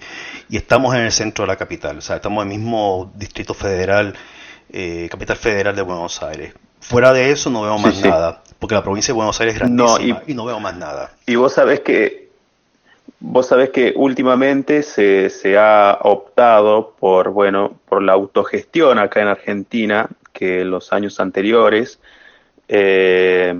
estamos 0.50 0.94
en 0.94 1.02
el 1.02 1.12
centro 1.12 1.44
de 1.44 1.48
la 1.48 1.56
capital, 1.56 1.98
o 1.98 2.00
sea, 2.00 2.16
estamos 2.16 2.44
en 2.44 2.52
el 2.52 2.58
mismo 2.58 3.12
distrito 3.14 3.52
federal, 3.52 4.14
eh, 4.72 5.06
capital 5.10 5.36
federal 5.36 5.76
de 5.76 5.82
Buenos 5.82 6.22
Aires. 6.22 6.54
Fuera 6.80 7.12
de 7.12 7.30
eso 7.30 7.50
no 7.50 7.62
veo 7.62 7.78
más 7.78 8.00
nada, 8.00 8.42
porque 8.58 8.74
la 8.74 8.82
provincia 8.82 9.12
de 9.12 9.16
Buenos 9.16 9.38
Aires 9.40 9.54
es 9.54 9.60
grandísima 9.60 10.22
y, 10.26 10.32
y 10.32 10.34
no 10.34 10.46
veo 10.46 10.58
más 10.58 10.76
nada. 10.76 11.12
Y 11.26 11.36
vos 11.36 11.52
sabés 11.52 11.80
que 11.80 12.26
Vos 13.18 13.46
sabés 13.46 13.70
que 13.70 13.94
últimamente 13.96 14.82
se, 14.82 15.30
se, 15.30 15.56
ha 15.56 15.98
optado 16.02 16.94
por, 16.98 17.30
bueno, 17.30 17.72
por 17.88 18.02
la 18.02 18.12
autogestión 18.12 18.98
acá 18.98 19.22
en 19.22 19.28
Argentina, 19.28 20.08
que 20.36 20.64
los 20.64 20.92
años 20.92 21.18
anteriores, 21.18 21.98
eh, 22.68 23.54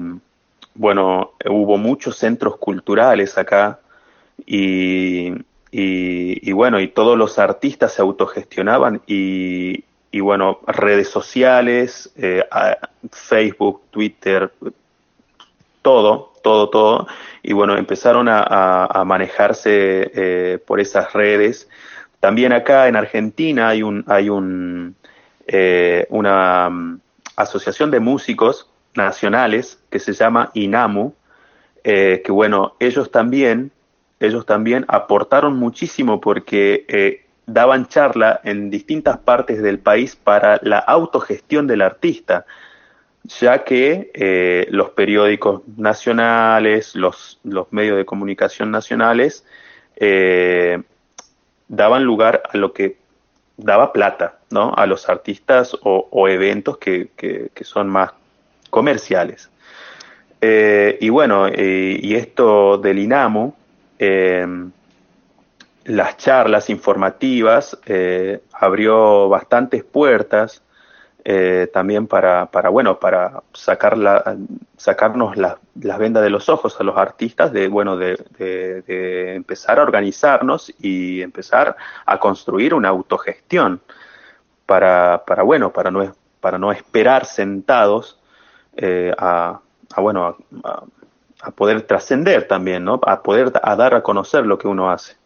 bueno, 0.74 1.32
hubo 1.48 1.78
muchos 1.78 2.18
centros 2.18 2.58
culturales 2.58 3.38
acá 3.38 3.80
y, 4.44 5.32
y, 5.70 6.52
bueno, 6.52 6.80
y 6.80 6.88
todos 6.88 7.16
los 7.16 7.38
artistas 7.38 7.94
se 7.94 8.02
autogestionaban 8.02 9.00
y, 9.06 9.84
y 10.10 10.20
bueno, 10.20 10.60
redes 10.66 11.08
sociales, 11.08 12.12
eh, 12.16 12.44
Facebook, 13.10 13.82
Twitter, 13.90 14.52
todo, 15.82 16.32
todo, 16.42 16.68
todo. 16.68 17.06
Y 17.42 17.52
bueno, 17.52 17.76
empezaron 17.76 18.26
a, 18.28 19.02
manejarse 19.06 20.10
eh, 20.14 20.58
por 20.66 20.80
esas 20.80 21.12
redes. 21.12 21.68
También 22.20 22.52
acá 22.52 22.88
en 22.88 22.96
Argentina 22.96 23.68
hay 23.68 23.82
un, 23.82 24.04
hay 24.08 24.28
un, 24.28 24.96
eh, 25.46 26.06
una 26.10 26.68
mm, 26.70 27.00
asociación 27.36 27.90
de 27.90 28.00
músicos 28.00 28.70
nacionales 28.94 29.78
que 29.90 29.98
se 29.98 30.12
llama 30.12 30.50
INAMU, 30.54 31.14
eh, 31.84 32.22
que 32.24 32.32
bueno, 32.32 32.74
ellos 32.80 33.10
también, 33.10 33.70
ellos 34.20 34.46
también 34.46 34.84
aportaron 34.88 35.56
muchísimo 35.56 36.20
porque 36.20 37.24
daban 37.46 37.86
charla 37.86 38.40
en 38.42 38.70
distintas 38.70 39.18
partes 39.18 39.62
del 39.62 39.78
país 39.78 40.16
para 40.16 40.58
la 40.62 40.78
autogestión 40.78 41.66
del 41.66 41.82
artista 41.82 42.46
ya 43.26 43.64
que 43.64 44.10
eh, 44.14 44.66
los 44.70 44.90
periódicos 44.90 45.62
nacionales, 45.76 46.94
los, 46.94 47.40
los, 47.44 47.72
medios 47.72 47.96
de 47.96 48.04
comunicación 48.04 48.70
nacionales, 48.70 49.44
eh, 49.96 50.82
daban 51.68 52.04
lugar 52.04 52.42
a 52.52 52.56
lo 52.56 52.72
que 52.72 52.98
daba 53.56 53.92
plata, 53.92 54.35
¿no? 54.50 54.72
A 54.74 54.86
los 54.86 55.08
artistas 55.08 55.76
o, 55.82 56.28
eventos 56.28 56.78
que, 56.78 57.10
que, 57.16 57.64
son 57.64 57.88
más 57.88 58.12
comerciales. 58.70 59.50
Eh, 60.40 60.98
y 61.00 61.08
bueno, 61.08 61.48
y 61.48 62.14
esto 62.14 62.78
del 62.78 62.98
INAMO, 62.98 63.56
las 65.84 66.16
charlas 66.16 66.70
informativas 66.70 67.78
abrió 68.52 69.28
bastantes 69.28 69.82
puertas 69.82 70.62
eh, 71.28 71.68
también 71.72 72.06
para, 72.06 72.46
para, 72.46 72.68
bueno, 72.68 73.00
para 73.00 73.42
sacar 73.52 73.98
la, 73.98 74.36
sacarnos 74.76 75.36
las 75.36 75.98
vendas 75.98 76.22
de 76.22 76.30
los 76.30 76.48
ojos 76.48 76.76
a 76.78 76.84
los 76.84 76.96
artistas 76.96 77.52
de, 77.52 77.66
bueno, 77.66 77.96
de, 77.96 78.16
de, 78.38 79.34
empezar 79.34 79.80
a 79.80 79.82
organizarnos 79.82 80.72
y 80.78 81.22
empezar 81.22 81.74
a 82.04 82.20
construir 82.20 82.74
una 82.74 82.90
autogestión 82.90 83.80
para, 84.66 85.24
para 85.26 85.42
bueno, 85.42 85.72
para 85.72 85.90
no, 85.90 86.14
para 86.40 86.58
no 86.58 86.72
esperar 86.72 87.24
sentados 87.24 88.18
eh, 88.76 89.12
a, 89.16 89.60
a, 89.94 90.00
bueno, 90.00 90.36
a, 90.64 90.84
a 91.40 91.50
poder 91.52 91.82
trascender 91.82 92.46
también, 92.48 92.84
¿no? 92.84 93.00
A 93.06 93.22
poder 93.22 93.52
a 93.62 93.76
dar 93.76 93.94
a 93.94 94.02
conocer 94.02 94.44
lo 94.46 94.58
que 94.58 94.68
uno 94.68 94.90
hace. 94.90 95.16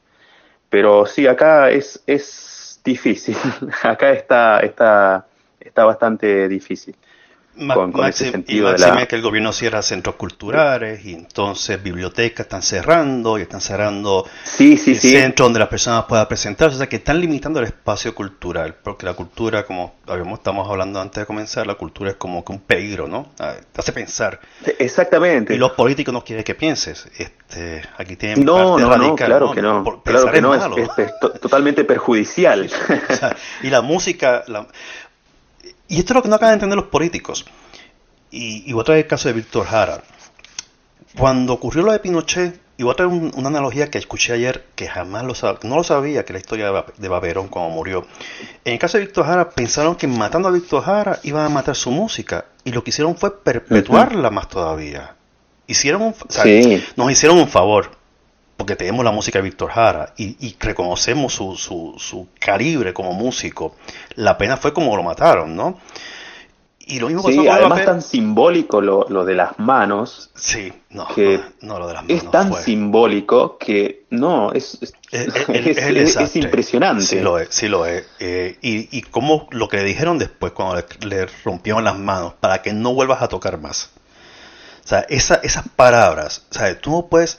Pero 0.69 1.07
sí, 1.07 1.27
acá 1.27 1.71
es, 1.71 2.03
es 2.07 2.81
difícil. 2.85 3.37
acá 3.83 4.11
está, 4.13 4.61
está 4.61 5.27
está 5.61 5.85
bastante 5.85 6.49
difícil. 6.49 6.97
Con, 7.69 8.05
ese 8.07 8.31
sentido 8.31 8.75
que 9.09 9.17
el 9.17 9.23
gobierno 9.23 9.53
cierra 9.53 9.83
centros 9.83 10.17
culturales 10.17 11.05
y 11.05 11.15
entonces 11.15 11.83
bibliotecas 11.83 12.47
están 12.47 12.63
cerrando 12.63 13.39
y 13.39 13.43
están 13.43 13.61
cerrando 13.61 14.27
sí, 14.45 14.77
sí, 14.77 14.95
centros 14.95 15.47
donde 15.47 15.59
las 15.59 15.69
personas 15.69 16.05
puedan 16.05 16.27
presentarse, 16.29 16.77
o 16.77 16.79
sea 16.79 16.89
que 16.89 16.97
están 16.97 17.21
limitando 17.21 17.61
el 17.61 17.67
espacio 17.67 18.15
cultural, 18.15 18.77
porque 18.83 19.07
la 19.07 19.15
cultura, 19.15 19.65
como 19.65 19.95
estamos 20.35 20.69
hablando 20.69 21.01
antes 21.01 21.23
de 21.23 21.27
comenzar, 21.27 21.67
la 21.67 21.75
cultura 21.75 22.11
es 22.11 22.17
como 22.17 22.45
que 22.45 22.53
un 22.53 22.61
peligro, 22.61 23.07
¿no? 23.07 23.31
Ah, 23.39 23.55
te 23.73 23.81
hace 23.81 23.93
pensar. 23.93 24.41
Exactamente. 24.79 25.55
Y 25.55 25.59
los 25.59 25.73
políticos 25.73 26.13
no 26.13 26.25
quieren 26.25 26.45
que 26.45 26.55
pienses. 26.55 27.09
Este, 27.17 27.83
aquí 27.97 28.17
tienen 28.17 28.45
no, 28.45 28.79
no, 28.79 28.97
no, 28.97 29.15
claro 29.15 29.53
que 29.53 29.63
no. 29.63 30.03
claro 30.03 30.33
que 30.33 30.41
no, 30.41 30.55
es, 30.55 30.63
totalmente 31.41 31.85
perjudicial. 31.85 32.71
y 33.63 33.71
la 33.71 33.83
música, 33.83 34.45
la, 34.47 34.67
y 35.91 35.99
esto 35.99 36.13
es 36.13 36.15
lo 36.15 36.23
que 36.23 36.29
no 36.29 36.37
acaban 36.37 36.53
de 36.53 36.55
entender 36.55 36.79
los 36.79 36.87
políticos. 36.87 37.45
Y, 38.31 38.63
y 38.65 38.73
voy 38.73 38.83
a 38.83 38.85
traer 38.85 39.01
el 39.01 39.07
caso 39.09 39.29
de 39.29 39.35
Víctor 39.35 39.67
Jara. 39.67 40.03
Cuando 41.19 41.53
ocurrió 41.53 41.83
lo 41.83 41.93
de 41.93 41.99
Pinochet, 41.99 42.61
y 42.79 42.83
voy 42.85 42.93
a 42.93 42.95
traer 42.95 43.11
una 43.11 43.49
analogía 43.49 43.91
que 43.91 43.99
escuché 43.99 44.33
ayer 44.33 44.65
que 44.75 44.89
jamás 44.89 45.25
lo 45.25 45.35
sabía, 45.35 45.59
no 45.65 45.77
lo 45.77 45.85
sabía, 45.85 46.25
que 46.25 46.33
la 46.33 46.39
historia 46.39 46.73
de 46.97 47.09
Baberón 47.09 47.49
cuando 47.49 47.75
murió. 47.75 48.07
En 48.65 48.73
el 48.73 48.79
caso 48.79 48.97
de 48.97 49.05
Víctor 49.05 49.27
Jara, 49.27 49.51
pensaron 49.51 49.97
que 49.97 50.07
matando 50.07 50.49
a 50.49 50.53
Víctor 50.53 50.85
Jara 50.85 51.19
iban 51.25 51.45
a 51.45 51.49
matar 51.51 51.77
su 51.77 51.91
música. 51.91 52.47
Y 52.65 52.73
lo 52.73 52.83
que 52.83 52.89
hicieron 52.89 53.17
fue 53.17 53.43
perpetuarla 53.43 54.31
más 54.31 54.49
todavía. 54.49 55.15
Hicieron 55.67 56.15
Nos 56.97 57.11
hicieron 57.11 57.37
un 57.37 57.49
favor 57.49 58.00
porque 58.61 58.77
tenemos 58.77 59.03
la 59.07 59.11
música 59.11 59.39
de 59.39 59.45
Víctor 59.45 59.71
Jara 59.71 60.13
y, 60.19 60.55
reconocemos 60.61 61.33
su, 61.33 61.57
su, 61.57 61.95
su, 61.97 62.29
calibre 62.39 62.93
como 62.93 63.15
músico. 63.15 63.75
La 64.17 64.37
pena 64.37 64.59
fue 64.59 64.75
como 64.75 64.95
lo 64.99 65.03
mataron, 65.03 65.57
¿no? 65.57 65.79
Y 66.81 66.99
lo 66.99 67.07
mismo 67.07 67.23
sí, 67.27 67.49
además 67.49 67.87
tan 67.87 68.03
simbólico 68.03 68.83
lo, 68.83 69.07
lo, 69.09 69.25
de 69.25 69.35
las 69.35 69.59
manos. 69.59 70.31
Sí, 70.35 70.71
no, 70.91 71.09
que 71.09 71.41
no, 71.63 71.79
lo 71.79 71.89
de 71.89 71.95
las 71.95 72.03
manos. 72.03 72.23
Es 72.23 72.31
tan 72.31 72.53
simbólico 72.53 73.57
que 73.57 74.05
no, 74.11 74.53
es, 74.53 74.79
es, 75.11 76.37
impresionante. 76.37 77.03
Sí 77.03 77.21
lo 77.21 77.39
es, 77.39 77.49
sí 77.49 77.67
lo 77.67 77.87
es. 77.87 78.05
Eh, 78.19 78.59
y, 78.61 78.95
y 78.95 79.01
como 79.01 79.49
lo 79.53 79.71
que 79.71 79.79
le 79.79 79.85
dijeron 79.85 80.19
después 80.19 80.53
cuando 80.53 80.85
le, 81.07 81.27
rompieron 81.45 81.83
las 81.83 81.99
manos, 81.99 82.35
para 82.39 82.61
que 82.61 82.75
no 82.75 82.93
vuelvas 82.93 83.23
a 83.23 83.29
tocar 83.29 83.59
más. 83.59 83.89
O 84.85 84.89
sea, 84.91 85.07
esa, 85.09 85.37
esas 85.37 85.67
palabras, 85.67 86.45
o 86.51 86.55
sea, 86.55 86.79
tú 86.79 86.91
no 86.91 87.07
puedes 87.07 87.39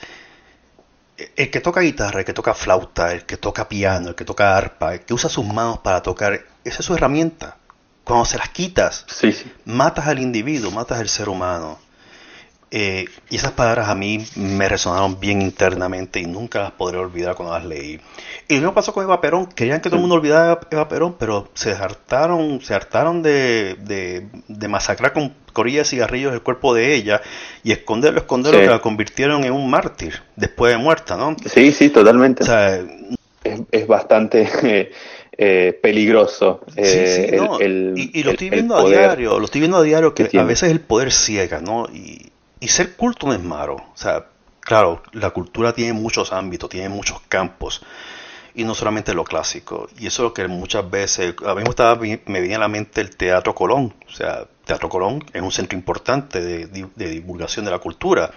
el 1.36 1.50
que 1.50 1.62
toca 1.62 1.82
guitarra, 1.82 2.20
el 2.20 2.26
que 2.26 2.34
toca 2.34 2.54
flauta, 2.54 3.12
el 3.12 3.26
que 3.26 3.38
toca 3.38 3.68
piano, 3.68 4.10
el 4.10 4.16
que 4.16 4.26
toca 4.26 4.58
arpa, 4.58 4.94
el 4.94 5.02
que 5.02 5.14
usa 5.14 5.30
sus 5.30 5.46
manos 5.46 5.80
para 5.80 6.02
tocar, 6.02 6.46
esa 6.64 6.80
es 6.80 6.86
su 6.86 6.94
herramienta. 6.94 7.58
Cuando 8.04 8.26
se 8.26 8.38
las 8.38 8.50
quitas, 8.50 9.06
matas 9.66 10.08
al 10.08 10.20
individuo, 10.20 10.72
matas 10.72 11.00
al 11.00 11.10
ser 11.10 11.30
humano. 11.30 11.80
Eh, 12.74 13.06
y 13.30 13.36
esas 13.36 13.52
palabras 13.52 13.90
a 13.90 13.96
mí 13.96 14.26
me 14.38 14.70
resonaron 14.70 15.20
bien 15.20 15.42
internamente 15.42 16.22
y 16.22 16.26
nunca 16.26 16.60
las 16.60 16.72
podré 16.72 17.00
olvidar 17.00 17.36
cuando 17.36 17.54
las 17.54 17.66
leí. 17.66 18.00
Y 18.48 18.56
lo 18.56 18.62
mismo 18.62 18.74
pasó 18.74 18.94
con 18.94 19.04
Eva 19.04 19.20
Perón. 19.20 19.48
Querían 19.48 19.82
que 19.82 19.90
todo 19.90 19.98
el 19.98 20.02
mundo 20.02 20.16
olvidara 20.16 20.54
a 20.54 20.60
Eva 20.72 20.88
Perón, 20.88 21.18
pero 21.20 21.50
se 21.54 21.74
hartaron, 21.74 22.62
se 22.62 22.74
hartaron 22.74 23.22
de, 23.22 23.76
de, 24.48 24.68
masacrar 24.70 25.12
con 25.12 25.34
corillas 25.52 25.88
y 25.88 25.98
cigarrillos 25.98 26.34
el 26.34 26.42
cuerpo 26.42 26.74
de 26.74 26.96
ella 26.96 27.22
y 27.62 27.74
esconderlo, 27.74 28.22
esconderlo, 28.22 28.62
que 28.62 28.68
la 28.68 28.80
convirtieron 28.80 29.44
en 29.44 29.52
un 29.52 29.70
mártir 29.70 30.22
después 30.38 30.72
de 30.72 30.78
muerta, 30.78 31.18
¿no? 31.18 31.36
Sí, 31.46 31.74
sí, 31.74 31.90
totalmente. 31.90 32.46
es, 33.72 33.88
bastante... 33.88 34.92
Eh, 35.44 35.80
peligroso. 35.82 36.60
Eh, 36.76 37.32
y, 37.96 38.22
lo 38.22 38.32
estoy 38.32 38.50
viendo 38.52 38.76
a 38.76 38.88
diario, 38.88 39.40
lo 39.40 39.46
estoy 39.46 39.62
viendo 39.62 39.78
a 39.78 39.82
diario 39.82 40.14
que, 40.14 40.30
a 40.38 40.44
veces 40.44 40.70
el 40.70 40.82
poder 40.82 41.12
ciega, 41.12 41.62
¿no? 41.62 41.88
Y, 41.92 42.31
y 42.62 42.68
ser 42.70 42.96
culto 42.96 43.28
no 43.28 43.34
es 43.34 43.42
malo. 43.42 43.76
O 43.76 43.98
sea, 43.98 44.28
claro, 44.62 45.02
la 45.12 45.32
cultura 45.32 45.74
tiene 45.74 45.94
muchos 45.94 46.32
ámbitos, 46.32 46.70
tiene 46.70 46.88
muchos 46.88 47.20
campos. 47.28 47.82
Y 48.54 48.64
no 48.64 48.76
solamente 48.76 49.14
lo 49.14 49.24
clásico. 49.24 49.90
Y 49.98 50.08
eso 50.08 50.24
es 50.24 50.30
lo 50.30 50.34
que 50.34 50.48
muchas 50.48 50.90
veces, 50.90 51.34
a 51.46 51.56
mí 51.56 51.64
me, 51.64 51.70
estaba, 51.70 51.96
me 51.96 52.42
viene 52.42 52.56
a 52.56 52.60
la 52.60 52.68
mente 52.68 53.02
el 53.02 53.16
Teatro 53.16 53.56
Colón. 53.56 53.96
O 54.08 54.12
sea, 54.12 54.46
Teatro 54.64 54.90
Colón 54.90 55.26
es 55.34 55.42
un 55.42 55.52
centro 55.52 55.78
importante 55.78 56.40
de, 56.40 56.88
divulgación 56.96 57.66
de 57.66 57.72
la 57.72 57.80
cultura, 57.80 58.32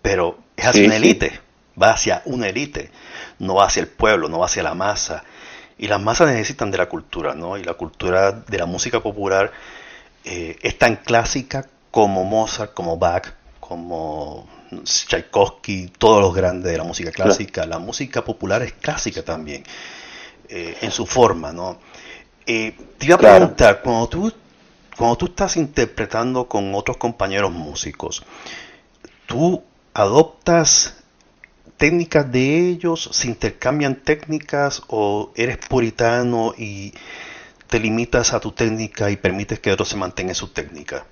pero 0.00 0.38
es 0.56 0.64
así 0.64 0.86
una 0.86 0.96
élite. 0.96 1.38
va 1.80 1.90
hacia 1.90 2.22
una 2.24 2.48
élite, 2.48 2.90
no 3.38 3.56
va 3.56 3.66
hacia 3.66 3.82
el 3.82 3.88
pueblo, 3.88 4.28
no 4.28 4.38
va 4.38 4.46
hacia 4.46 4.62
la 4.62 4.74
masa. 4.74 5.24
Y 5.76 5.88
las 5.88 6.00
masas 6.00 6.28
necesitan 6.28 6.70
de 6.70 6.78
la 6.78 6.88
cultura, 6.88 7.34
¿no? 7.34 7.58
Y 7.58 7.64
la 7.64 7.74
cultura 7.74 8.32
de 8.32 8.58
la 8.58 8.66
música 8.66 9.00
popular 9.00 9.52
eh, 10.24 10.56
es 10.62 10.78
tan 10.78 10.96
clásica 10.96 11.66
como 11.90 12.24
Mozart, 12.24 12.74
como 12.74 12.96
Bach, 12.96 13.37
como 13.68 14.48
Tchaikovsky, 14.82 15.92
todos 15.98 16.22
los 16.22 16.34
grandes 16.34 16.72
de 16.72 16.78
la 16.78 16.84
música 16.84 17.10
clásica. 17.10 17.66
La 17.66 17.78
música 17.78 18.24
popular 18.24 18.62
es 18.62 18.72
clásica 18.72 19.22
también, 19.22 19.62
eh, 20.48 20.78
en 20.80 20.90
su 20.90 21.04
forma, 21.04 21.52
¿no? 21.52 21.78
Eh, 22.46 22.74
te 22.96 23.06
iba 23.06 23.16
a 23.16 23.18
preguntar, 23.18 23.82
cuando 23.82 24.08
tú, 24.08 24.32
cuando 24.96 25.16
tú 25.18 25.26
estás 25.26 25.58
interpretando 25.58 26.48
con 26.48 26.74
otros 26.74 26.96
compañeros 26.96 27.52
músicos, 27.52 28.24
¿tú 29.26 29.62
adoptas 29.92 30.94
técnicas 31.76 32.32
de 32.32 32.70
ellos, 32.70 33.10
se 33.12 33.28
intercambian 33.28 33.96
técnicas 33.96 34.82
o 34.86 35.30
eres 35.36 35.58
puritano 35.58 36.54
y 36.56 36.94
te 37.66 37.78
limitas 37.78 38.32
a 38.32 38.40
tu 38.40 38.52
técnica 38.52 39.10
y 39.10 39.18
permites 39.18 39.60
que 39.60 39.72
otros 39.72 39.90
se 39.90 39.96
mantengan 39.96 40.34
su 40.34 40.48
técnica? 40.48 41.04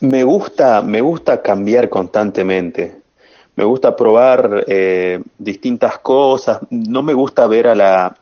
Me 0.00 0.22
gusta, 0.22 0.82
me 0.82 1.00
gusta 1.00 1.42
cambiar 1.42 1.88
constantemente. 1.88 3.02
Me 3.56 3.64
gusta 3.64 3.96
probar 3.96 4.64
eh, 4.68 5.20
distintas 5.36 5.98
cosas. 5.98 6.60
No 6.70 7.02
me 7.02 7.12
gusta 7.12 7.46
ver 7.46 7.66
a 7.66 7.74
la, 7.74 8.16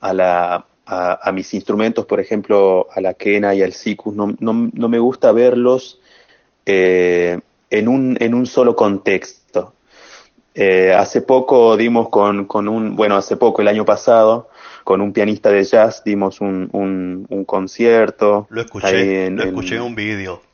a 0.00 0.14
la 0.14 0.64
a, 0.86 1.32
mis 1.32 1.52
instrumentos, 1.52 2.06
por 2.06 2.18
ejemplo, 2.18 2.86
a 2.90 3.00
la 3.00 3.14
quena 3.14 3.54
y 3.54 3.62
al 3.62 3.72
sikus. 3.74 4.14
No, 4.14 4.34
no, 4.38 4.70
no 4.72 4.88
me 4.88 4.98
gusta 4.98 5.32
verlos 5.32 6.00
eh, 6.64 7.38
en, 7.68 7.88
un, 7.88 8.16
en 8.20 8.34
un 8.34 8.46
solo 8.46 8.74
contexto. 8.74 9.74
Eh, 10.54 10.92
hace 10.94 11.20
poco 11.20 11.76
dimos 11.76 12.08
con, 12.08 12.46
con, 12.46 12.68
un, 12.68 12.96
bueno, 12.96 13.16
hace 13.16 13.36
poco, 13.36 13.60
el 13.60 13.68
año 13.68 13.84
pasado, 13.84 14.48
con 14.82 15.02
un 15.02 15.12
pianista 15.12 15.50
de 15.50 15.62
jazz 15.62 16.02
dimos 16.02 16.40
un, 16.40 16.70
un, 16.72 17.44
concierto. 17.44 18.46
Lo 18.48 18.62
escuché, 18.62 19.30
lo 19.30 19.44
escuché 19.44 19.76
en 19.76 19.82
un 19.82 19.94
vídeo 19.94 20.47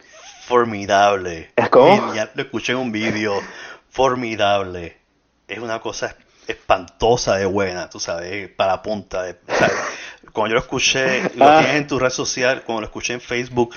formidable. 0.47 1.51
¿Cómo? 1.71 2.13
lo 2.13 2.43
escuché 2.43 2.73
en 2.73 2.79
un 2.79 2.93
vídeo 2.93 3.41
formidable. 3.91 4.99
Es 5.49 5.59
una 5.59 5.81
cosa 5.81 6.17
espantosa 6.47 7.37
de 7.37 7.47
buena, 7.47 7.89
tú 7.89 7.99
sabes, 7.99 8.49
para 8.51 8.83
punta. 8.83 9.23
De, 9.23 9.39
cuando 10.33 10.51
yo 10.51 10.55
lo 10.55 10.61
escuché, 10.61 11.31
lo 11.37 11.49
ah. 11.49 11.61
tienes 11.61 11.77
en 11.77 11.87
tu 11.87 11.99
red 11.99 12.11
social, 12.11 12.63
cuando 12.65 12.83
lo 12.83 12.87
escuché 12.87 13.15
en 13.15 13.21
Facebook, 13.21 13.75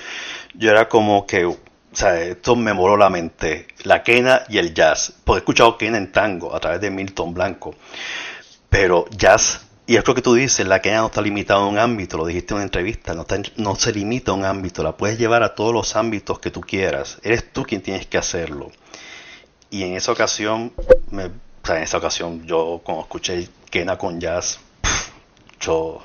yo 0.54 0.70
era 0.70 0.88
como 0.88 1.26
que, 1.26 1.44
o 1.46 1.56
sea, 1.92 2.20
esto 2.20 2.56
me 2.56 2.72
moró 2.72 2.96
la 2.96 3.08
mente. 3.08 3.68
La 3.84 4.02
quena 4.02 4.42
y 4.48 4.58
el 4.58 4.74
jazz. 4.74 5.12
Porque 5.24 5.38
he 5.38 5.42
escuchado 5.42 5.78
quena 5.78 5.98
en 5.98 6.12
tango 6.12 6.54
a 6.54 6.60
través 6.60 6.80
de 6.80 6.90
Milton 6.90 7.32
Blanco. 7.32 7.74
Pero 8.68 9.06
jazz 9.10 9.67
y 9.88 9.96
es 9.96 10.06
lo 10.06 10.14
que 10.14 10.20
tú 10.20 10.34
dices, 10.34 10.66
la 10.66 10.82
quena 10.82 10.98
no 10.98 11.06
está 11.06 11.22
limitada 11.22 11.60
a 11.60 11.66
un 11.66 11.78
ámbito, 11.78 12.18
lo 12.18 12.26
dijiste 12.26 12.52
en 12.52 12.56
una 12.56 12.64
entrevista, 12.64 13.14
no, 13.14 13.26
no 13.56 13.74
se 13.74 13.90
limita 13.90 14.32
a 14.32 14.34
un 14.34 14.44
ámbito, 14.44 14.82
la 14.82 14.94
puedes 14.98 15.18
llevar 15.18 15.42
a 15.42 15.54
todos 15.54 15.72
los 15.72 15.96
ámbitos 15.96 16.38
que 16.40 16.50
tú 16.50 16.60
quieras, 16.60 17.18
eres 17.22 17.50
tú 17.54 17.62
quien 17.62 17.80
tienes 17.80 18.06
que 18.06 18.18
hacerlo. 18.18 18.70
Y 19.70 19.84
en 19.84 19.94
esa 19.94 20.12
ocasión, 20.12 20.74
o 20.76 21.66
sea, 21.66 21.78
en 21.78 21.82
esa 21.84 21.96
ocasión 21.96 22.46
yo 22.46 22.82
cuando 22.84 23.04
escuché 23.04 23.48
quena 23.70 23.96
con 23.96 24.20
jazz, 24.20 24.60
yo, 25.58 26.02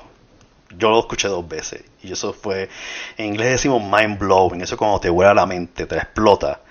yo 0.78 0.88
lo 0.88 1.00
escuché 1.00 1.28
dos 1.28 1.46
veces. 1.46 1.84
Y 2.02 2.10
eso 2.10 2.32
fue, 2.32 2.70
en 3.18 3.26
inglés 3.26 3.50
decimos 3.50 3.82
mind 3.82 4.18
blowing, 4.18 4.62
eso 4.62 4.78
cuando 4.78 4.98
te 4.98 5.10
vuela 5.10 5.34
la 5.34 5.44
mente, 5.44 5.84
te 5.84 5.96
explota. 5.96 6.62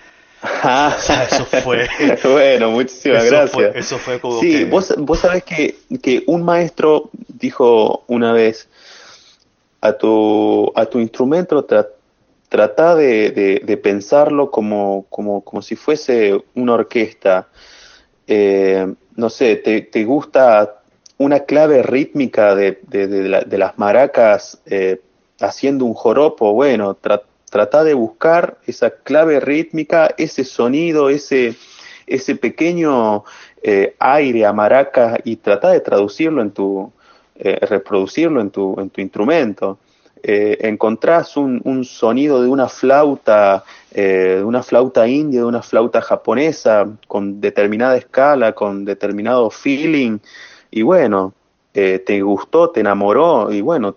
Eso 0.43 1.45
fue. 1.45 1.87
bueno, 2.23 2.71
muchísimas 2.71 3.25
gracias. 3.25 3.75
eso 3.75 3.97
fue 3.97 4.19
como. 4.19 4.39
Sí, 4.39 4.65
vos, 4.65 4.93
vos 4.97 5.19
sabés 5.19 5.43
que, 5.43 5.77
que 6.01 6.23
un 6.27 6.43
maestro 6.43 7.09
dijo 7.27 8.03
una 8.07 8.33
vez: 8.33 8.67
a 9.81 9.93
tu, 9.93 10.71
a 10.75 10.85
tu 10.85 10.99
instrumento 10.99 11.65
trata 12.49 12.95
de, 12.95 13.61
de, 13.63 13.77
pensarlo 13.77 14.51
como, 14.51 15.05
como, 15.09 15.41
como 15.41 15.61
si 15.61 15.75
fuese 15.75 16.43
una 16.55 16.73
orquesta. 16.73 17.47
Eh, 18.27 18.93
no 19.15 19.29
sé, 19.29 19.57
te, 19.57 19.81
te, 19.81 20.03
gusta 20.05 20.81
una 21.17 21.41
clave 21.41 21.83
rítmica 21.83 22.55
de, 22.55 22.79
de 22.87 23.57
las 23.57 23.77
maracas 23.77 24.61
eh, 24.65 25.01
haciendo 25.39 25.85
un 25.85 25.93
joropo, 25.93 26.53
bueno, 26.53 26.95
trata 26.95 27.25
trata 27.53 27.83
de 27.83 27.93
buscar 27.93 28.57
esa 28.65 28.89
clave 28.89 29.39
rítmica, 29.39 30.15
ese 30.17 30.43
sonido, 30.43 31.11
ese, 31.11 31.53
ese 32.07 32.35
pequeño 32.35 33.25
eh, 33.61 33.95
aire 33.99 34.47
a 34.47 34.53
maraca 34.53 35.19
y 35.23 35.35
trata 35.35 35.69
de 35.69 35.79
traducirlo 35.79 36.41
en 36.41 36.49
tu, 36.49 36.91
eh, 37.35 37.59
reproducirlo 37.61 38.41
en 38.41 38.49
tu, 38.49 38.75
en 38.79 38.89
tu 38.89 39.01
instrumento. 39.01 39.77
Eh, 40.23 40.57
encontrás 40.61 41.37
un, 41.37 41.61
un, 41.63 41.85
sonido 41.85 42.41
de 42.41 42.47
una 42.47 42.67
flauta, 42.67 43.63
de 43.91 44.43
una 44.43 44.63
flauta 44.63 45.07
india, 45.07 45.41
de 45.41 45.45
una 45.45 45.61
flauta 45.61 46.01
japonesa, 46.01 46.87
con 47.07 47.39
determinada 47.39 47.95
escala, 47.97 48.53
con 48.53 48.83
determinado 48.83 49.51
feeling, 49.51 50.17
y 50.71 50.81
bueno, 50.81 51.35
te 51.71 52.21
gustó, 52.23 52.71
te 52.71 52.79
enamoró, 52.79 53.51
y 53.51 53.61
bueno, 53.61 53.95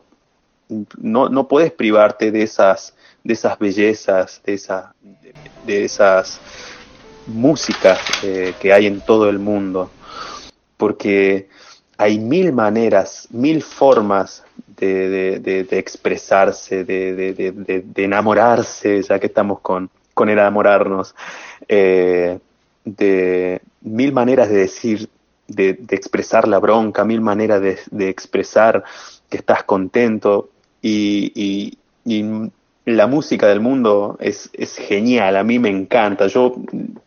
no, 0.99 1.29
no 1.29 1.49
puedes 1.49 1.73
privarte 1.73 2.31
de 2.31 2.43
esas 2.43 2.95
de 3.27 3.33
esas 3.33 3.59
bellezas, 3.59 4.41
de, 4.45 4.55
esa, 4.55 4.95
de, 5.67 5.85
esas 5.85 6.41
músicas 7.27 7.99
eh, 8.23 8.55
que 8.61 8.73
hay 8.73 8.87
en 8.87 9.01
todo 9.01 9.29
el 9.29 9.39
mundo, 9.39 9.91
porque 10.77 11.49
hay 11.99 12.19
mil 12.19 12.53
maneras, 12.53 13.27
mil 13.31 13.63
formas 13.63 14.45
de, 14.77 15.41
de 15.41 15.79
expresarse, 15.79 16.85
de, 16.85 17.85
enamorarse, 17.97 19.03
ya 19.03 19.19
que 19.19 19.27
estamos 19.27 19.61
con, 19.61 19.91
con 20.15 20.29
enamorarnos, 20.29 21.15
eh, 21.69 22.39
de 22.85 23.61
mil 23.81 24.13
maneras 24.13 24.49
de 24.51 24.59
decir, 24.59 25.09
de, 25.49 25.71
expresar 25.91 26.47
la 26.47 26.61
bronca, 26.61 27.05
mil 27.05 27.21
maneras 27.21 27.61
de, 27.61 28.09
expresar 28.09 28.85
que 29.29 29.39
estás 29.39 29.65
contento 29.65 30.51
y, 30.81 31.33
y 32.05 32.51
la 32.87 33.09
música 33.09 33.49
del 33.49 33.61
mundo 33.61 34.17
es, 34.21 34.49
es, 34.53 34.77
genial, 34.77 35.37
a 35.37 35.43
mí 35.43 35.59
me 35.59 35.69
encanta. 35.69 36.29
Yo, 36.29 36.55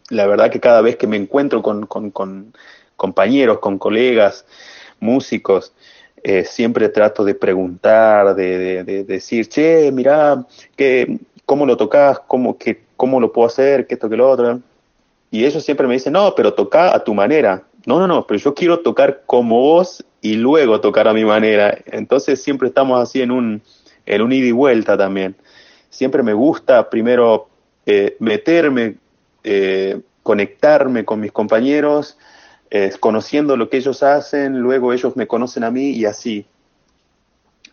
la 0.09 0.27
verdad 0.27 0.51
que 0.51 0.59
cada 0.59 0.81
vez 0.81 0.97
que 0.97 1.07
me 1.07 1.15
encuentro 1.15 1.63
con, 1.63 1.87
compañeros, 2.97 3.59
con 3.59 3.79
colegas, 3.79 4.45
músicos, 4.99 5.73
eh, 6.21 6.43
siempre 6.43 6.89
trato 6.89 7.23
de 7.23 7.33
preguntar, 7.33 8.35
de, 8.35 8.83
de, 8.83 9.03
decir, 9.05 9.47
che, 9.47 9.89
mira, 9.93 10.45
¿qué, 10.75 11.17
¿cómo 11.45 11.65
lo 11.65 11.77
tocas? 11.77 12.19
¿Cómo, 12.27 12.57
qué, 12.57 12.81
¿Cómo 12.97 13.21
lo 13.21 13.31
puedo 13.31 13.47
hacer? 13.47 13.87
¿Qué 13.87 13.93
esto, 13.93 14.09
que 14.09 14.17
lo 14.17 14.29
otro? 14.29 14.59
Y 15.31 15.45
ellos 15.45 15.63
siempre 15.63 15.87
me 15.87 15.93
dicen, 15.93 16.11
no, 16.11 16.35
pero 16.35 16.53
toca 16.53 16.93
a 16.93 17.01
tu 17.05 17.13
manera. 17.13 17.63
No, 17.85 17.99
no, 17.99 18.07
no, 18.07 18.27
pero 18.27 18.37
yo 18.37 18.53
quiero 18.53 18.79
tocar 18.79 19.21
como 19.25 19.61
vos 19.61 20.03
y 20.19 20.33
luego 20.33 20.81
tocar 20.81 21.07
a 21.07 21.13
mi 21.13 21.23
manera. 21.23 21.77
Entonces 21.85 22.43
siempre 22.43 22.67
estamos 22.67 23.01
así 23.01 23.21
en 23.21 23.31
un, 23.31 23.61
en 24.05 24.21
un 24.21 24.33
ida 24.33 24.47
y 24.47 24.51
vuelta 24.51 24.97
también 24.97 25.37
siempre 25.89 26.23
me 26.23 26.33
gusta 26.33 26.89
primero 26.89 27.49
eh, 27.85 28.15
meterme, 28.19 28.97
eh, 29.43 29.99
conectarme 30.23 31.05
con 31.05 31.19
mis 31.19 31.31
compañeros, 31.31 32.17
eh, 32.69 32.91
conociendo 32.99 33.57
lo 33.57 33.69
que 33.69 33.77
ellos 33.77 34.03
hacen, 34.03 34.59
luego 34.59 34.93
ellos 34.93 35.15
me 35.15 35.27
conocen 35.27 35.63
a 35.63 35.71
mí 35.71 35.89
y 35.89 36.05
así. 36.05 36.45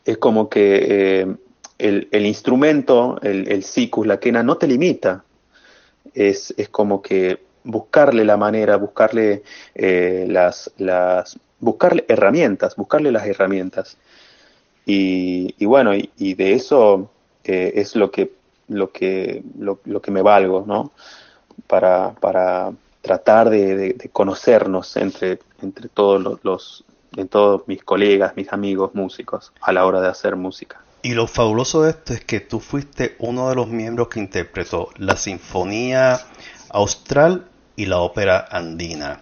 Es 0.04 0.18
como 0.18 0.48
que 0.48 1.36
el, 1.78 2.26
instrumento, 2.26 3.18
el, 3.22 3.48
el 3.48 3.64
la 4.06 4.20
quena, 4.20 4.42
no 4.42 4.56
te 4.56 4.68
limita. 4.68 5.24
Es, 6.14 6.54
es 6.56 6.68
como 6.68 7.02
que 7.02 7.40
buscarle 7.64 8.24
la 8.24 8.36
manera, 8.36 8.76
buscarle 8.76 9.42
las, 9.74 10.70
las, 10.78 11.38
buscarle 11.58 12.04
herramientas, 12.08 12.76
buscarle 12.76 13.10
las 13.10 13.26
herramientas. 13.26 13.98
Y, 14.86 15.52
bueno, 15.66 15.92
y 15.94 16.34
de 16.34 16.52
eso 16.52 17.10
es 17.48 17.96
lo 17.96 18.10
que, 18.10 18.32
lo 18.68 18.90
que, 18.90 19.42
lo, 19.58 20.00
que 20.00 20.10
me 20.10 20.22
valgo, 20.22 20.64
¿no? 20.66 20.92
Para, 21.66 22.12
para 22.20 22.72
tratar 23.00 23.50
de, 23.50 24.10
conocernos 24.12 24.96
entre, 24.96 25.38
entre 25.62 25.88
todos 25.88 26.40
los, 26.42 26.84
en 27.16 27.28
todos 27.28 27.62
mis 27.66 27.82
colegas, 27.82 28.36
mis 28.36 28.52
amigos 28.52 28.94
músicos 28.94 29.52
a 29.60 29.72
la 29.72 29.86
hora 29.86 30.00
de 30.00 30.08
hacer 30.08 30.36
música. 30.36 30.80
Y 31.02 31.14
lo 31.14 31.26
fabuloso 31.26 31.82
de 31.82 31.90
esto 31.90 32.14
es 32.14 32.24
que 32.24 32.40
tú 32.40 32.58
fuiste 32.58 33.14
uno 33.20 33.48
de 33.48 33.54
los 33.54 33.68
miembros 33.68 34.08
que 34.08 34.18
interpretó 34.18 34.88
la 34.96 35.16
Sinfonía 35.16 36.18
Austral 36.70 37.48
y 37.76 37.86
la 37.86 37.98
Ópera 37.98 38.48
Andina. 38.50 39.20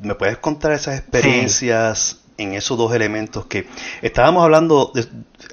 ¿Me 0.00 0.14
puedes 0.14 0.38
contar 0.38 0.72
esas 0.72 0.98
experiencias 0.98 2.22
en 2.38 2.54
esos 2.54 2.78
dos 2.78 2.94
elementos 2.94 3.46
que 3.46 3.66
estábamos 4.02 4.44
hablando 4.44 4.92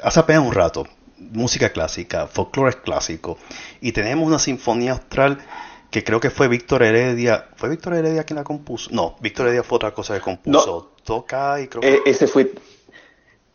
hace 0.01 0.19
apenas 0.19 0.45
un 0.45 0.53
rato? 0.53 0.87
Música 1.31 1.69
clásica, 1.69 2.27
folclore 2.27 2.81
clásico, 2.81 3.37
y 3.81 3.91
tenemos 3.91 4.27
una 4.27 4.39
sinfonía 4.39 4.93
austral 4.93 5.39
que 5.93 6.03
creo 6.03 6.19
que 6.19 6.31
fue 6.31 6.47
Víctor 6.47 6.81
Heredia. 6.81 7.49
¿Fue 7.55 7.69
Víctor 7.69 7.93
Heredia 7.93 8.23
quien 8.23 8.37
la 8.37 8.43
compuso? 8.43 8.89
No, 8.91 9.15
Víctor 9.21 9.45
Heredia 9.45 9.63
fue 9.63 9.75
otra 9.75 9.93
cosa 9.93 10.15
que 10.15 10.21
compuso. 10.21 10.93
Toca 11.03 11.61
y 11.61 11.67
creo 11.67 11.81
que... 11.81 11.93
Eh, 11.93 12.01
ese 12.05 12.27
fue... 12.27 12.51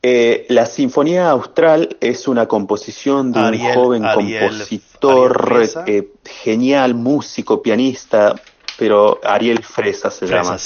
Eh, 0.01 0.47
la 0.49 0.67
Sinfonía 0.67 1.31
Austral 1.31 1.97
es 2.01 2.29
una 2.29 2.47
composición 2.47 3.33
de 3.33 3.41
un 3.41 3.59
joven 3.75 4.05
compositor 4.15 5.69
eh, 5.87 6.13
genial, 6.25 6.95
músico, 6.95 7.61
pianista, 7.61 8.41
pero 8.79 9.19
Ariel 9.25 9.65
Fresa 9.65 10.13
se 10.13 10.29
llama. 10.29 10.57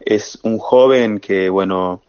Es 0.00 0.40
un 0.42 0.58
joven 0.58 1.20
que, 1.20 1.48
bueno, 1.48 2.02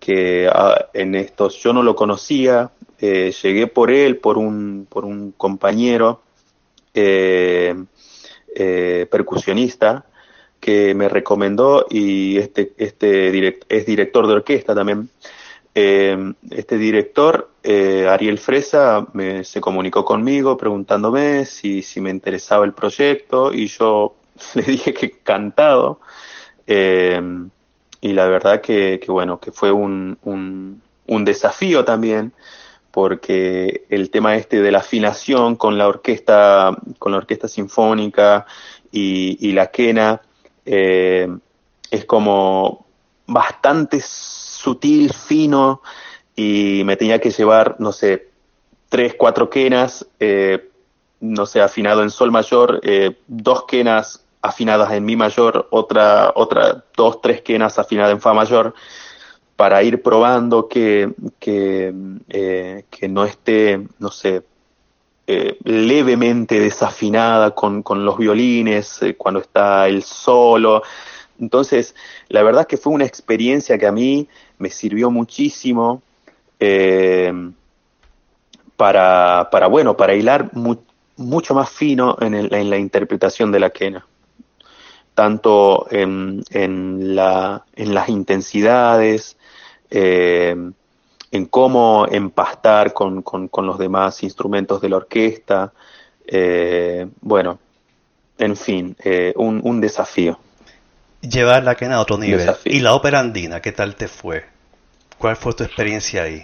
que 0.00 0.50
ah, 0.52 0.86
en 0.92 1.14
estos 1.14 1.56
yo 1.58 1.72
no 1.72 1.84
lo 1.84 1.94
conocía, 1.94 2.72
llegué 3.00 3.66
por 3.66 3.90
él, 3.90 4.18
por 4.18 4.38
un, 4.38 4.86
por 4.88 5.04
un 5.04 5.32
compañero 5.32 6.22
percusionista 9.10 10.04
que 10.60 10.94
me 10.94 11.08
recomendó 11.08 11.86
y 11.88 12.36
este, 12.36 12.72
este 12.76 13.56
es 13.68 13.86
director 13.86 14.26
de 14.26 14.34
orquesta 14.34 14.74
también. 14.74 15.08
Eh, 15.74 16.34
este 16.50 16.76
director, 16.76 17.50
eh, 17.62 18.06
Ariel 18.08 18.38
Fresa, 18.38 19.06
me, 19.12 19.44
se 19.44 19.60
comunicó 19.60 20.04
conmigo 20.04 20.56
preguntándome 20.56 21.46
si, 21.46 21.82
si, 21.82 22.00
me 22.00 22.10
interesaba 22.10 22.64
el 22.64 22.72
proyecto 22.72 23.52
y 23.52 23.68
yo 23.68 24.16
le 24.54 24.62
dije 24.62 24.92
que 24.92 25.10
cantado. 25.10 26.00
Eh, 26.66 27.20
y 28.02 28.12
la 28.12 28.26
verdad 28.26 28.60
que, 28.60 29.00
que, 29.02 29.10
bueno, 29.12 29.40
que 29.40 29.52
fue 29.52 29.70
un, 29.72 30.18
un, 30.24 31.24
desafío 31.24 31.84
también 31.84 32.32
porque 32.90 33.84
el 33.88 34.10
tema 34.10 34.36
este 34.36 34.60
de 34.60 34.72
la 34.72 34.78
afinación 34.78 35.56
con 35.56 35.78
la 35.78 35.88
orquesta, 35.88 36.76
con 36.98 37.12
la 37.12 37.18
orquesta 37.18 37.48
sinfónica 37.48 38.46
y, 38.90 39.36
y 39.48 39.52
la 39.52 39.68
quena, 39.70 40.22
eh, 40.64 41.28
es 41.90 42.04
como 42.04 42.86
bastante 43.26 44.00
sutil, 44.02 45.12
fino, 45.12 45.82
y 46.34 46.82
me 46.84 46.96
tenía 46.96 47.20
que 47.20 47.30
llevar, 47.30 47.76
no 47.78 47.92
sé, 47.92 48.28
tres, 48.88 49.14
cuatro 49.16 49.50
quenas, 49.50 50.06
eh, 50.18 50.70
no 51.20 51.46
sé, 51.46 51.60
afinado 51.60 52.02
en 52.02 52.10
sol 52.10 52.30
mayor, 52.30 52.80
eh, 52.82 53.18
dos 53.26 53.64
quenas 53.64 54.24
afinadas 54.42 54.92
en 54.92 55.04
mi 55.04 55.16
mayor, 55.16 55.68
otra, 55.70 56.32
otra, 56.34 56.84
dos, 56.96 57.20
tres 57.20 57.42
quenas 57.42 57.78
afinadas 57.78 58.12
en 58.12 58.20
fa 58.20 58.32
mayor, 58.32 58.74
para 59.60 59.82
ir 59.82 60.00
probando 60.00 60.68
que, 60.68 61.12
que, 61.38 61.92
que 62.88 63.08
no 63.10 63.26
esté, 63.26 63.86
no 63.98 64.10
sé, 64.10 64.42
eh, 65.26 65.58
levemente 65.64 66.58
desafinada 66.58 67.50
con, 67.50 67.84
los 68.02 68.16
violines, 68.16 69.02
eh, 69.02 69.16
cuando 69.18 69.40
está 69.40 69.86
el 69.86 70.02
solo. 70.02 70.82
Entonces, 71.38 71.94
la 72.30 72.42
verdad 72.42 72.66
que 72.66 72.78
fue 72.78 72.94
una 72.94 73.04
experiencia 73.04 73.76
que 73.76 73.86
a 73.86 73.92
mí 73.92 74.26
me 74.56 74.70
sirvió 74.70 75.10
muchísimo 75.10 76.00
eh, 76.58 77.30
para, 78.78 79.50
para, 79.52 79.66
bueno, 79.66 79.94
para 79.94 80.14
hilar 80.14 80.52
mucho 81.18 81.54
más 81.54 81.68
fino 81.68 82.16
en, 82.22 82.70
la 82.70 82.78
interpretación 82.78 83.52
de 83.52 83.60
la 83.60 83.68
quena 83.68 84.06
tanto 85.12 85.86
en, 85.90 86.44
en, 86.48 87.14
la, 87.14 87.66
en 87.74 87.92
las 87.92 88.08
intensidades, 88.08 89.36
en 89.90 91.46
cómo 91.46 92.06
empastar 92.10 92.92
con, 92.92 93.22
con, 93.22 93.66
los 93.66 93.78
demás 93.78 94.22
instrumentos 94.22 94.80
de 94.80 94.88
la 94.88 94.96
orquesta. 94.96 95.72
Eh, 96.26 97.08
bueno, 97.20 97.58
en 98.38 98.56
fin, 98.56 98.96
eh, 99.04 99.32
un, 99.36 99.60
un, 99.62 99.80
desafío. 99.80 100.38
Llevar 101.20 101.62
la 101.64 101.74
quena 101.74 101.96
a 101.96 102.00
otro 102.00 102.18
nivel. 102.18 102.50
¿Y 102.64 102.80
la 102.80 102.94
ópera 102.94 103.20
andina, 103.20 103.60
qué 103.60 103.72
tal 103.72 103.94
te 103.94 104.08
fue? 104.08 104.44
¿Cuál 105.18 105.36
fue 105.36 105.52
tu 105.52 105.64
experiencia 105.64 106.22
ahí? 106.22 106.42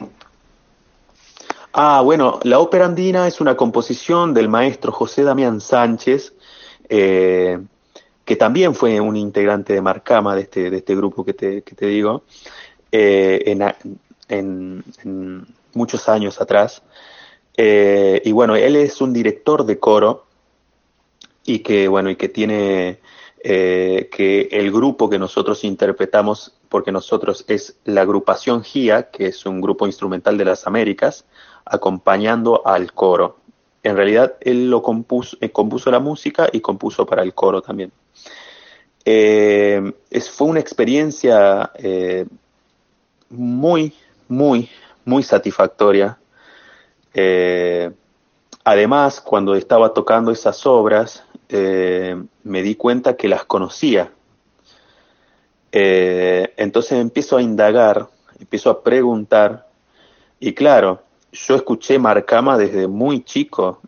Ah, 1.73 2.01
bueno, 2.03 2.41
la 2.43 2.59
ópera 2.59 2.87
andina 2.87 3.27
es 3.27 3.41
una 3.41 3.57
composición 3.57 4.35
del 4.35 4.49
maestro 4.49 4.93
José 4.93 5.23
Damián 5.25 5.61
Sánchez, 5.61 6.33
eh, 6.89 7.59
que 8.25 8.37
también 8.37 8.75
fue 8.75 9.01
un 9.01 9.17
integrante 9.17 9.73
de 9.73 9.81
Marcama, 9.81 10.35
de 10.35 10.43
este, 10.43 10.71
de 10.71 10.77
este 10.79 10.95
grupo 10.95 11.25
que 11.25 11.35
te, 11.35 11.63
que 11.63 11.75
te 11.75 11.87
digo. 11.87 12.25
En, 12.91 13.63
en, 14.29 15.47
muchos 15.75 16.09
años 16.09 16.41
atrás. 16.41 16.83
Eh, 17.57 18.23
y 18.25 18.33
bueno, 18.33 18.57
él 18.57 18.77
es 18.77 19.01
un 19.01 19.13
director 19.13 19.65
de 19.65 19.79
coro 19.79 20.27
y 21.45 21.61
que, 21.61 21.89
bueno, 21.89 22.11
y 22.11 22.17
que 22.17 22.29
tiene 22.29 22.99
eh, 23.43 24.09
que 24.11 24.49
el 24.51 24.73
grupo 24.73 25.09
que 25.09 25.19
nosotros 25.19 25.65
interpretamos, 25.65 26.55
porque 26.69 26.93
nosotros 26.93 27.45
es 27.47 27.77
la 27.85 28.03
agrupación 28.03 28.65
GIA, 28.65 29.11
que 29.11 29.27
es 29.27 29.47
un 29.47 29.61
grupo 29.61 29.87
instrumental 29.87 30.37
de 30.37 30.45
las 30.45 30.67
Américas, 30.67 31.25
acompañando 31.65 32.67
al 32.67 32.93
coro. 32.93 33.37
En 33.83 33.97
realidad, 33.97 34.35
él 34.41 34.69
lo 34.69 34.83
compuso, 34.83 35.37
eh, 35.41 35.51
compuso 35.51 35.91
la 35.91 36.01
música 36.01 36.49
y 36.53 36.61
compuso 36.61 37.07
para 37.07 37.23
el 37.23 37.35
coro 37.35 37.63
también. 37.63 37.93
fue 39.05 40.49
una 40.49 40.61
experiencia 40.61 41.71
muy, 43.31 43.93
muy, 44.29 44.69
muy 45.05 45.23
satisfactoria. 45.23 46.19
Eh, 47.15 47.91
además, 48.65 49.21
cuando 49.21 49.55
estaba 49.55 49.93
tocando 49.95 50.31
esas 50.31 50.67
obras, 50.67 51.25
eh, 51.49 52.21
me 52.45 52.63
di 52.63 52.75
cuenta 52.75 53.17
que 53.17 53.29
las 53.29 53.45
conocía. 53.45 54.13
Eh, 55.73 56.53
entonces 56.57 56.99
empiezo 56.99 57.37
a 57.37 57.43
indagar, 57.43 58.09
empiezo 58.39 58.71
a 58.71 58.83
preguntar, 58.83 59.67
y 60.41 60.53
claro, 60.53 61.03
yo 61.33 61.57
escuché 61.57 61.99
Marcama 61.99 62.57
desde 62.59 62.87
muy 62.87 63.23
chico. 63.25 63.81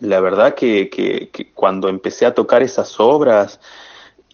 la 0.00 0.20
verdad 0.20 0.54
que, 0.54 0.90
que 0.90 1.52
cuando 1.54 1.88
empecé 1.88 2.26
a 2.26 2.34
tocar 2.34 2.62
esas 2.62 3.00
obras, 3.00 3.58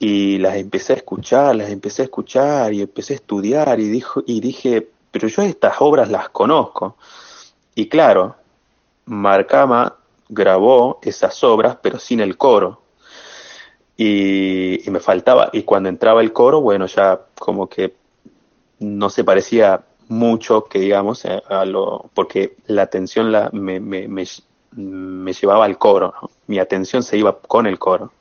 y 0.03 0.39
las 0.39 0.57
empecé 0.57 0.95
a 0.95 0.97
escuchar, 0.97 1.55
las 1.55 1.69
empecé 1.69 2.01
a 2.01 2.05
escuchar 2.07 2.73
y 2.73 2.81
empecé 2.81 3.13
a 3.13 3.17
estudiar 3.17 3.79
y, 3.79 3.89
dijo, 3.91 4.23
y 4.27 4.41
dije, 4.41 4.89
pero 5.11 5.29
yo 5.29 5.43
estas 5.43 5.77
obras 5.81 6.11
las 6.11 6.31
conozco. 6.31 6.97
Y 7.75 7.87
claro, 7.87 8.35
Marcama 9.05 9.97
grabó 10.31 11.01
esas 11.03 11.45
obras 11.45 11.77
pero 11.83 11.99
sin 11.99 12.21
el 12.21 12.39
coro. 12.39 12.81
Y, 13.99 14.81
me 14.91 15.01
faltaba, 15.01 15.51
y 15.53 15.65
cuando 15.65 15.91
entraba 15.91 16.23
el 16.23 16.33
coro, 16.33 16.63
bueno, 16.63 16.87
ya 16.87 17.21
como 17.39 17.69
que 17.69 17.95
no 18.79 19.11
se 19.11 19.23
parecía 19.23 19.83
mucho, 20.09 20.65
que 20.65 20.79
digamos, 20.79 21.27
eh, 21.27 21.43
a 21.47 21.67
lo, 21.67 22.09
porque 22.15 22.57
la 22.67 22.83
atención 22.83 23.31
la, 23.31 23.51
me, 23.53 23.79
me, 23.79 24.09
me, 24.09 25.33
llevaba 25.35 25.67
al 25.67 25.77
coro, 25.77 26.15
mi 26.47 26.59
atención 26.59 27.03
se 27.03 27.19
iba 27.19 27.39
con 27.39 27.67
el 27.67 27.79
coro. 27.79 28.13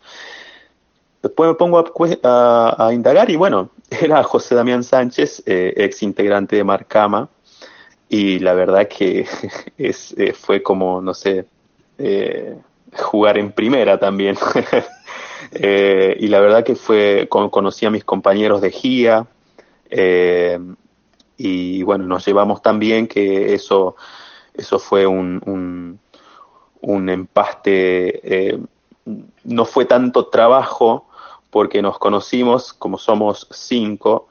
Después 1.22 1.50
me 1.50 1.56
pongo 1.56 1.84
a, 2.24 2.90
indagar 2.94 3.30
y 3.30 3.36
bueno, 3.36 3.70
era 3.90 4.24
José 4.24 4.56
Damián 4.56 4.84
Sánchez, 4.84 5.44
eh, 5.46 5.74
ex 5.76 6.02
integrante 6.04 6.56
de 6.56 6.64
Marcama, 6.64 7.30
y 8.08 8.40
la 8.40 8.54
verdad 8.54 8.88
que 8.88 9.28
es, 9.78 10.16
eh, 10.18 10.34
fue 10.34 10.64
como, 10.64 11.02
no 11.02 11.14
sé, 11.14 11.46
eh, 11.98 12.58
jugar 12.98 13.38
en 13.38 13.52
primera 13.52 14.00
también. 14.00 14.38
y 15.52 16.28
la 16.28 16.40
verdad 16.40 16.64
que 16.64 16.76
fue, 16.76 17.28
conocí 17.30 17.86
a 17.86 17.92
mis 17.92 18.06
compañeros 18.06 18.62
de 18.62 18.72
GIA, 18.72 19.28
y 21.42 21.84
bueno, 21.84 22.06
nos 22.06 22.26
llevamos 22.26 22.62
tan 22.62 22.80
bien 22.80 23.08
que 23.08 23.54
eso, 23.54 23.96
eso 24.54 24.78
fue 24.78 25.08
un, 25.08 25.42
un, 25.46 26.00
un 26.82 27.10
empaste, 27.10 28.60
no 29.46 29.66
fue 29.66 29.86
tanto 29.86 30.28
trabajo, 30.28 31.09
porque 31.50 31.82
nos 31.82 31.98
conocimos, 31.98 32.74
como 32.74 32.98
somos 32.98 33.48
cinco, 33.52 34.28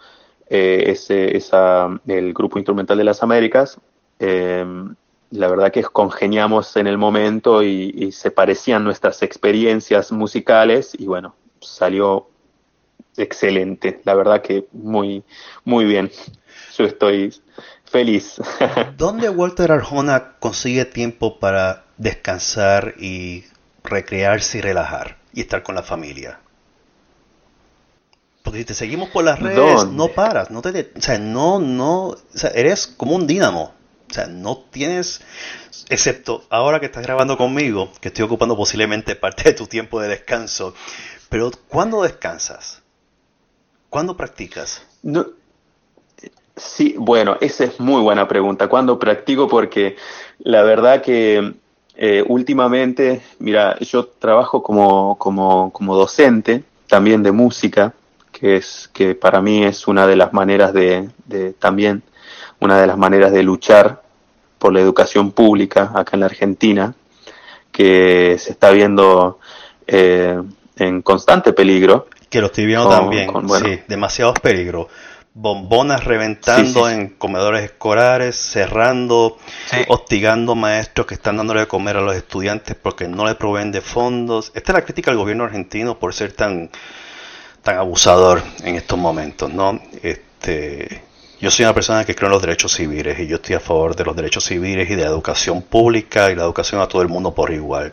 eh, 0.49 0.85
ese, 0.87 1.37
esa, 1.37 1.89
el 2.07 2.33
Grupo 2.33 2.59
Instrumental 2.59 2.97
de 2.99 3.05
las 3.05 3.23
Américas, 3.23 3.79
eh, 4.19 4.65
la 5.31 5.49
verdad 5.49 5.73
que 5.73 5.83
congeniamos 5.83 6.77
en 6.77 6.87
el 6.87 6.99
momento 6.99 7.63
y, 7.63 8.13
se 8.13 8.31
parecían 8.31 8.85
nuestras 8.85 9.23
experiencias 9.23 10.11
musicales 10.13 10.97
y 10.99 11.07
bueno, 11.07 11.35
salió 11.61 12.29
excelente, 13.17 14.01
la 14.05 14.15
verdad 14.15 14.43
que 14.43 14.67
muy, 14.73 15.23
muy 15.65 15.85
bien. 15.85 16.11
Yo 16.77 16.85
estoy 16.85 17.35
feliz. 17.85 18.41
¿Dónde 18.97 19.29
Walter 19.29 19.73
Arjona 19.73 20.37
consigue 20.39 20.85
tiempo 20.85 21.39
para 21.39 21.85
descansar 21.97 22.95
y 22.99 23.45
recrearse 23.85 24.59
y 24.59 24.61
relajar 24.61 25.19
y 25.33 25.43
estar 25.43 25.63
con 25.63 25.75
la 25.75 25.83
familia? 25.83 26.41
Porque 28.49 28.61
si 28.61 28.65
te 28.65 28.73
seguimos 28.73 29.11
por 29.11 29.25
las 29.25 29.39
redes, 29.41 29.89
no 29.89 30.09
paras, 30.09 30.51
no 30.51 30.63
te, 30.63 30.91
o 30.97 31.03
sea, 31.03 31.19
no, 31.19 31.61
no, 31.61 32.07
o 32.07 32.17
sea, 32.33 32.49
eres 32.55 32.87
como 32.87 33.15
un 33.15 33.27
dínamo. 33.27 33.75
O 34.11 34.15
sea, 34.15 34.27
no 34.27 34.57
tienes, 34.71 35.21
excepto 35.91 36.43
ahora 36.49 36.81
que 36.81 36.87
estás 36.87 37.03
grabando 37.03 37.37
conmigo, 37.37 37.93
que 38.01 38.09
estoy 38.09 38.25
ocupando 38.25 38.57
posiblemente 38.57 39.17
parte 39.17 39.43
de 39.45 39.53
tu 39.53 39.67
tiempo 39.67 40.01
de 40.01 40.09
descanso, 40.09 40.73
pero 41.29 41.51
¿cuándo 41.69 42.03
descansas? 42.03 42.81
¿Cuándo 43.91 44.17
practicas? 44.17 44.81
No, 45.03 45.27
sí, 46.57 46.95
bueno, 46.97 47.37
esa 47.43 47.65
es 47.65 47.79
muy 47.79 48.01
buena 48.01 48.27
pregunta. 48.29 48.69
¿Cuándo 48.69 48.99
practico? 48.99 49.47
Porque 49.47 49.97
la 50.39 50.63
verdad 50.63 51.03
que 51.03 51.53
eh, 51.97 52.25
últimamente, 52.27 53.21
mira, 53.41 53.79
yo 53.81 54.07
trabajo 54.07 54.63
como, 54.63 55.19
como, 55.19 55.71
como 55.71 55.95
docente 55.97 56.65
también 56.87 57.23
de 57.23 57.33
música, 57.33 57.93
que 58.39 58.57
es 58.57 58.91
que 58.93 59.15
para 59.15 59.41
mí 59.41 59.65
es 59.65 59.89
una 59.89 60.07
de 60.07 60.17
las 60.17 60.33
maneras 60.33 60.73
de, 60.73 61.09
de 61.27 61.53
también 61.53 62.03
una 62.61 62.81
de 62.81 62.87
las 62.87 62.97
maneras 62.97 63.33
de 63.33 63.43
luchar 63.43 64.03
por 64.59 64.73
la 64.73 64.81
educación 64.81 65.31
pública 65.33 65.93
acá 65.95 66.11
en 66.15 66.21
la 66.21 66.27
Argentina, 66.27 66.95
que 67.71 68.37
se 68.39 68.53
está 68.53 68.71
viendo 68.71 69.39
eh, 69.87 70.41
en 70.77 71.03
constante 71.03 71.53
peligro. 71.53 72.09
Que 72.29 72.41
lo 72.41 72.47
estoy 72.47 72.67
viendo 72.67 72.91
también, 72.91 73.31
sí, 73.65 73.81
demasiados 73.89 74.39
peligros. 74.41 74.89
Bombonas 75.33 76.05
reventando 76.05 76.91
en 76.91 77.11
comedores 77.11 77.63
escolares, 77.63 78.37
cerrando, 78.37 79.39
hostigando 79.87 80.55
maestros 80.55 81.07
que 81.07 81.15
están 81.15 81.37
dándole 81.37 81.61
de 81.61 81.69
comer 81.69 81.97
a 81.97 82.01
los 82.01 82.17
estudiantes 82.17 82.77
porque 82.77 83.07
no 83.07 83.25
le 83.25 83.37
proveen 83.37 83.71
de 83.71 83.81
fondos. 83.81 84.51
Esta 84.55 84.73
es 84.73 84.75
la 84.75 84.85
crítica 84.85 85.11
al 85.11 85.17
gobierno 85.17 85.45
argentino 85.45 85.99
por 85.99 86.13
ser 86.13 86.33
tan, 86.33 86.71
tan 87.63 87.79
abusador 87.79 88.43
en 88.63 88.77
estos 88.77 88.99
momentos, 88.99 89.53
¿no? 89.53 89.81
Este, 90.03 91.03
yo 91.41 91.51
soy 91.51 91.65
una 91.65 91.75
persona 91.75 92.05
que 92.05 92.15
creo 92.15 92.29
en 92.29 92.33
los 92.33 92.43
derechos 92.43 92.73
civiles 92.73 93.19
y 93.21 93.27
yo 93.27 93.37
estoy 93.37 93.55
a 93.55 93.61
favor 93.61 93.95
de 93.95 94.05
los 94.05 94.17
derechos 94.17 94.45
civiles 94.45 94.91
y 94.91 94.95
de 94.97 95.03
la 95.03 95.09
educación 95.09 95.63
pública 95.63 96.31
y 96.31 96.35
la 96.35 96.43
educación 96.43 96.81
a 96.81 96.89
todo 96.89 97.03
el 97.03 97.09
mundo 97.09 97.35
por 97.35 97.53
igual. 97.53 97.93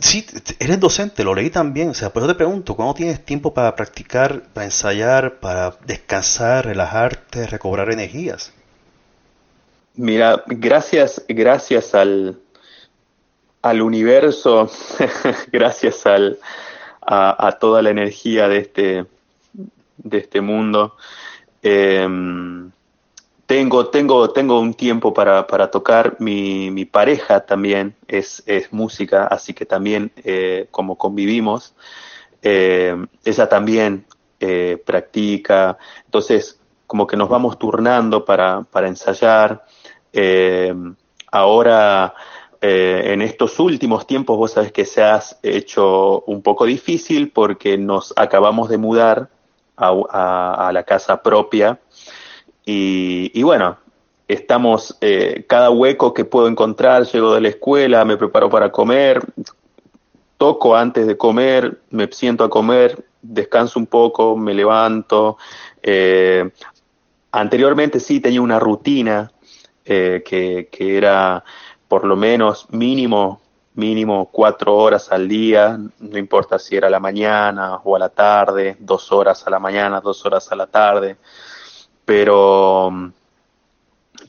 Sí, 0.00 0.26
eres 0.58 0.80
docente, 0.80 1.22
lo 1.22 1.34
leí 1.34 1.50
también, 1.50 1.90
o 1.90 1.94
sea, 1.94 2.12
pues 2.12 2.24
yo 2.24 2.32
te 2.32 2.34
pregunto, 2.34 2.74
¿cuándo 2.74 2.94
tienes 2.94 3.24
tiempo 3.24 3.54
para 3.54 3.76
practicar, 3.76 4.42
para 4.52 4.66
ensayar, 4.66 5.38
para 5.38 5.76
descansar, 5.86 6.66
relajarte, 6.66 7.46
recobrar 7.46 7.90
energías? 7.90 8.52
Mira, 9.94 10.42
gracias, 10.46 11.24
gracias 11.28 11.94
al, 11.94 12.40
al 13.62 13.80
universo, 13.80 14.68
gracias 15.52 16.04
al, 16.04 16.38
a, 17.06 17.56
toda 17.60 17.82
la 17.82 17.90
energía 17.90 18.48
de 18.48 18.58
este, 18.58 19.06
de 19.98 20.18
este 20.18 20.40
mundo, 20.40 20.96
eh, 21.62 22.06
tengo, 23.46 23.88
tengo, 23.88 24.30
tengo 24.30 24.58
un 24.60 24.74
tiempo 24.74 25.12
para, 25.12 25.46
para 25.46 25.70
tocar. 25.70 26.16
Mi, 26.18 26.70
mi, 26.70 26.84
pareja 26.84 27.44
también 27.44 27.94
es, 28.08 28.42
es, 28.46 28.72
música, 28.72 29.26
así 29.26 29.52
que 29.52 29.66
también 29.66 30.12
eh, 30.24 30.66
como 30.70 30.96
convivimos, 30.96 31.74
eh, 32.42 32.96
ella 33.24 33.48
también 33.48 34.06
eh, 34.40 34.82
practica. 34.84 35.76
Entonces, 36.06 36.58
como 36.86 37.06
que 37.06 37.16
nos 37.16 37.28
vamos 37.28 37.58
turnando 37.58 38.24
para, 38.24 38.62
para 38.62 38.88
ensayar. 38.88 39.64
Em, 40.12 40.94
ahora, 41.30 42.14
eh, 42.66 43.12
en 43.12 43.20
estos 43.20 43.60
últimos 43.60 44.06
tiempos, 44.06 44.38
vos 44.38 44.52
sabés 44.52 44.72
que 44.72 44.86
se 44.86 45.02
ha 45.02 45.22
hecho 45.42 46.22
un 46.22 46.40
poco 46.40 46.64
difícil 46.64 47.30
porque 47.30 47.76
nos 47.76 48.14
acabamos 48.16 48.70
de 48.70 48.78
mudar 48.78 49.28
a, 49.76 50.68
a, 50.68 50.72
la 50.72 50.82
casa 50.84 51.22
propia. 51.22 51.78
Y, 52.64 53.42
bueno, 53.42 53.76
estamos, 54.26 54.96
eh, 55.02 55.44
cada 55.46 55.68
hueco 55.68 56.14
que 56.14 56.24
puedo 56.24 56.48
encontrar, 56.48 57.04
llego 57.04 57.34
de 57.34 57.42
la 57.42 57.48
escuela, 57.48 58.02
me 58.06 58.16
preparo 58.16 58.48
para 58.48 58.72
comer, 58.72 59.20
toco 60.38 60.74
antes 60.74 61.06
de 61.06 61.18
comer, 61.18 61.82
me 61.90 62.10
siento 62.12 62.44
a 62.44 62.48
comer, 62.48 63.04
descanso 63.20 63.78
un 63.78 63.86
poco, 63.86 64.38
me 64.38 64.54
levanto. 64.54 65.36
Eh, 65.82 66.50
anteriormente 67.30 68.00
sí 68.00 68.20
tenía 68.20 68.40
una 68.40 68.58
rutina 68.58 69.30
eh, 69.84 70.22
que, 70.24 70.96
era 70.96 71.44
por 71.88 72.04
lo 72.04 72.16
menos 72.16 72.66
mínimo 72.70 73.40
mínimo 73.74 74.30
cuatro 74.30 74.76
horas 74.76 75.10
al 75.10 75.28
día, 75.28 75.78
no 75.98 76.18
importa 76.18 76.58
si 76.58 76.76
era 76.76 76.86
a 76.86 76.90
la 76.90 77.00
mañana 77.00 77.76
o 77.82 77.96
a 77.96 77.98
la 77.98 78.08
tarde, 78.08 78.76
dos 78.78 79.10
horas 79.10 79.46
a 79.46 79.50
la 79.50 79.58
mañana, 79.58 80.00
dos 80.00 80.24
horas 80.24 80.50
a 80.52 80.56
la 80.56 80.66
tarde, 80.68 81.16
pero 82.04 82.90
mm, 82.90 83.12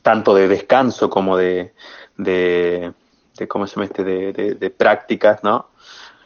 tanto 0.02 0.34
de 0.34 0.48
descanso 0.48 1.08
como 1.08 1.36
de, 1.36 1.72
de, 2.16 2.92
de 3.36 3.48
¿cómo 3.48 3.66
se 3.66 3.76
llama 3.76 3.84
este? 3.86 4.04
De, 4.04 4.32
de, 4.32 4.54
de, 4.54 4.70
prácticas, 4.70 5.44
¿no? 5.44 5.68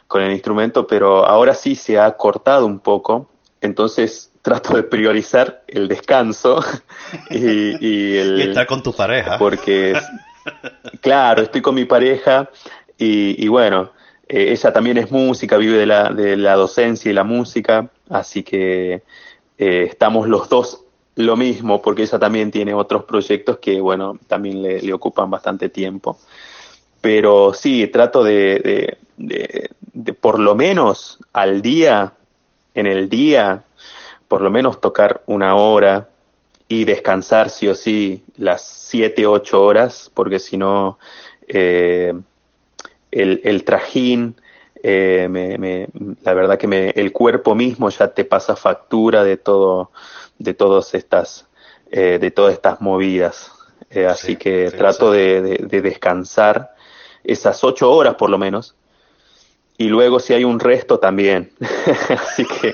Con 0.07 0.23
el 0.23 0.31
instrumento, 0.31 0.87
pero 0.87 1.25
ahora 1.25 1.53
sí 1.53 1.75
se 1.75 1.99
ha 1.99 2.11
cortado 2.17 2.65
un 2.65 2.79
poco, 2.79 3.29
entonces 3.61 4.31
trato 4.41 4.75
de 4.75 4.81
priorizar 4.81 5.63
el 5.67 5.87
descanso 5.87 6.63
y, 7.29 7.85
y 7.85 8.17
el... 8.17 8.39
Y 8.39 8.41
estar 8.49 8.65
con 8.65 8.81
tu 8.81 8.93
pareja. 8.93 9.37
Porque, 9.37 9.93
claro, 11.01 11.41
estoy 11.41 11.61
con 11.61 11.75
mi 11.75 11.85
pareja 11.85 12.49
y, 12.97 13.43
y 13.43 13.47
bueno, 13.47 13.91
eh, 14.33 14.53
ella 14.53 14.71
también 14.71 14.97
es 14.97 15.11
música, 15.11 15.57
vive 15.57 15.77
de 15.77 15.85
la, 15.85 16.09
de 16.09 16.37
la 16.37 16.55
docencia 16.55 17.11
y 17.11 17.13
la 17.13 17.25
música, 17.25 17.89
así 18.09 18.43
que 18.43 19.03
eh, 19.57 19.87
estamos 19.89 20.27
los 20.29 20.47
dos 20.47 20.85
lo 21.15 21.35
mismo, 21.35 21.81
porque 21.81 22.03
ella 22.03 22.17
también 22.17 22.49
tiene 22.49 22.73
otros 22.73 23.03
proyectos 23.03 23.57
que, 23.59 23.81
bueno, 23.81 24.17
también 24.27 24.61
le, 24.61 24.93
ocupan 24.93 25.29
bastante 25.29 25.67
tiempo. 25.67 26.17
Pero 27.01 27.53
sí, 27.53 27.87
trato 27.87 28.23
de, 28.23 28.97
de, 29.17 30.13
por 30.13 30.39
lo 30.39 30.55
menos 30.55 31.19
al 31.33 31.61
día, 31.61 32.13
en 32.73 32.87
el 32.87 33.09
día, 33.09 33.63
por 34.29 34.41
lo 34.41 34.49
menos 34.49 34.79
tocar 34.79 35.23
una 35.25 35.55
hora 35.55 36.07
y 36.71 36.85
descansar 36.85 37.49
sí 37.49 37.67
o 37.67 37.75
sí 37.75 38.23
las 38.37 38.61
siete, 38.61 39.27
ocho 39.27 39.61
horas, 39.61 40.09
porque 40.13 40.39
si 40.39 40.55
no, 40.55 40.99
eh, 41.45 42.13
el, 43.11 43.41
el 43.43 43.65
trajín, 43.65 44.35
eh, 44.81 45.27
me, 45.29 45.57
me, 45.57 45.89
la 46.23 46.33
verdad 46.33 46.57
que 46.57 46.67
me, 46.67 46.91
el 46.91 47.11
cuerpo 47.11 47.55
mismo 47.55 47.89
ya 47.89 48.07
te 48.07 48.23
pasa 48.23 48.55
factura 48.55 49.25
de 49.25 49.35
todo, 49.35 49.91
de 50.39 50.53
todas 50.53 50.93
estas, 50.93 51.45
eh, 51.91 52.19
de 52.21 52.31
todas 52.31 52.53
estas 52.53 52.79
movidas. 52.79 53.51
Así 54.07 54.27
sí, 54.27 54.35
que 54.37 54.69
sí, 54.69 54.77
trato 54.77 55.11
de, 55.11 55.41
de, 55.41 55.57
de, 55.67 55.81
descansar 55.81 56.73
esas 57.25 57.61
ocho 57.65 57.91
horas 57.91 58.15
por 58.15 58.29
lo 58.29 58.37
menos. 58.37 58.75
Y 59.77 59.89
luego 59.89 60.21
si 60.21 60.33
hay 60.33 60.45
un 60.45 60.57
resto 60.57 60.99
también. 60.99 61.51
así 62.09 62.45
que, 62.45 62.73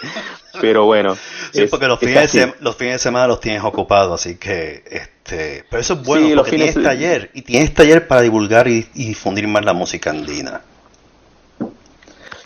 pero 0.59 0.85
bueno. 0.85 1.17
Sí, 1.53 1.61
es, 1.61 1.69
porque 1.69 1.87
los 1.87 1.97
fines, 1.97 2.33
de, 2.33 2.53
los 2.59 2.75
fines 2.75 2.95
de 2.95 2.99
semana 2.99 3.25
los 3.25 3.39
tienes 3.39 3.63
ocupados, 3.63 4.19
así 4.19 4.35
que, 4.35 4.83
este, 4.91 5.63
pero 5.69 5.79
eso 5.79 5.93
es 5.93 6.03
bueno, 6.03 6.27
sí, 6.27 6.35
porque 6.35 6.51
tienes 6.51 6.83
taller, 6.83 7.31
y 7.33 7.41
tienes 7.41 7.73
taller 7.73 8.05
para 8.05 8.21
divulgar 8.21 8.67
y, 8.67 8.85
y, 8.93 9.07
difundir 9.07 9.47
más 9.47 9.63
la 9.63 9.71
música 9.71 10.09
andina. 10.09 10.61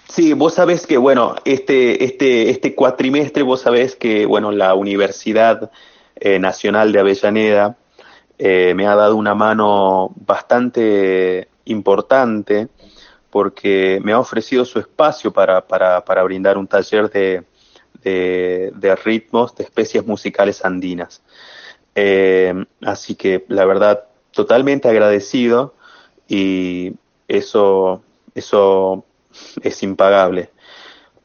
Sí, 0.07 0.33
vos 0.33 0.53
sabés 0.53 0.85
que, 0.85 0.97
bueno, 0.97 1.35
este, 1.45 2.03
este, 2.03 2.51
este 2.51 2.75
cuatrimestre, 2.75 3.41
vos 3.41 3.61
sabés 3.61 3.95
que, 3.95 4.25
bueno, 4.27 4.51
la 4.51 4.75
Universidad 4.75 5.71
eh, 6.15 6.37
Nacional 6.37 6.91
de 6.91 6.99
Avellaneda 6.99 7.77
eh, 8.37 8.73
me 8.75 8.87
ha 8.87 8.95
dado 8.95 9.15
una 9.15 9.33
mano 9.35 10.11
bastante 10.15 11.47
importante 11.65 12.67
porque 13.29 13.99
me 14.03 14.11
ha 14.11 14.19
ofrecido 14.19 14.65
su 14.65 14.79
espacio 14.79 15.31
para, 15.31 15.65
para, 15.65 16.03
para 16.03 16.23
brindar 16.23 16.57
un 16.57 16.67
taller 16.67 17.09
de, 17.09 17.43
de, 18.03 18.97
ritmos, 19.03 19.55
de 19.55 19.63
especies 19.63 20.05
musicales 20.05 20.63
andinas. 20.65 21.21
Eh, 21.95 22.53
así 22.81 23.15
que 23.15 23.45
la 23.47 23.65
verdad, 23.65 24.05
totalmente 24.31 24.87
agradecido 24.87 25.75
y 26.27 26.93
eso, 27.27 28.01
eso 28.33 29.03
es 29.61 29.83
impagable. 29.83 30.49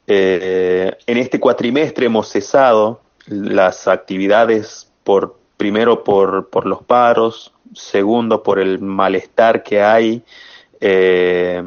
Eh, 0.07 0.95
en 1.05 1.17
este 1.17 1.39
cuatrimestre 1.39 2.05
hemos 2.05 2.29
cesado 2.29 3.01
las 3.25 3.87
actividades 3.87 4.89
por 5.03 5.37
primero 5.57 6.03
por, 6.03 6.49
por 6.49 6.65
los 6.65 6.83
paros, 6.83 7.53
segundo 7.73 8.43
por 8.43 8.59
el 8.59 8.79
malestar 8.79 9.63
que 9.63 9.81
hay 9.81 10.23
eh, 10.79 11.63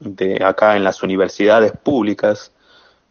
de 0.00 0.42
acá 0.42 0.76
en 0.76 0.84
las 0.84 1.02
universidades 1.02 1.72
públicas. 1.72 2.52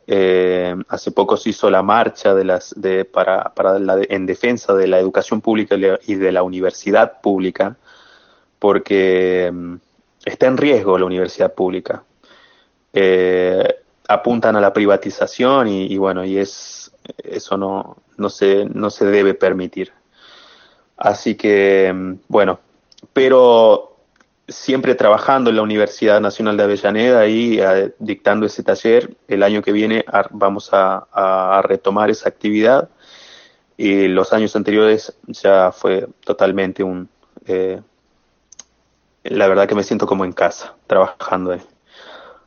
Eh, 0.06 0.76
hace 0.90 1.12
poco 1.12 1.38
se 1.38 1.52
hizo 1.52 1.70
la 1.70 1.82
marcha 1.82 2.34
de 2.34 2.44
las, 2.44 2.74
de, 2.76 3.06
para, 3.06 3.52
la, 3.80 4.02
en 4.10 4.26
defensa 4.26 4.74
de 4.74 4.88
la 4.88 5.00
educación 5.00 5.42
pública 5.42 5.76
y 6.06 6.16
de 6.16 6.32
la 6.32 6.44
universidad 6.44 7.22
pública, 7.22 7.78
porque 8.60 9.50
mm, 9.54 9.76
está 10.26 10.48
en 10.48 10.58
riesgo 10.58 10.98
la 10.98 11.06
universidad 11.06 11.54
pública. 11.54 12.04
Eh, 12.94 13.76
apuntan 14.08 14.56
a 14.56 14.62
la 14.62 14.74
privatización 14.74 15.68
y, 15.68 15.86
y, 15.86 15.98
bueno, 15.98 16.26
y 16.26 16.38
es 16.38 16.84
eso 17.18 17.58
no, 17.58 17.98
no, 18.18 18.30
se, 18.30 18.66
no 18.66 18.90
se 18.90 19.06
debe 19.06 19.34
permitir. 19.34 19.92
Así 20.98 21.36
que, 21.36 21.94
bueno, 22.28 22.60
pero 23.12 23.93
siempre 24.48 24.96
trabajando 24.96 25.50
en 25.50 25.56
la 25.56 25.62
Universidad 25.62 26.20
Nacional 26.20 26.58
de 26.58 26.64
Avellaneda 26.64 27.28
y 27.28 27.60
eh, 27.60 27.94
dictando 28.00 28.46
ese 28.46 28.64
taller. 28.64 29.16
El 29.28 29.44
año 29.44 29.62
que 29.62 29.72
viene 29.72 30.06
vamos 30.32 30.70
a, 30.72 31.62
retomar 31.64 32.10
esa 32.10 32.30
actividad. 32.30 32.90
Y 33.78 34.08
los 34.08 34.34
años 34.34 34.56
anteriores 34.56 35.14
ya 35.28 35.72
fue 35.72 36.08
totalmente 36.24 36.84
un... 36.84 37.10
Eh, 37.48 37.82
la 39.24 39.48
verdad 39.48 39.68
que 39.68 39.76
me 39.76 39.84
siento 39.84 40.06
como 40.06 40.26
en 40.26 40.34
casa, 40.34 40.76
trabajando 40.86 41.54
ahí. 41.54 41.62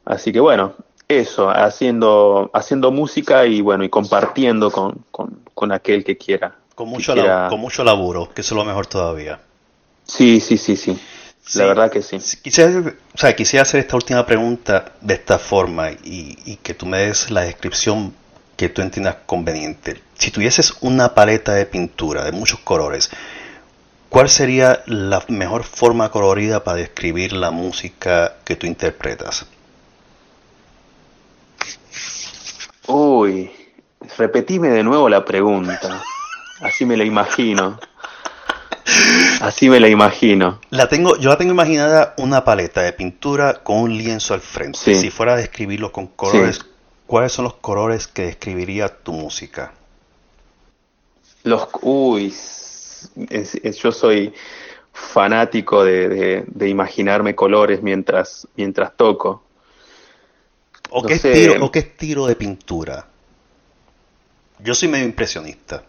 Así 0.05 0.31
que 0.31 0.41
bueno, 0.41 0.75
eso, 1.09 1.49
haciendo, 1.49 2.51
haciendo 2.53 2.93
música 2.93 3.47
y 3.47 3.61
bueno, 3.61 3.83
y 3.83 3.89
compartiendo 3.89 4.71
con, 4.71 5.05
con, 5.11 5.73
aquel 5.73 6.05
que 6.05 6.19
quiera. 6.19 6.55
Con 6.75 6.89
mucho, 6.89 7.15
con 7.49 7.61
mucho 7.61 7.83
laburo, 7.83 8.29
que 8.33 8.43
eso 8.43 8.55
es 8.55 8.59
lo 8.59 8.65
mejor 8.65 8.87
todavía. 8.87 9.41
Sí, 10.05 10.39
sí, 10.41 10.59
sí, 10.59 10.77
sí. 10.77 10.99
La 11.55 11.67
verdad 11.67 11.91
que 11.91 12.03
sí. 12.03 12.19
Quisiera, 12.43 12.81
o 12.81 13.19
sea, 13.19 13.37
quisiera 13.37 13.63
hacer 13.63 13.81
esta 13.81 13.97
última 13.97 14.27
pregunta 14.27 14.93
de 15.01 15.15
esta 15.15 15.39
forma 15.39 15.93
y, 15.93 16.39
y, 16.45 16.57
que 16.57 16.75
tú 16.75 16.87
me 16.87 16.99
des 16.99 17.31
la 17.31 17.43
descripción 17.43 18.13
que 18.57 18.69
tú 18.69 18.83
entiendas 18.83 19.19
conveniente. 19.27 20.03
Si 20.15 20.31
tuvieses 20.31 20.75
una 20.81 21.15
paleta 21.15 21.55
de 21.55 21.67
pintura 21.67 22.25
de 22.25 22.33
muchos 22.33 22.61
colores, 22.61 23.11
¿cuál 24.09 24.29
sería 24.29 24.83
la 24.87 25.25
mejor 25.29 25.63
forma 25.63 26.11
colorida 26.11 26.65
para 26.65 26.79
describir 26.79 27.33
la 27.33 27.53
música 27.53 28.37
que 28.45 28.57
tú 28.57 28.67
interpretas? 28.67 29.47
Uy, 32.89 33.51
repetime 34.19 34.69
de 34.69 34.83
nuevo 34.83 35.09
la 35.09 35.25
pregunta. 35.25 36.03
Así 36.61 36.85
me 36.85 36.97
la 36.97 37.05
imagino. 37.05 37.79
Así 39.41 39.69
me 39.69 39.81
la 39.81 39.89
imagino. 39.89 40.61
La 40.71 40.89
tengo, 40.89 41.17
yo 41.17 41.29
la 41.29 41.39
tengo 41.39 41.53
imaginada 41.53 42.15
una 42.19 42.45
paleta 42.45 42.83
de 42.83 42.93
pintura 42.93 43.63
con 43.63 43.79
un 43.79 43.97
lienzo 43.97 44.35
al 44.35 44.41
frente. 44.41 44.95
Si 44.95 45.11
fuera 45.11 45.35
a 45.35 45.37
describirlo 45.37 45.93
con 45.93 46.09
colores, 46.09 46.61
¿cuáles 47.07 47.33
son 47.33 47.45
los 47.45 47.55
colores 47.55 48.07
que 48.07 48.23
describiría 48.23 48.89
tu 48.89 49.13
música? 49.13 49.73
Los, 51.43 51.69
uy, 51.83 52.35
yo 53.83 53.93
soy 53.93 54.33
fanático 54.93 55.85
de, 55.85 56.45
imaginarme 56.67 57.35
colores 57.35 57.83
mientras, 57.83 58.49
mientras 58.57 58.97
toco. 58.97 59.43
¿O, 60.91 61.03
qué 61.03 61.15
estilo, 61.15 61.65
¿O 61.65 61.71
qué 61.71 61.81
estilo 61.81 62.27
de 62.27 62.37
pintura? 62.37 63.07
Yo 64.61 64.75
soy 64.75 64.89
medio 64.89 65.05
impresionista, 65.05 65.83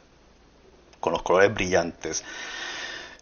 con 1.00 1.14
los 1.14 1.22
colores 1.22 1.54
brillantes. 1.54 2.24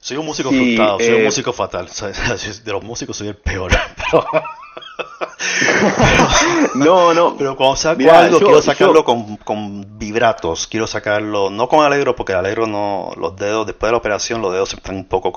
Soy 0.05 0.17
un 0.17 0.25
músico 0.27 0.51
frustrado, 0.51 0.99
soy 0.99 1.09
un 1.09 1.21
eh, 1.21 1.25
músico 1.25 1.51
fatal. 1.51 1.89
De 2.63 2.71
los 2.71 2.83
músicos 2.83 3.17
soy 3.17 3.29
el 3.29 3.37
peor. 3.37 3.71
no, 6.75 7.11
no. 7.15 7.35
Pero 7.35 7.57
cuando 7.57 7.75
saco 7.75 8.11
algo, 8.11 8.37
quiero 8.37 8.61
sacarlo 8.61 9.03
con, 9.03 9.37
con, 9.37 9.97
vibratos. 9.97 10.67
Quiero 10.67 10.85
sacarlo, 10.85 11.49
no 11.49 11.67
con 11.67 11.83
alegro, 11.83 12.15
porque 12.15 12.33
el 12.33 12.37
alegro 12.37 12.67
no. 12.67 13.13
Los 13.17 13.35
dedos, 13.35 13.65
después 13.65 13.87
de 13.87 13.93
la 13.93 13.97
operación, 13.97 14.43
los 14.43 14.53
dedos 14.53 14.75
están 14.75 14.95
un 14.95 15.05
poco, 15.05 15.33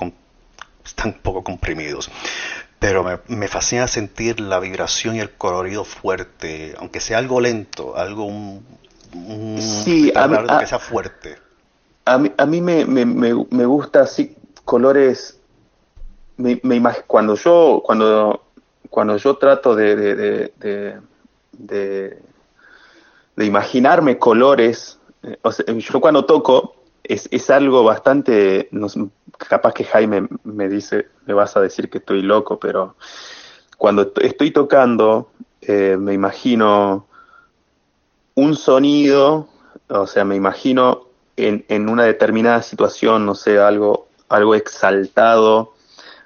están 0.85 1.07
un 1.07 1.21
poco 1.23 1.43
comprimidos. 1.43 2.11
Pero 2.77 3.03
me, 3.03 3.17
me, 3.27 3.47
fascina 3.47 3.87
sentir 3.87 4.39
la 4.39 4.59
vibración 4.59 5.15
y 5.15 5.19
el 5.19 5.31
colorido 5.31 5.83
fuerte, 5.83 6.75
aunque 6.77 6.99
sea 6.99 7.17
algo 7.17 7.41
lento, 7.41 7.97
algo 7.97 8.25
un, 8.25 8.63
sí, 9.59 10.11
a 10.15 10.27
mí, 10.27 10.37
que 10.59 10.67
sea 10.67 10.77
fuerte. 10.77 11.39
A 12.05 12.19
mí, 12.19 12.31
a 12.37 12.45
mí 12.45 12.61
me, 12.61 12.85
me, 12.85 13.03
me 13.03 13.65
gusta 13.65 14.01
así 14.01 14.35
colores, 14.69 15.41
me, 16.37 16.61
cuando 17.07 17.33
yo 17.33 17.81
cuando 17.83 18.43
cuando 18.91 19.17
yo 19.17 19.35
trato 19.37 19.75
de, 19.75 19.95
de, 19.95 20.99
de, 21.57 23.45
imaginarme 23.45 24.19
colores, 24.19 24.99
eh, 25.23 25.37
yo 25.79 25.99
cuando 25.99 26.25
toco 26.25 26.75
es, 27.03 27.27
es 27.31 27.49
algo 27.49 27.83
bastante, 27.83 28.69
capaz 29.37 29.73
que 29.73 29.85
Jaime 29.85 30.27
me 30.43 30.69
dice, 30.69 31.07
me 31.25 31.33
vas 31.33 31.57
a 31.57 31.61
decir 31.61 31.89
que 31.89 31.97
estoy 31.97 32.21
loco, 32.21 32.59
pero 32.59 32.95
cuando 33.75 34.11
estoy 34.21 34.51
tocando 34.51 35.31
eh, 35.61 35.97
me 35.99 36.13
imagino 36.13 37.07
un 38.35 38.55
sonido, 38.55 39.49
o 39.87 40.05
sea, 40.05 40.25
me 40.25 40.35
imagino 40.35 41.07
en, 41.37 41.65
en 41.69 41.89
una 41.89 42.03
determinada 42.03 42.61
situación, 42.61 43.25
no 43.25 43.33
sé, 43.33 43.57
algo 43.57 44.08
algo 44.29 44.55
exaltado, 44.55 45.73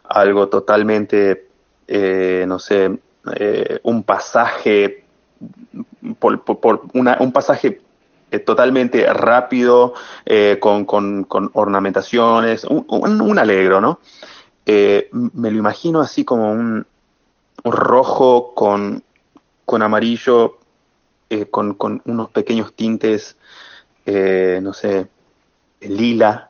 algo 0.04 0.50
totalmente, 0.50 1.48
eh, 1.88 2.46
no 2.48 2.60
sé, 2.60 3.00
eh, 3.36 3.80
un 3.84 4.04
pasaje, 4.04 5.06
por, 6.20 6.44
un 6.94 7.32
pasaje 7.32 7.82
eh, 8.30 8.40
totalmente 8.40 9.12
rápido, 9.12 9.94
con, 10.60 10.86
con, 10.86 11.50
ornamentaciones, 11.54 12.66
un, 12.66 13.40
alegro, 13.40 13.82
¿no? 13.82 14.00
me 14.66 15.52
lo 15.52 15.58
imagino 15.58 16.02
así 16.02 16.24
como 16.24 16.52
un, 16.52 16.86
rojo 17.66 18.54
con, 18.54 19.04
con 19.66 19.82
amarillo, 19.82 20.58
con, 21.50 21.76
con, 21.76 22.02
unos 22.06 22.30
pequeños 22.30 22.74
tintes, 22.74 23.38
no 24.06 24.74
sé, 24.74 25.08
lila, 25.80 26.50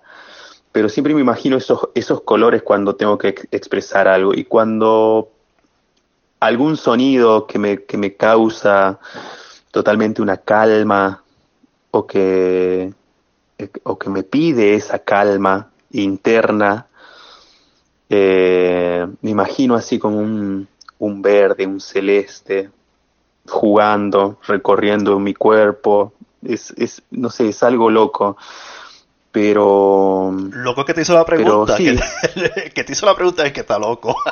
pero 0.74 0.90
siempre 0.90 1.14
me 1.14 1.22
imagino 1.22 1.56
esos, 1.56 1.88
esos 1.94 2.22
colores 2.22 2.64
cuando 2.64 2.96
tengo 2.96 3.18
que 3.18 3.36
expresar 3.52 4.08
algo. 4.08 4.34
Y 4.34 4.46
cuando 4.46 5.30
algún 6.40 6.78
sonido 6.78 7.46
que 7.46 7.60
me, 7.60 7.84
que 7.84 7.96
me 7.96 8.16
causa 8.16 9.00
totalmente 9.70 10.22
una 10.22 10.38
calma 10.38 11.24
o 11.92 12.08
que, 12.08 12.92
o 13.84 14.00
que 14.00 14.10
me 14.10 14.24
pide 14.24 14.74
esa 14.74 14.98
calma 14.98 15.70
interna, 15.92 16.88
eh, 18.10 19.06
me 19.22 19.30
imagino 19.30 19.76
así 19.76 20.00
como 20.00 20.18
un, 20.18 20.68
un 20.98 21.22
verde, 21.22 21.68
un 21.68 21.82
celeste, 21.82 22.72
jugando, 23.48 24.40
recorriendo 24.48 25.20
mi 25.20 25.36
cuerpo, 25.36 26.14
es, 26.42 26.74
es, 26.78 27.04
no 27.12 27.30
sé, 27.30 27.50
es 27.50 27.62
algo 27.62 27.92
loco 27.92 28.38
pero 29.34 30.32
loco 30.52 30.86
que 30.86 30.94
te 30.94 31.02
hizo 31.02 31.16
la 31.16 31.26
pregunta 31.26 31.76
que, 32.76 32.84
te 32.84 32.92
hizo 32.92 33.08
la 33.08 33.16
pregunta 33.16 33.44
es 33.46 33.52
que 33.52 33.62
está 33.62 33.78
loco. 33.78 34.16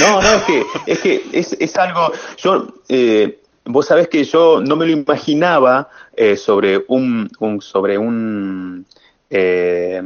No 0.00 0.20
no 0.20 0.28
es 0.28 0.42
que 0.42 0.62
es 0.86 0.98
que 1.00 1.22
es, 1.32 1.76
algo 1.78 2.12
yo 2.36 2.66
eh, 2.90 3.40
vos 3.64 3.86
sabés 3.86 4.08
que 4.08 4.22
yo 4.24 4.60
no 4.60 4.76
me 4.76 4.84
lo 4.84 4.92
imaginaba 4.92 5.88
eh, 6.14 6.36
sobre 6.36 6.84
un, 6.88 7.30
sobre 7.60 7.96
un 7.96 8.84
eh, 9.30 10.02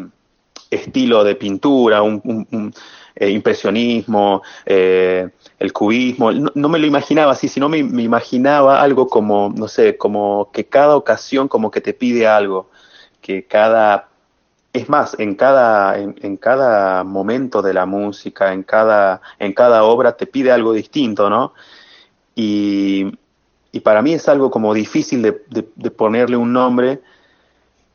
estilo 0.70 1.24
de 1.24 1.34
pintura 1.34 2.02
un, 2.02 2.72
impresionismo 3.20 4.43
el 4.66 5.73
cubismo 5.73 6.31
no, 6.31 6.69
me 6.69 6.78
lo 6.78 6.86
imaginaba 6.86 7.32
así 7.32 7.49
sino 7.49 7.69
me, 7.69 7.82
me 7.82 8.03
imaginaba 8.03 8.81
algo 8.81 9.09
como 9.09 9.53
no 9.55 9.66
sé 9.66 9.97
como 9.97 10.51
que 10.53 10.66
cada 10.66 10.97
ocasión 10.97 11.49
como 11.49 11.70
que 11.70 11.81
te 11.81 11.95
pide 11.95 12.27
algo 12.27 12.70
que 13.28 13.45
cada, 13.45 14.09
es 14.73 14.89
más, 14.89 15.15
en 15.19 15.35
cada, 15.35 15.99
en, 15.99 16.36
cada 16.36 17.05
momento 17.05 17.62
de 17.62 17.74
la 17.74 17.86
música, 17.86 18.55
en 18.55 18.62
cada, 18.62 19.20
en 19.39 19.53
cada 19.53 19.85
obra 19.85 20.16
te 20.16 20.27
pide 20.27 20.51
algo 20.51 20.73
distinto, 20.73 21.28
¿no? 21.28 21.53
Y, 22.35 23.07
y 23.73 23.81
para 23.81 24.01
mí 24.01 24.15
es 24.15 24.28
algo 24.28 24.51
como 24.51 24.73
difícil 24.73 25.20
de, 25.20 25.45
de, 25.49 25.90
ponerle 25.90 26.36
un 26.36 26.53
nombre 26.53 27.03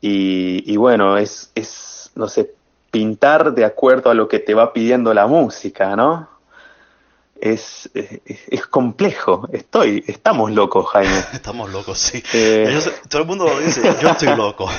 y, 0.00 0.72
y, 0.72 0.76
bueno, 0.76 1.16
es, 1.16 1.50
es, 1.56 2.12
no 2.14 2.28
sé, 2.28 2.52
pintar 2.94 3.54
de 3.54 3.64
acuerdo 3.64 4.08
a 4.08 4.14
lo 4.14 4.28
que 4.28 4.38
te 4.38 4.54
va 4.54 4.72
pidiendo 4.72 5.12
la 5.12 5.26
música, 5.26 5.96
¿no? 5.96 6.28
es, 7.40 7.90
es, 7.92 8.66
complejo. 8.66 9.48
Estoy, 9.52 10.04
estamos 10.06 10.52
locos, 10.52 10.86
Jaime. 10.92 11.18
Estamos 11.32 11.70
locos, 11.72 11.98
sí. 11.98 12.22
Eh, 12.32 12.80
todo 13.08 13.22
el 13.22 13.28
mundo 13.28 13.46
lo 13.46 13.58
dice, 13.58 13.82
yo 14.00 14.08
estoy 14.10 14.36
loco. 14.36 14.70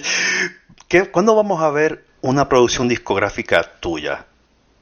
¿Qué, 0.88 1.10
¿Cuándo 1.10 1.36
vamos 1.36 1.60
a 1.62 1.70
ver 1.70 2.06
una 2.22 2.48
producción 2.48 2.88
discográfica 2.88 3.62
tuya? 3.80 4.26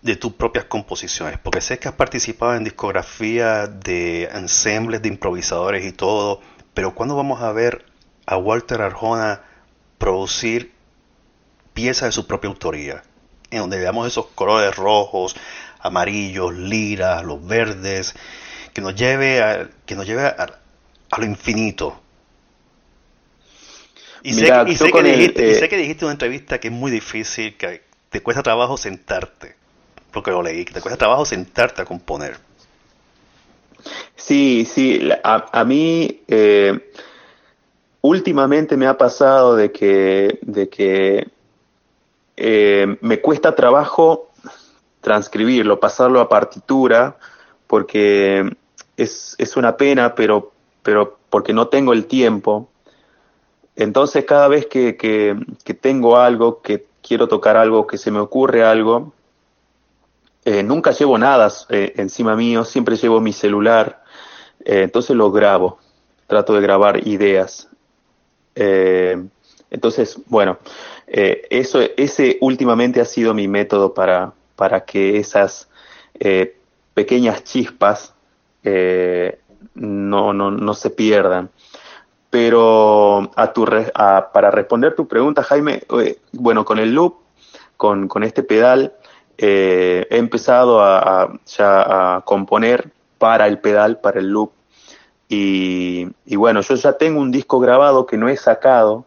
de 0.01 0.16
tus 0.16 0.32
propias 0.32 0.64
composiciones, 0.64 1.39
porque 1.39 1.60
sé 1.60 1.78
que 1.78 1.86
has 1.86 1.94
participado 1.94 2.56
en 2.56 2.64
discografía 2.64 3.68
de 3.68 4.24
ensembles 4.24 5.01
de 5.01 5.06
improvisadores 5.06 5.86
y 5.86 5.93
todo, 5.93 6.40
pero 6.74 6.93
¿cuándo 6.93 7.14
vamos 7.14 7.40
a 7.40 7.52
ver 7.52 7.84
a 8.26 8.36
Walter 8.36 8.82
Arjona 8.82 9.43
producir 9.98 10.71
piezas 11.72 12.08
de 12.08 12.12
su 12.12 12.26
propia 12.26 12.48
autoría? 12.48 13.02
En 13.50 13.60
donde 13.60 13.78
veamos 13.78 14.06
esos 14.06 14.26
colores 14.28 14.74
rojos, 14.76 15.36
amarillos, 15.80 16.54
liras, 16.54 17.24
los 17.24 17.46
verdes, 17.46 18.14
que 18.72 18.80
nos 18.80 18.94
lleve 18.94 19.42
a, 19.42 19.68
que 19.84 19.94
nos 19.94 20.06
lleve 20.06 20.22
a, 20.22 20.58
lo 21.18 21.24
infinito. 21.24 21.98
Y, 24.22 24.34
sé, 24.34 24.46
que 24.46 25.02
dijiste, 25.02 25.54
sé 25.56 25.68
que 25.68 25.76
dijiste 25.76 26.04
en 26.04 26.06
una 26.06 26.12
entrevista 26.12 26.60
que 26.60 26.68
es 26.68 26.74
muy 26.74 26.90
difícil, 26.90 27.56
que 27.56 27.82
te 28.08 28.22
cuesta 28.22 28.42
trabajo 28.42 28.76
sentarte, 28.76 29.56
porque 30.12 30.30
lo 30.30 30.42
leí, 30.42 30.64
que 30.64 30.72
te 30.72 30.80
cuesta 30.80 30.96
trabajo 30.96 31.24
sentarte 31.24 31.82
a 31.82 31.84
componer. 31.84 32.38
Sí, 34.14 34.68
sí, 34.72 35.10
a, 35.24 35.64
mí 35.64 36.22
eh, 36.28 36.92
últimamente 38.00 38.76
me 38.76 38.86
ha 38.86 38.96
pasado 38.96 39.56
de 39.56 39.72
que, 39.72 40.38
de 40.42 40.68
que 40.68 41.28
eh, 42.44 42.98
me 43.02 43.20
cuesta 43.20 43.55
trabajo 43.55 44.32
transcribirlo, 45.01 45.78
pasarlo 45.78 46.20
a 46.20 46.28
partitura, 46.28 47.16
porque 47.69 48.56
es, 48.97 49.36
es 49.39 49.56
una 49.56 49.77
pena, 49.77 50.16
pero, 50.16 50.51
pero 50.82 51.19
porque 51.31 51.52
no 51.52 51.69
tengo 51.69 51.93
el 51.93 52.06
tiempo. 52.06 52.69
Entonces 53.77 54.24
cada 54.24 54.48
vez 54.48 54.66
que, 54.66 54.97
que, 54.97 55.74
tengo 55.74 56.16
algo, 56.16 56.62
que 56.62 56.85
quiero 57.01 57.28
tocar 57.28 57.56
algo, 57.56 57.86
que 57.86 57.97
se 57.97 58.10
me 58.10 58.19
ocurre 58.19 58.64
algo, 58.64 59.12
eh, 60.44 60.64
nunca 60.64 60.90
llevo 60.90 61.19
nada 61.19 61.48
eh, 61.69 61.93
encima 61.94 62.35
mío, 62.35 62.64
siempre 62.64 62.97
llevo 62.97 63.20
mi 63.20 63.32
celular, 63.32 64.02
entonces 64.64 65.14
lo 65.14 65.31
grabo, 65.31 65.78
trato 66.27 66.55
de 66.55 66.60
grabar 66.60 67.06
ideas. 67.06 67.69
Entonces, 69.72 70.18
bueno, 70.26 70.58
eso, 71.06 71.80
ese 71.96 72.38
últimamente 72.40 73.00
ha 73.00 73.04
sido 73.04 73.34
mi 73.34 73.48
método 73.48 73.92
para, 73.92 74.32
para 74.54 74.84
que 74.84 75.18
esas 75.18 75.68
pequeñas 76.94 77.42
chispas 77.42 78.14
no, 79.74 80.32
no, 80.32 80.50
no 80.50 80.74
se 80.74 80.90
pierdan. 80.90 81.50
Pero 82.30 83.30
a 83.36 83.52
tu 83.52 83.66
para 84.32 84.50
responder 84.50 84.94
tu 84.94 85.06
pregunta, 85.06 85.42
Jaime, 85.42 85.82
eh, 86.00 86.18
bueno, 86.32 86.64
con 86.64 86.78
el 86.78 86.94
loop, 86.94 87.16
con, 87.76 88.08
con 88.08 88.24
este 88.24 88.42
pedal, 88.42 88.94
eh, 89.36 90.06
he 90.08 90.16
empezado 90.16 90.80
a, 90.82 91.30
ya 91.44 92.16
a 92.16 92.20
componer 92.22 92.90
para 93.18 93.46
el 93.48 93.58
pedal, 93.58 94.00
para 94.00 94.20
el 94.20 94.28
loop. 94.28 94.52
Y, 95.28 96.08
y, 96.24 96.36
bueno, 96.36 96.60
yo 96.62 96.74
ya 96.74 96.94
tengo 96.94 97.20
un 97.20 97.30
disco 97.30 97.58
grabado 97.60 98.06
que 98.06 98.16
no 98.16 98.28
he 98.28 98.36
sacado 98.36 99.04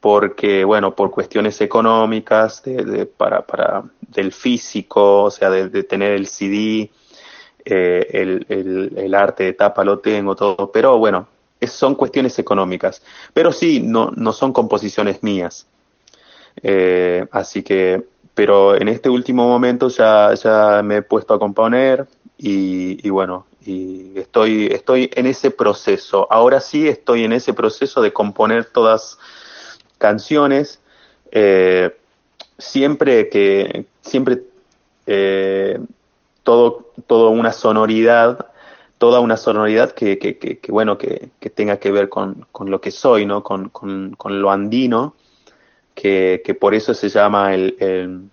porque, 0.00 0.64
bueno, 0.64 0.94
por 0.94 1.10
cuestiones 1.10 1.60
económicas, 1.60 2.62
de, 2.62 3.06
para, 3.06 3.42
para, 3.42 3.84
del 4.00 4.32
físico, 4.32 5.24
o 5.24 5.30
sea, 5.30 5.50
de, 5.50 5.82
tener 5.82 6.12
el 6.12 6.26
CD, 6.26 6.90
eh, 7.64 8.06
el, 8.12 8.94
el, 8.96 9.14
arte 9.14 9.44
de 9.44 9.52
tapa 9.54 9.84
lo 9.84 9.98
tengo, 9.98 10.36
todo, 10.36 10.70
pero 10.70 10.98
bueno, 10.98 11.28
son 11.66 11.94
cuestiones 11.94 12.38
económicas. 12.38 13.02
Pero 13.32 13.52
sí, 13.52 13.80
no, 13.80 14.12
no 14.14 14.32
son 14.32 14.52
composiciones 14.52 15.22
mías. 15.22 15.66
Eh, 16.62 17.26
así 17.32 17.62
que, 17.62 18.04
pero 18.34 18.76
en 18.76 18.88
este 18.88 19.10
último 19.10 19.48
momento 19.48 19.88
ya, 19.88 20.32
ya 20.34 20.80
me 20.84 20.98
he 20.98 21.02
puesto 21.02 21.34
a 21.34 21.38
componer 21.38 22.06
y, 22.36 23.08
bueno, 23.10 23.46
y 23.64 24.16
estoy, 24.16 24.66
estoy 24.66 25.10
en 25.14 25.26
ese 25.26 25.50
proceso. 25.50 26.28
Ahora 26.30 26.60
sí 26.60 26.86
estoy 26.86 27.24
en 27.24 27.32
ese 27.32 27.52
proceso 27.52 28.00
de 28.00 28.12
componer 28.12 28.66
todas 28.66 29.18
canciones. 29.98 30.80
Eh, 31.30 31.94
siempre 32.56 33.28
que, 33.28 33.86
siempre 34.00 34.42
eh, 35.06 35.78
todo, 36.42 36.92
todo 37.06 37.30
una 37.30 37.52
sonoridad 37.52 38.46
toda 38.98 39.20
una 39.20 39.36
sonoridad 39.36 39.92
que, 39.92 40.18
que, 40.18 40.60
bueno, 40.70 40.98
que, 40.98 41.30
tenga 41.54 41.78
que 41.78 41.92
ver 41.92 42.08
con, 42.08 42.46
con, 42.50 42.68
lo 42.68 42.80
que 42.80 42.90
soy, 42.90 43.26
¿no? 43.26 43.44
Con, 43.44 43.68
con, 43.68 44.42
lo 44.42 44.50
andino, 44.50 45.14
que, 45.94 46.56
por 46.60 46.74
eso 46.74 46.94
se 46.94 47.08
llama 47.08 47.54
el, 47.54 48.28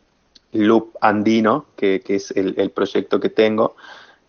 Loop 0.54 0.96
Andino, 1.02 1.68
que, 1.76 2.02
es 2.08 2.32
el, 2.32 2.72
proyecto 2.72 3.20
que 3.20 3.30
tengo, 3.30 3.76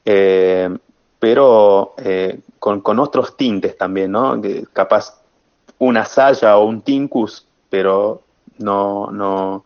eh, 0.05 0.69
pero 1.19 1.95
con, 2.59 2.83
con 2.83 2.99
otros 2.99 3.35
tintes 3.39 3.79
también, 3.79 4.13
¿no? 4.13 4.39
capaz 4.75 5.23
una 5.79 6.05
saya 6.05 6.57
o 6.57 6.67
un 6.67 6.83
tincus, 6.83 7.47
pero 7.71 8.23
no, 8.59 9.11
no, 9.11 9.65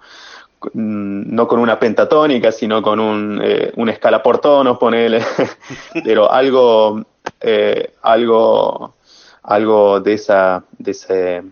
Mm, 0.75 1.35
no 1.35 1.49
con 1.49 1.59
una 1.59 1.79
pentatónica, 1.79 2.53
sino 2.53 2.83
con 2.83 3.01
un, 3.01 3.41
eh, 3.43 3.73
una 3.77 3.93
escala 3.93 4.23
por 4.23 4.41
tonos, 4.41 4.79
ponele, 4.79 5.25
pero 6.05 6.31
algo, 6.31 7.03
eh, 7.41 7.95
algo, 8.03 8.95
algo 9.43 10.01
de 10.01 10.13
esa, 10.13 10.63
de 10.79 10.91
ese, 10.91 11.43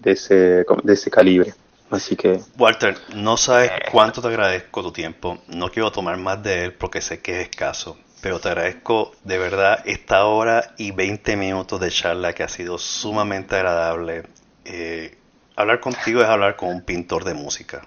de 0.00 0.10
ese, 0.10 0.64
de 0.82 0.92
ese 0.92 1.10
calibre. 1.10 1.54
Así 1.88 2.16
que. 2.16 2.40
Walter, 2.58 2.96
no 3.14 3.36
sabes 3.36 3.70
cuánto 3.92 4.20
te 4.20 4.26
agradezco 4.26 4.82
tu 4.82 4.90
tiempo. 4.90 5.38
No 5.46 5.68
quiero 5.70 5.92
tomar 5.92 6.16
más 6.16 6.42
de 6.42 6.64
él 6.64 6.72
porque 6.72 7.00
sé 7.00 7.22
que 7.22 7.40
es 7.40 7.48
escaso. 7.48 7.96
Pero 8.26 8.40
te 8.40 8.48
agradezco 8.48 9.12
de 9.22 9.38
verdad 9.38 9.84
esta 9.84 10.24
hora 10.24 10.74
y 10.78 10.90
20 10.90 11.36
minutos 11.36 11.80
de 11.80 11.92
charla 11.92 12.32
que 12.32 12.42
ha 12.42 12.48
sido 12.48 12.76
sumamente 12.76 13.54
agradable. 13.54 14.24
Eh, 14.64 15.16
hablar 15.54 15.78
contigo 15.78 16.22
es 16.22 16.26
hablar 16.26 16.56
con 16.56 16.70
un 16.70 16.82
pintor 16.82 17.22
de 17.22 17.34
música 17.34 17.86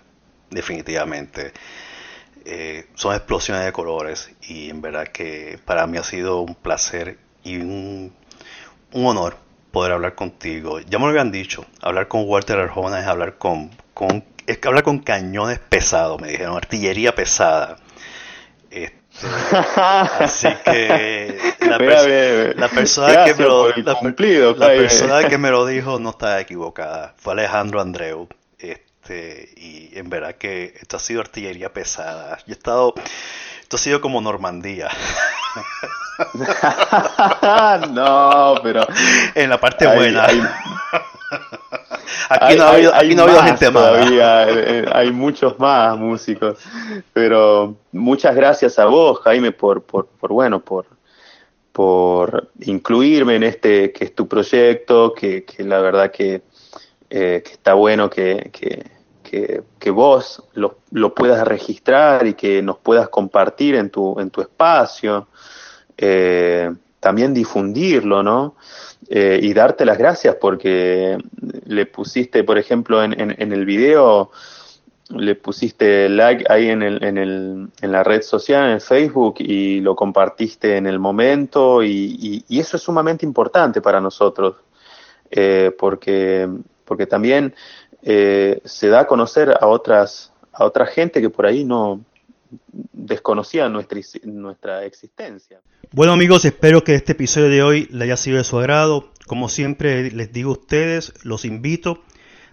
definitivamente. 0.49 1.51
Eh, 2.45 2.87
son 2.95 3.15
explosiones 3.15 3.65
de 3.65 3.73
colores 3.73 4.31
y 4.41 4.69
en 4.69 4.81
verdad 4.81 5.09
que 5.09 5.59
para 5.65 5.85
mí 5.87 5.97
ha 5.97 6.03
sido 6.05 6.39
un 6.39 6.55
placer 6.55 7.19
y 7.43 7.57
un, 7.57 8.13
honor 8.93 9.35
poder 9.73 9.91
hablar 9.91 10.15
contigo. 10.15 10.79
Ya 10.79 10.99
me 10.99 11.03
lo 11.03 11.09
habían 11.09 11.33
dicho, 11.33 11.65
hablar 11.81 12.07
con 12.07 12.23
Walter 12.25 12.59
Arjona 12.59 13.01
es 13.01 13.07
hablar 13.07 13.37
con, 13.37 13.71
con 13.93 14.23
es 14.47 14.57
hablar 14.65 14.83
con 14.85 14.99
cañones 14.99 15.59
pesados, 15.59 16.21
me 16.21 16.29
dijeron, 16.29 16.55
artillería 16.55 17.13
pesada. 17.13 17.75
Este, 18.71 18.98
así 20.19 20.47
que 20.63 21.55
la, 21.61 21.77
persona, 22.69 23.25
que 23.25 23.33
me 23.35 23.43
lo, 23.43 23.67
la 24.55 24.67
persona 24.67 25.27
que 25.27 25.37
me 25.37 25.51
lo 25.51 25.65
dijo 25.65 25.99
no 25.99 26.11
está 26.11 26.39
equivocada. 26.39 27.13
Fue 27.17 27.33
Alejandro 27.33 27.81
Andreu. 27.81 28.27
Este, 28.57 29.49
y 29.57 29.97
en 29.97 30.09
verdad 30.09 30.35
que 30.35 30.75
esto 30.79 30.97
ha 30.97 30.99
sido 30.99 31.21
artillería 31.21 31.73
pesada. 31.73 32.37
Yo 32.45 32.53
he 32.53 32.57
estado, 32.57 32.93
esto 33.61 33.75
ha 33.75 33.79
sido 33.79 34.01
como 34.01 34.21
Normandía. 34.21 34.89
no, 37.91 38.55
pero 38.61 38.87
en 39.35 39.49
la 39.49 39.59
parte 39.59 39.87
buena. 39.87 40.27
aquí 42.29 42.55
no 42.55 42.63
ha 42.63 42.69
habido, 42.69 42.95
aquí 42.95 43.15
no 43.15 43.21
ha 43.21 43.25
habido 43.25 43.43
gente 43.43 43.71
todavía, 43.71 44.49
eh, 44.49 44.53
eh, 44.55 44.85
hay 44.91 45.11
muchos 45.11 45.59
más 45.59 45.97
músicos, 45.97 46.57
pero 47.13 47.75
muchas 47.91 48.35
gracias 48.35 48.79
a 48.79 48.85
vos, 48.85 49.19
Jaime, 49.23 49.51
por, 49.51 49.83
por, 49.83 50.07
por 50.07 50.31
bueno, 50.31 50.59
por 50.59 50.85
por 51.79 52.49
incluirme 52.59 53.37
en 53.37 53.43
este 53.43 53.93
que 53.93 54.03
es 54.03 54.13
tu 54.13 54.27
proyecto, 54.27 55.13
que, 55.13 55.45
que 55.45 55.63
la 55.63 55.79
verdad 55.79 56.11
que, 56.11 56.41
eh, 57.09 57.41
que 57.41 57.51
está 57.53 57.73
bueno 57.73 58.09
que, 58.09 58.49
que, 58.51 59.63
que, 59.79 59.89
vos 59.89 60.43
lo, 60.55 60.79
lo, 60.91 61.13
puedas 61.15 61.47
registrar 61.47 62.27
y 62.27 62.33
que 62.33 62.61
nos 62.61 62.79
puedas 62.79 63.07
compartir 63.07 63.75
en 63.75 63.89
tu, 63.91 64.19
en 64.19 64.29
tu 64.29 64.41
espacio, 64.41 65.29
eh, 65.97 66.69
también 66.99 67.33
difundirlo, 67.33 68.23
¿no? 68.23 68.55
Eh, 69.07 69.39
y 69.41 69.53
darte 69.53 69.85
las 69.85 69.97
gracias 69.97 70.35
porque 70.35 71.17
le 71.69 71.85
pusiste, 71.85 72.43
por 72.43 72.57
ejemplo, 72.57 73.03
en, 73.03 73.13
en, 73.19 73.53
el 73.53 73.63
video, 73.63 74.31
le 75.09 75.35
pusiste 75.35 76.09
like 76.09 76.43
ahí 76.49 76.69
en, 76.69 76.81
el, 76.81 77.03
en, 77.03 77.17
el, 77.19 77.67
en 77.79 77.91
la 77.91 78.03
red 78.03 78.23
social, 78.23 78.71
en 78.71 78.81
Facebook, 78.81 79.35
y 79.37 79.79
lo 79.79 79.95
compartiste 79.95 80.77
en 80.77 80.87
el 80.87 80.97
momento, 80.97 81.83
y, 81.83 82.43
y, 82.49 82.59
eso 82.59 82.75
es 82.77 82.83
sumamente 82.83 83.23
importante 83.23 83.81
para 83.81 84.01
nosotros, 84.01 84.55
eh, 85.29 85.71
porque, 85.77 86.49
porque 86.85 87.05
también 87.05 87.53
eh, 88.01 88.59
se 88.65 88.87
da 88.87 89.01
a 89.01 89.07
conocer 89.07 89.55
a 89.61 89.67
otras 89.67 90.33
a 90.51 90.65
otra 90.65 90.87
gente 90.87 91.21
que 91.21 91.29
por 91.29 91.45
ahí 91.45 91.63
no 91.63 92.03
desconocía 92.91 93.69
nuestra, 93.69 93.99
nuestra 94.23 94.83
existencia. 94.83 95.61
Bueno 95.91 96.13
amigos, 96.13 96.43
espero 96.45 96.83
que 96.83 96.95
este 96.95 97.11
episodio 97.13 97.49
de 97.49 97.61
hoy 97.61 97.87
le 97.91 98.05
haya 98.05 98.17
sido 98.17 98.37
de 98.37 98.43
su 98.43 98.57
agrado. 98.57 99.11
Como 99.30 99.47
siempre 99.47 100.10
les 100.10 100.34
digo 100.34 100.49
a 100.49 100.53
ustedes, 100.53 101.14
los 101.22 101.45
invito 101.45 102.01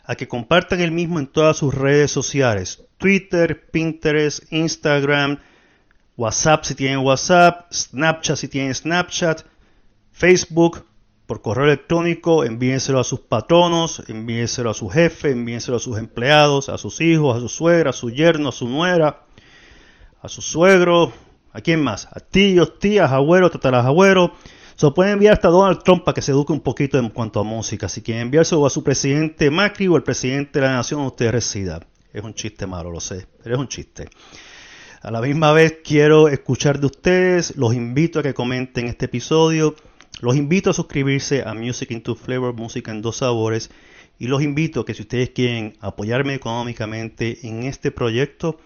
a 0.04 0.14
que 0.14 0.28
compartan 0.28 0.82
el 0.82 0.92
mismo 0.92 1.18
en 1.18 1.26
todas 1.26 1.56
sus 1.56 1.72
redes 1.74 2.10
sociales. 2.10 2.84
Twitter, 2.98 3.70
Pinterest, 3.70 4.52
Instagram, 4.52 5.38
WhatsApp 6.18 6.64
si 6.64 6.74
tienen 6.74 6.98
WhatsApp, 6.98 7.72
Snapchat 7.72 8.36
si 8.36 8.48
tienen 8.48 8.74
Snapchat, 8.74 9.46
Facebook, 10.12 10.84
por 11.24 11.40
correo 11.40 11.64
electrónico, 11.64 12.44
envíenselo 12.44 13.00
a 13.00 13.04
sus 13.04 13.20
patronos, 13.20 14.02
envíenselo 14.08 14.68
a 14.68 14.74
su 14.74 14.90
jefe, 14.90 15.30
envíenselo 15.30 15.78
a 15.78 15.80
sus 15.80 15.96
empleados, 15.96 16.68
a 16.68 16.76
sus 16.76 17.00
hijos, 17.00 17.38
a 17.38 17.40
su 17.40 17.48
suegra, 17.48 17.88
a 17.88 17.94
su 17.94 18.10
yerno, 18.10 18.50
a 18.50 18.52
su 18.52 18.68
nuera, 18.68 19.22
a 20.20 20.28
su 20.28 20.42
suegro, 20.42 21.10
¿a 21.54 21.62
quién 21.62 21.82
más? 21.82 22.06
A 22.12 22.20
tíos, 22.20 22.78
tías, 22.78 23.12
abuelos, 23.12 23.50
tatarabuelos, 23.50 24.32
Se 24.76 24.90
puede 24.90 25.12
enviar 25.12 25.32
hasta 25.32 25.48
Donald 25.48 25.82
Trump 25.82 26.04
para 26.04 26.14
que 26.14 26.20
se 26.20 26.32
eduque 26.32 26.52
un 26.52 26.60
poquito 26.60 26.98
en 26.98 27.08
cuanto 27.08 27.40
a 27.40 27.42
música. 27.42 27.88
Si 27.88 28.02
quieren 28.02 28.24
enviárselo 28.24 28.66
a 28.66 28.68
su 28.68 28.84
presidente 28.84 29.50
Macri 29.50 29.88
o 29.88 29.96
al 29.96 30.02
presidente 30.02 30.60
de 30.60 30.66
la 30.66 30.74
nación 30.74 30.98
donde 30.98 31.12
usted 31.12 31.30
resida. 31.30 31.80
Es 32.12 32.22
un 32.22 32.34
chiste 32.34 32.66
malo, 32.66 32.90
lo 32.90 33.00
sé, 33.00 33.26
pero 33.42 33.54
es 33.54 33.60
un 33.60 33.68
chiste. 33.68 34.06
A 35.00 35.10
la 35.10 35.22
misma 35.22 35.52
vez 35.52 35.78
quiero 35.82 36.28
escuchar 36.28 36.78
de 36.78 36.86
ustedes, 36.86 37.56
los 37.56 37.74
invito 37.74 38.18
a 38.18 38.22
que 38.22 38.34
comenten 38.34 38.86
este 38.86 39.06
episodio, 39.06 39.74
los 40.20 40.36
invito 40.36 40.68
a 40.68 40.74
suscribirse 40.74 41.42
a 41.42 41.54
Music 41.54 41.90
into 41.92 42.14
Flavor, 42.14 42.52
Música 42.52 42.90
en 42.90 43.00
Dos 43.00 43.16
Sabores, 43.18 43.70
y 44.18 44.26
los 44.26 44.42
invito 44.42 44.80
a 44.80 44.84
que 44.84 44.92
si 44.92 45.02
ustedes 45.02 45.30
quieren 45.30 45.78
apoyarme 45.80 46.34
económicamente 46.34 47.46
en 47.48 47.62
este 47.62 47.90
proyecto, 47.90 48.58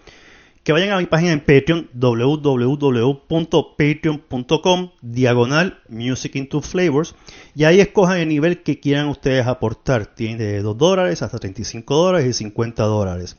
que 0.63 0.73
vayan 0.73 0.91
a 0.91 0.97
mi 0.97 1.07
página 1.07 1.31
en 1.31 1.39
Patreon, 1.39 1.89
www.patreon.com, 1.93 4.91
diagonal 5.01 5.81
Music 5.89 6.35
into 6.35 6.61
Flavors, 6.61 7.15
y 7.55 7.63
ahí 7.63 7.79
escojan 7.79 8.19
el 8.19 8.29
nivel 8.29 8.61
que 8.61 8.79
quieran 8.79 9.07
ustedes 9.07 9.47
aportar. 9.47 10.05
Tienen 10.05 10.37
de 10.37 10.61
2 10.61 10.77
dólares 10.77 11.23
hasta 11.23 11.39
35 11.39 11.95
dólares 11.95 12.27
y 12.27 12.33
50 12.33 12.83
dólares. 12.83 13.37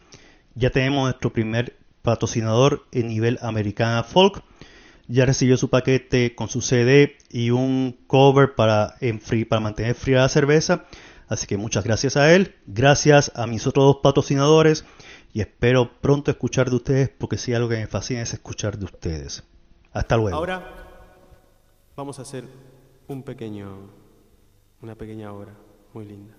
Ya 0.55 0.70
tenemos 0.70 1.05
nuestro 1.05 1.32
primer 1.32 1.77
patrocinador 2.03 2.86
en 2.90 3.07
nivel 3.07 3.39
Americana 3.40 4.03
Folk. 4.03 4.43
Ya 5.07 5.24
recibió 5.24 5.57
su 5.57 5.70
paquete 5.70 6.35
con 6.35 6.49
su 6.49 6.61
CD 6.61 7.16
y 7.31 7.51
un 7.51 7.97
cover 8.07 8.55
para, 8.55 8.97
para 9.49 9.61
mantener 9.61 9.94
fría 9.94 10.19
la 10.19 10.28
cerveza. 10.28 10.85
Así 11.28 11.47
que 11.47 11.57
muchas 11.57 11.85
gracias 11.85 12.16
a 12.16 12.35
él, 12.35 12.57
gracias 12.66 13.32
a 13.35 13.47
mis 13.47 13.66
otros 13.66 13.86
dos 13.86 13.97
patrocinadores 14.03 14.85
y 15.32 15.40
espero 15.40 15.90
pronto 16.00 16.30
escuchar 16.30 16.70
de 16.70 16.76
ustedes 16.76 17.09
porque 17.09 17.38
si 17.38 17.54
algo 17.54 17.68
que 17.68 17.76
me 17.76 17.86
fascina 17.86 18.22
es 18.22 18.32
escuchar 18.32 18.78
de 18.78 18.84
ustedes. 18.84 19.44
Hasta 19.92 20.16
luego. 20.16 20.36
Ahora 20.36 20.62
vamos 21.96 22.18
a 22.18 22.22
hacer 22.22 22.44
un 23.09 23.22
pequeño, 23.22 23.90
una 24.80 24.94
pequeña 24.94 25.32
obra 25.32 25.52
muy 25.92 26.04
linda. 26.06 26.34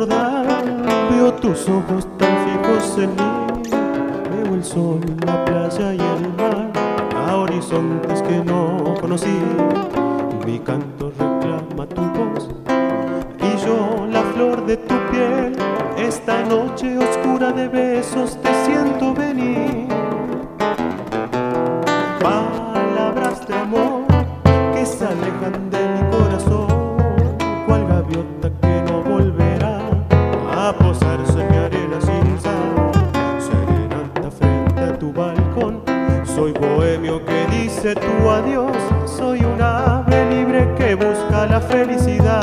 Takira. 0.00 0.62
veo 1.10 1.32
tus 1.34 1.68
ojos 1.68 2.06
tan 2.16 2.34
fijos 2.46 2.98
en 2.98 3.10
mí. 3.10 3.70
Veo 4.30 4.54
el 4.54 4.64
sol, 4.64 5.00
la 5.26 5.44
playa 5.44 5.92
y 5.92 5.98
el 6.00 6.32
mar, 6.34 6.72
a 7.14 7.36
horizontes 7.36 8.22
que 8.22 8.42
no 8.42 8.94
conocí. 9.00 9.38
Mi 10.46 10.58
canto 10.60 11.10
reclama 11.10 11.86
tu 11.86 12.00
voz 12.00 12.48
y 13.38 13.66
yo 13.66 14.06
la 14.10 14.22
flor 14.32 14.64
de 14.64 14.78
tu 14.78 14.94
piel. 15.10 15.56
Esta 15.98 16.42
noche 16.44 16.96
oscura 16.96 17.52
de 17.52 17.68
besos 17.68 18.38
te 18.42 18.50
siento 18.64 19.12
venir. 19.12 19.81
Dice 37.82 37.94
tu 37.96 38.30
adiós. 38.30 38.76
Soy 39.06 39.40
un 39.40 39.60
ave 39.60 40.30
libre 40.30 40.72
que 40.76 40.94
busca 40.94 41.46
la 41.46 41.60
felicidad. 41.60 42.41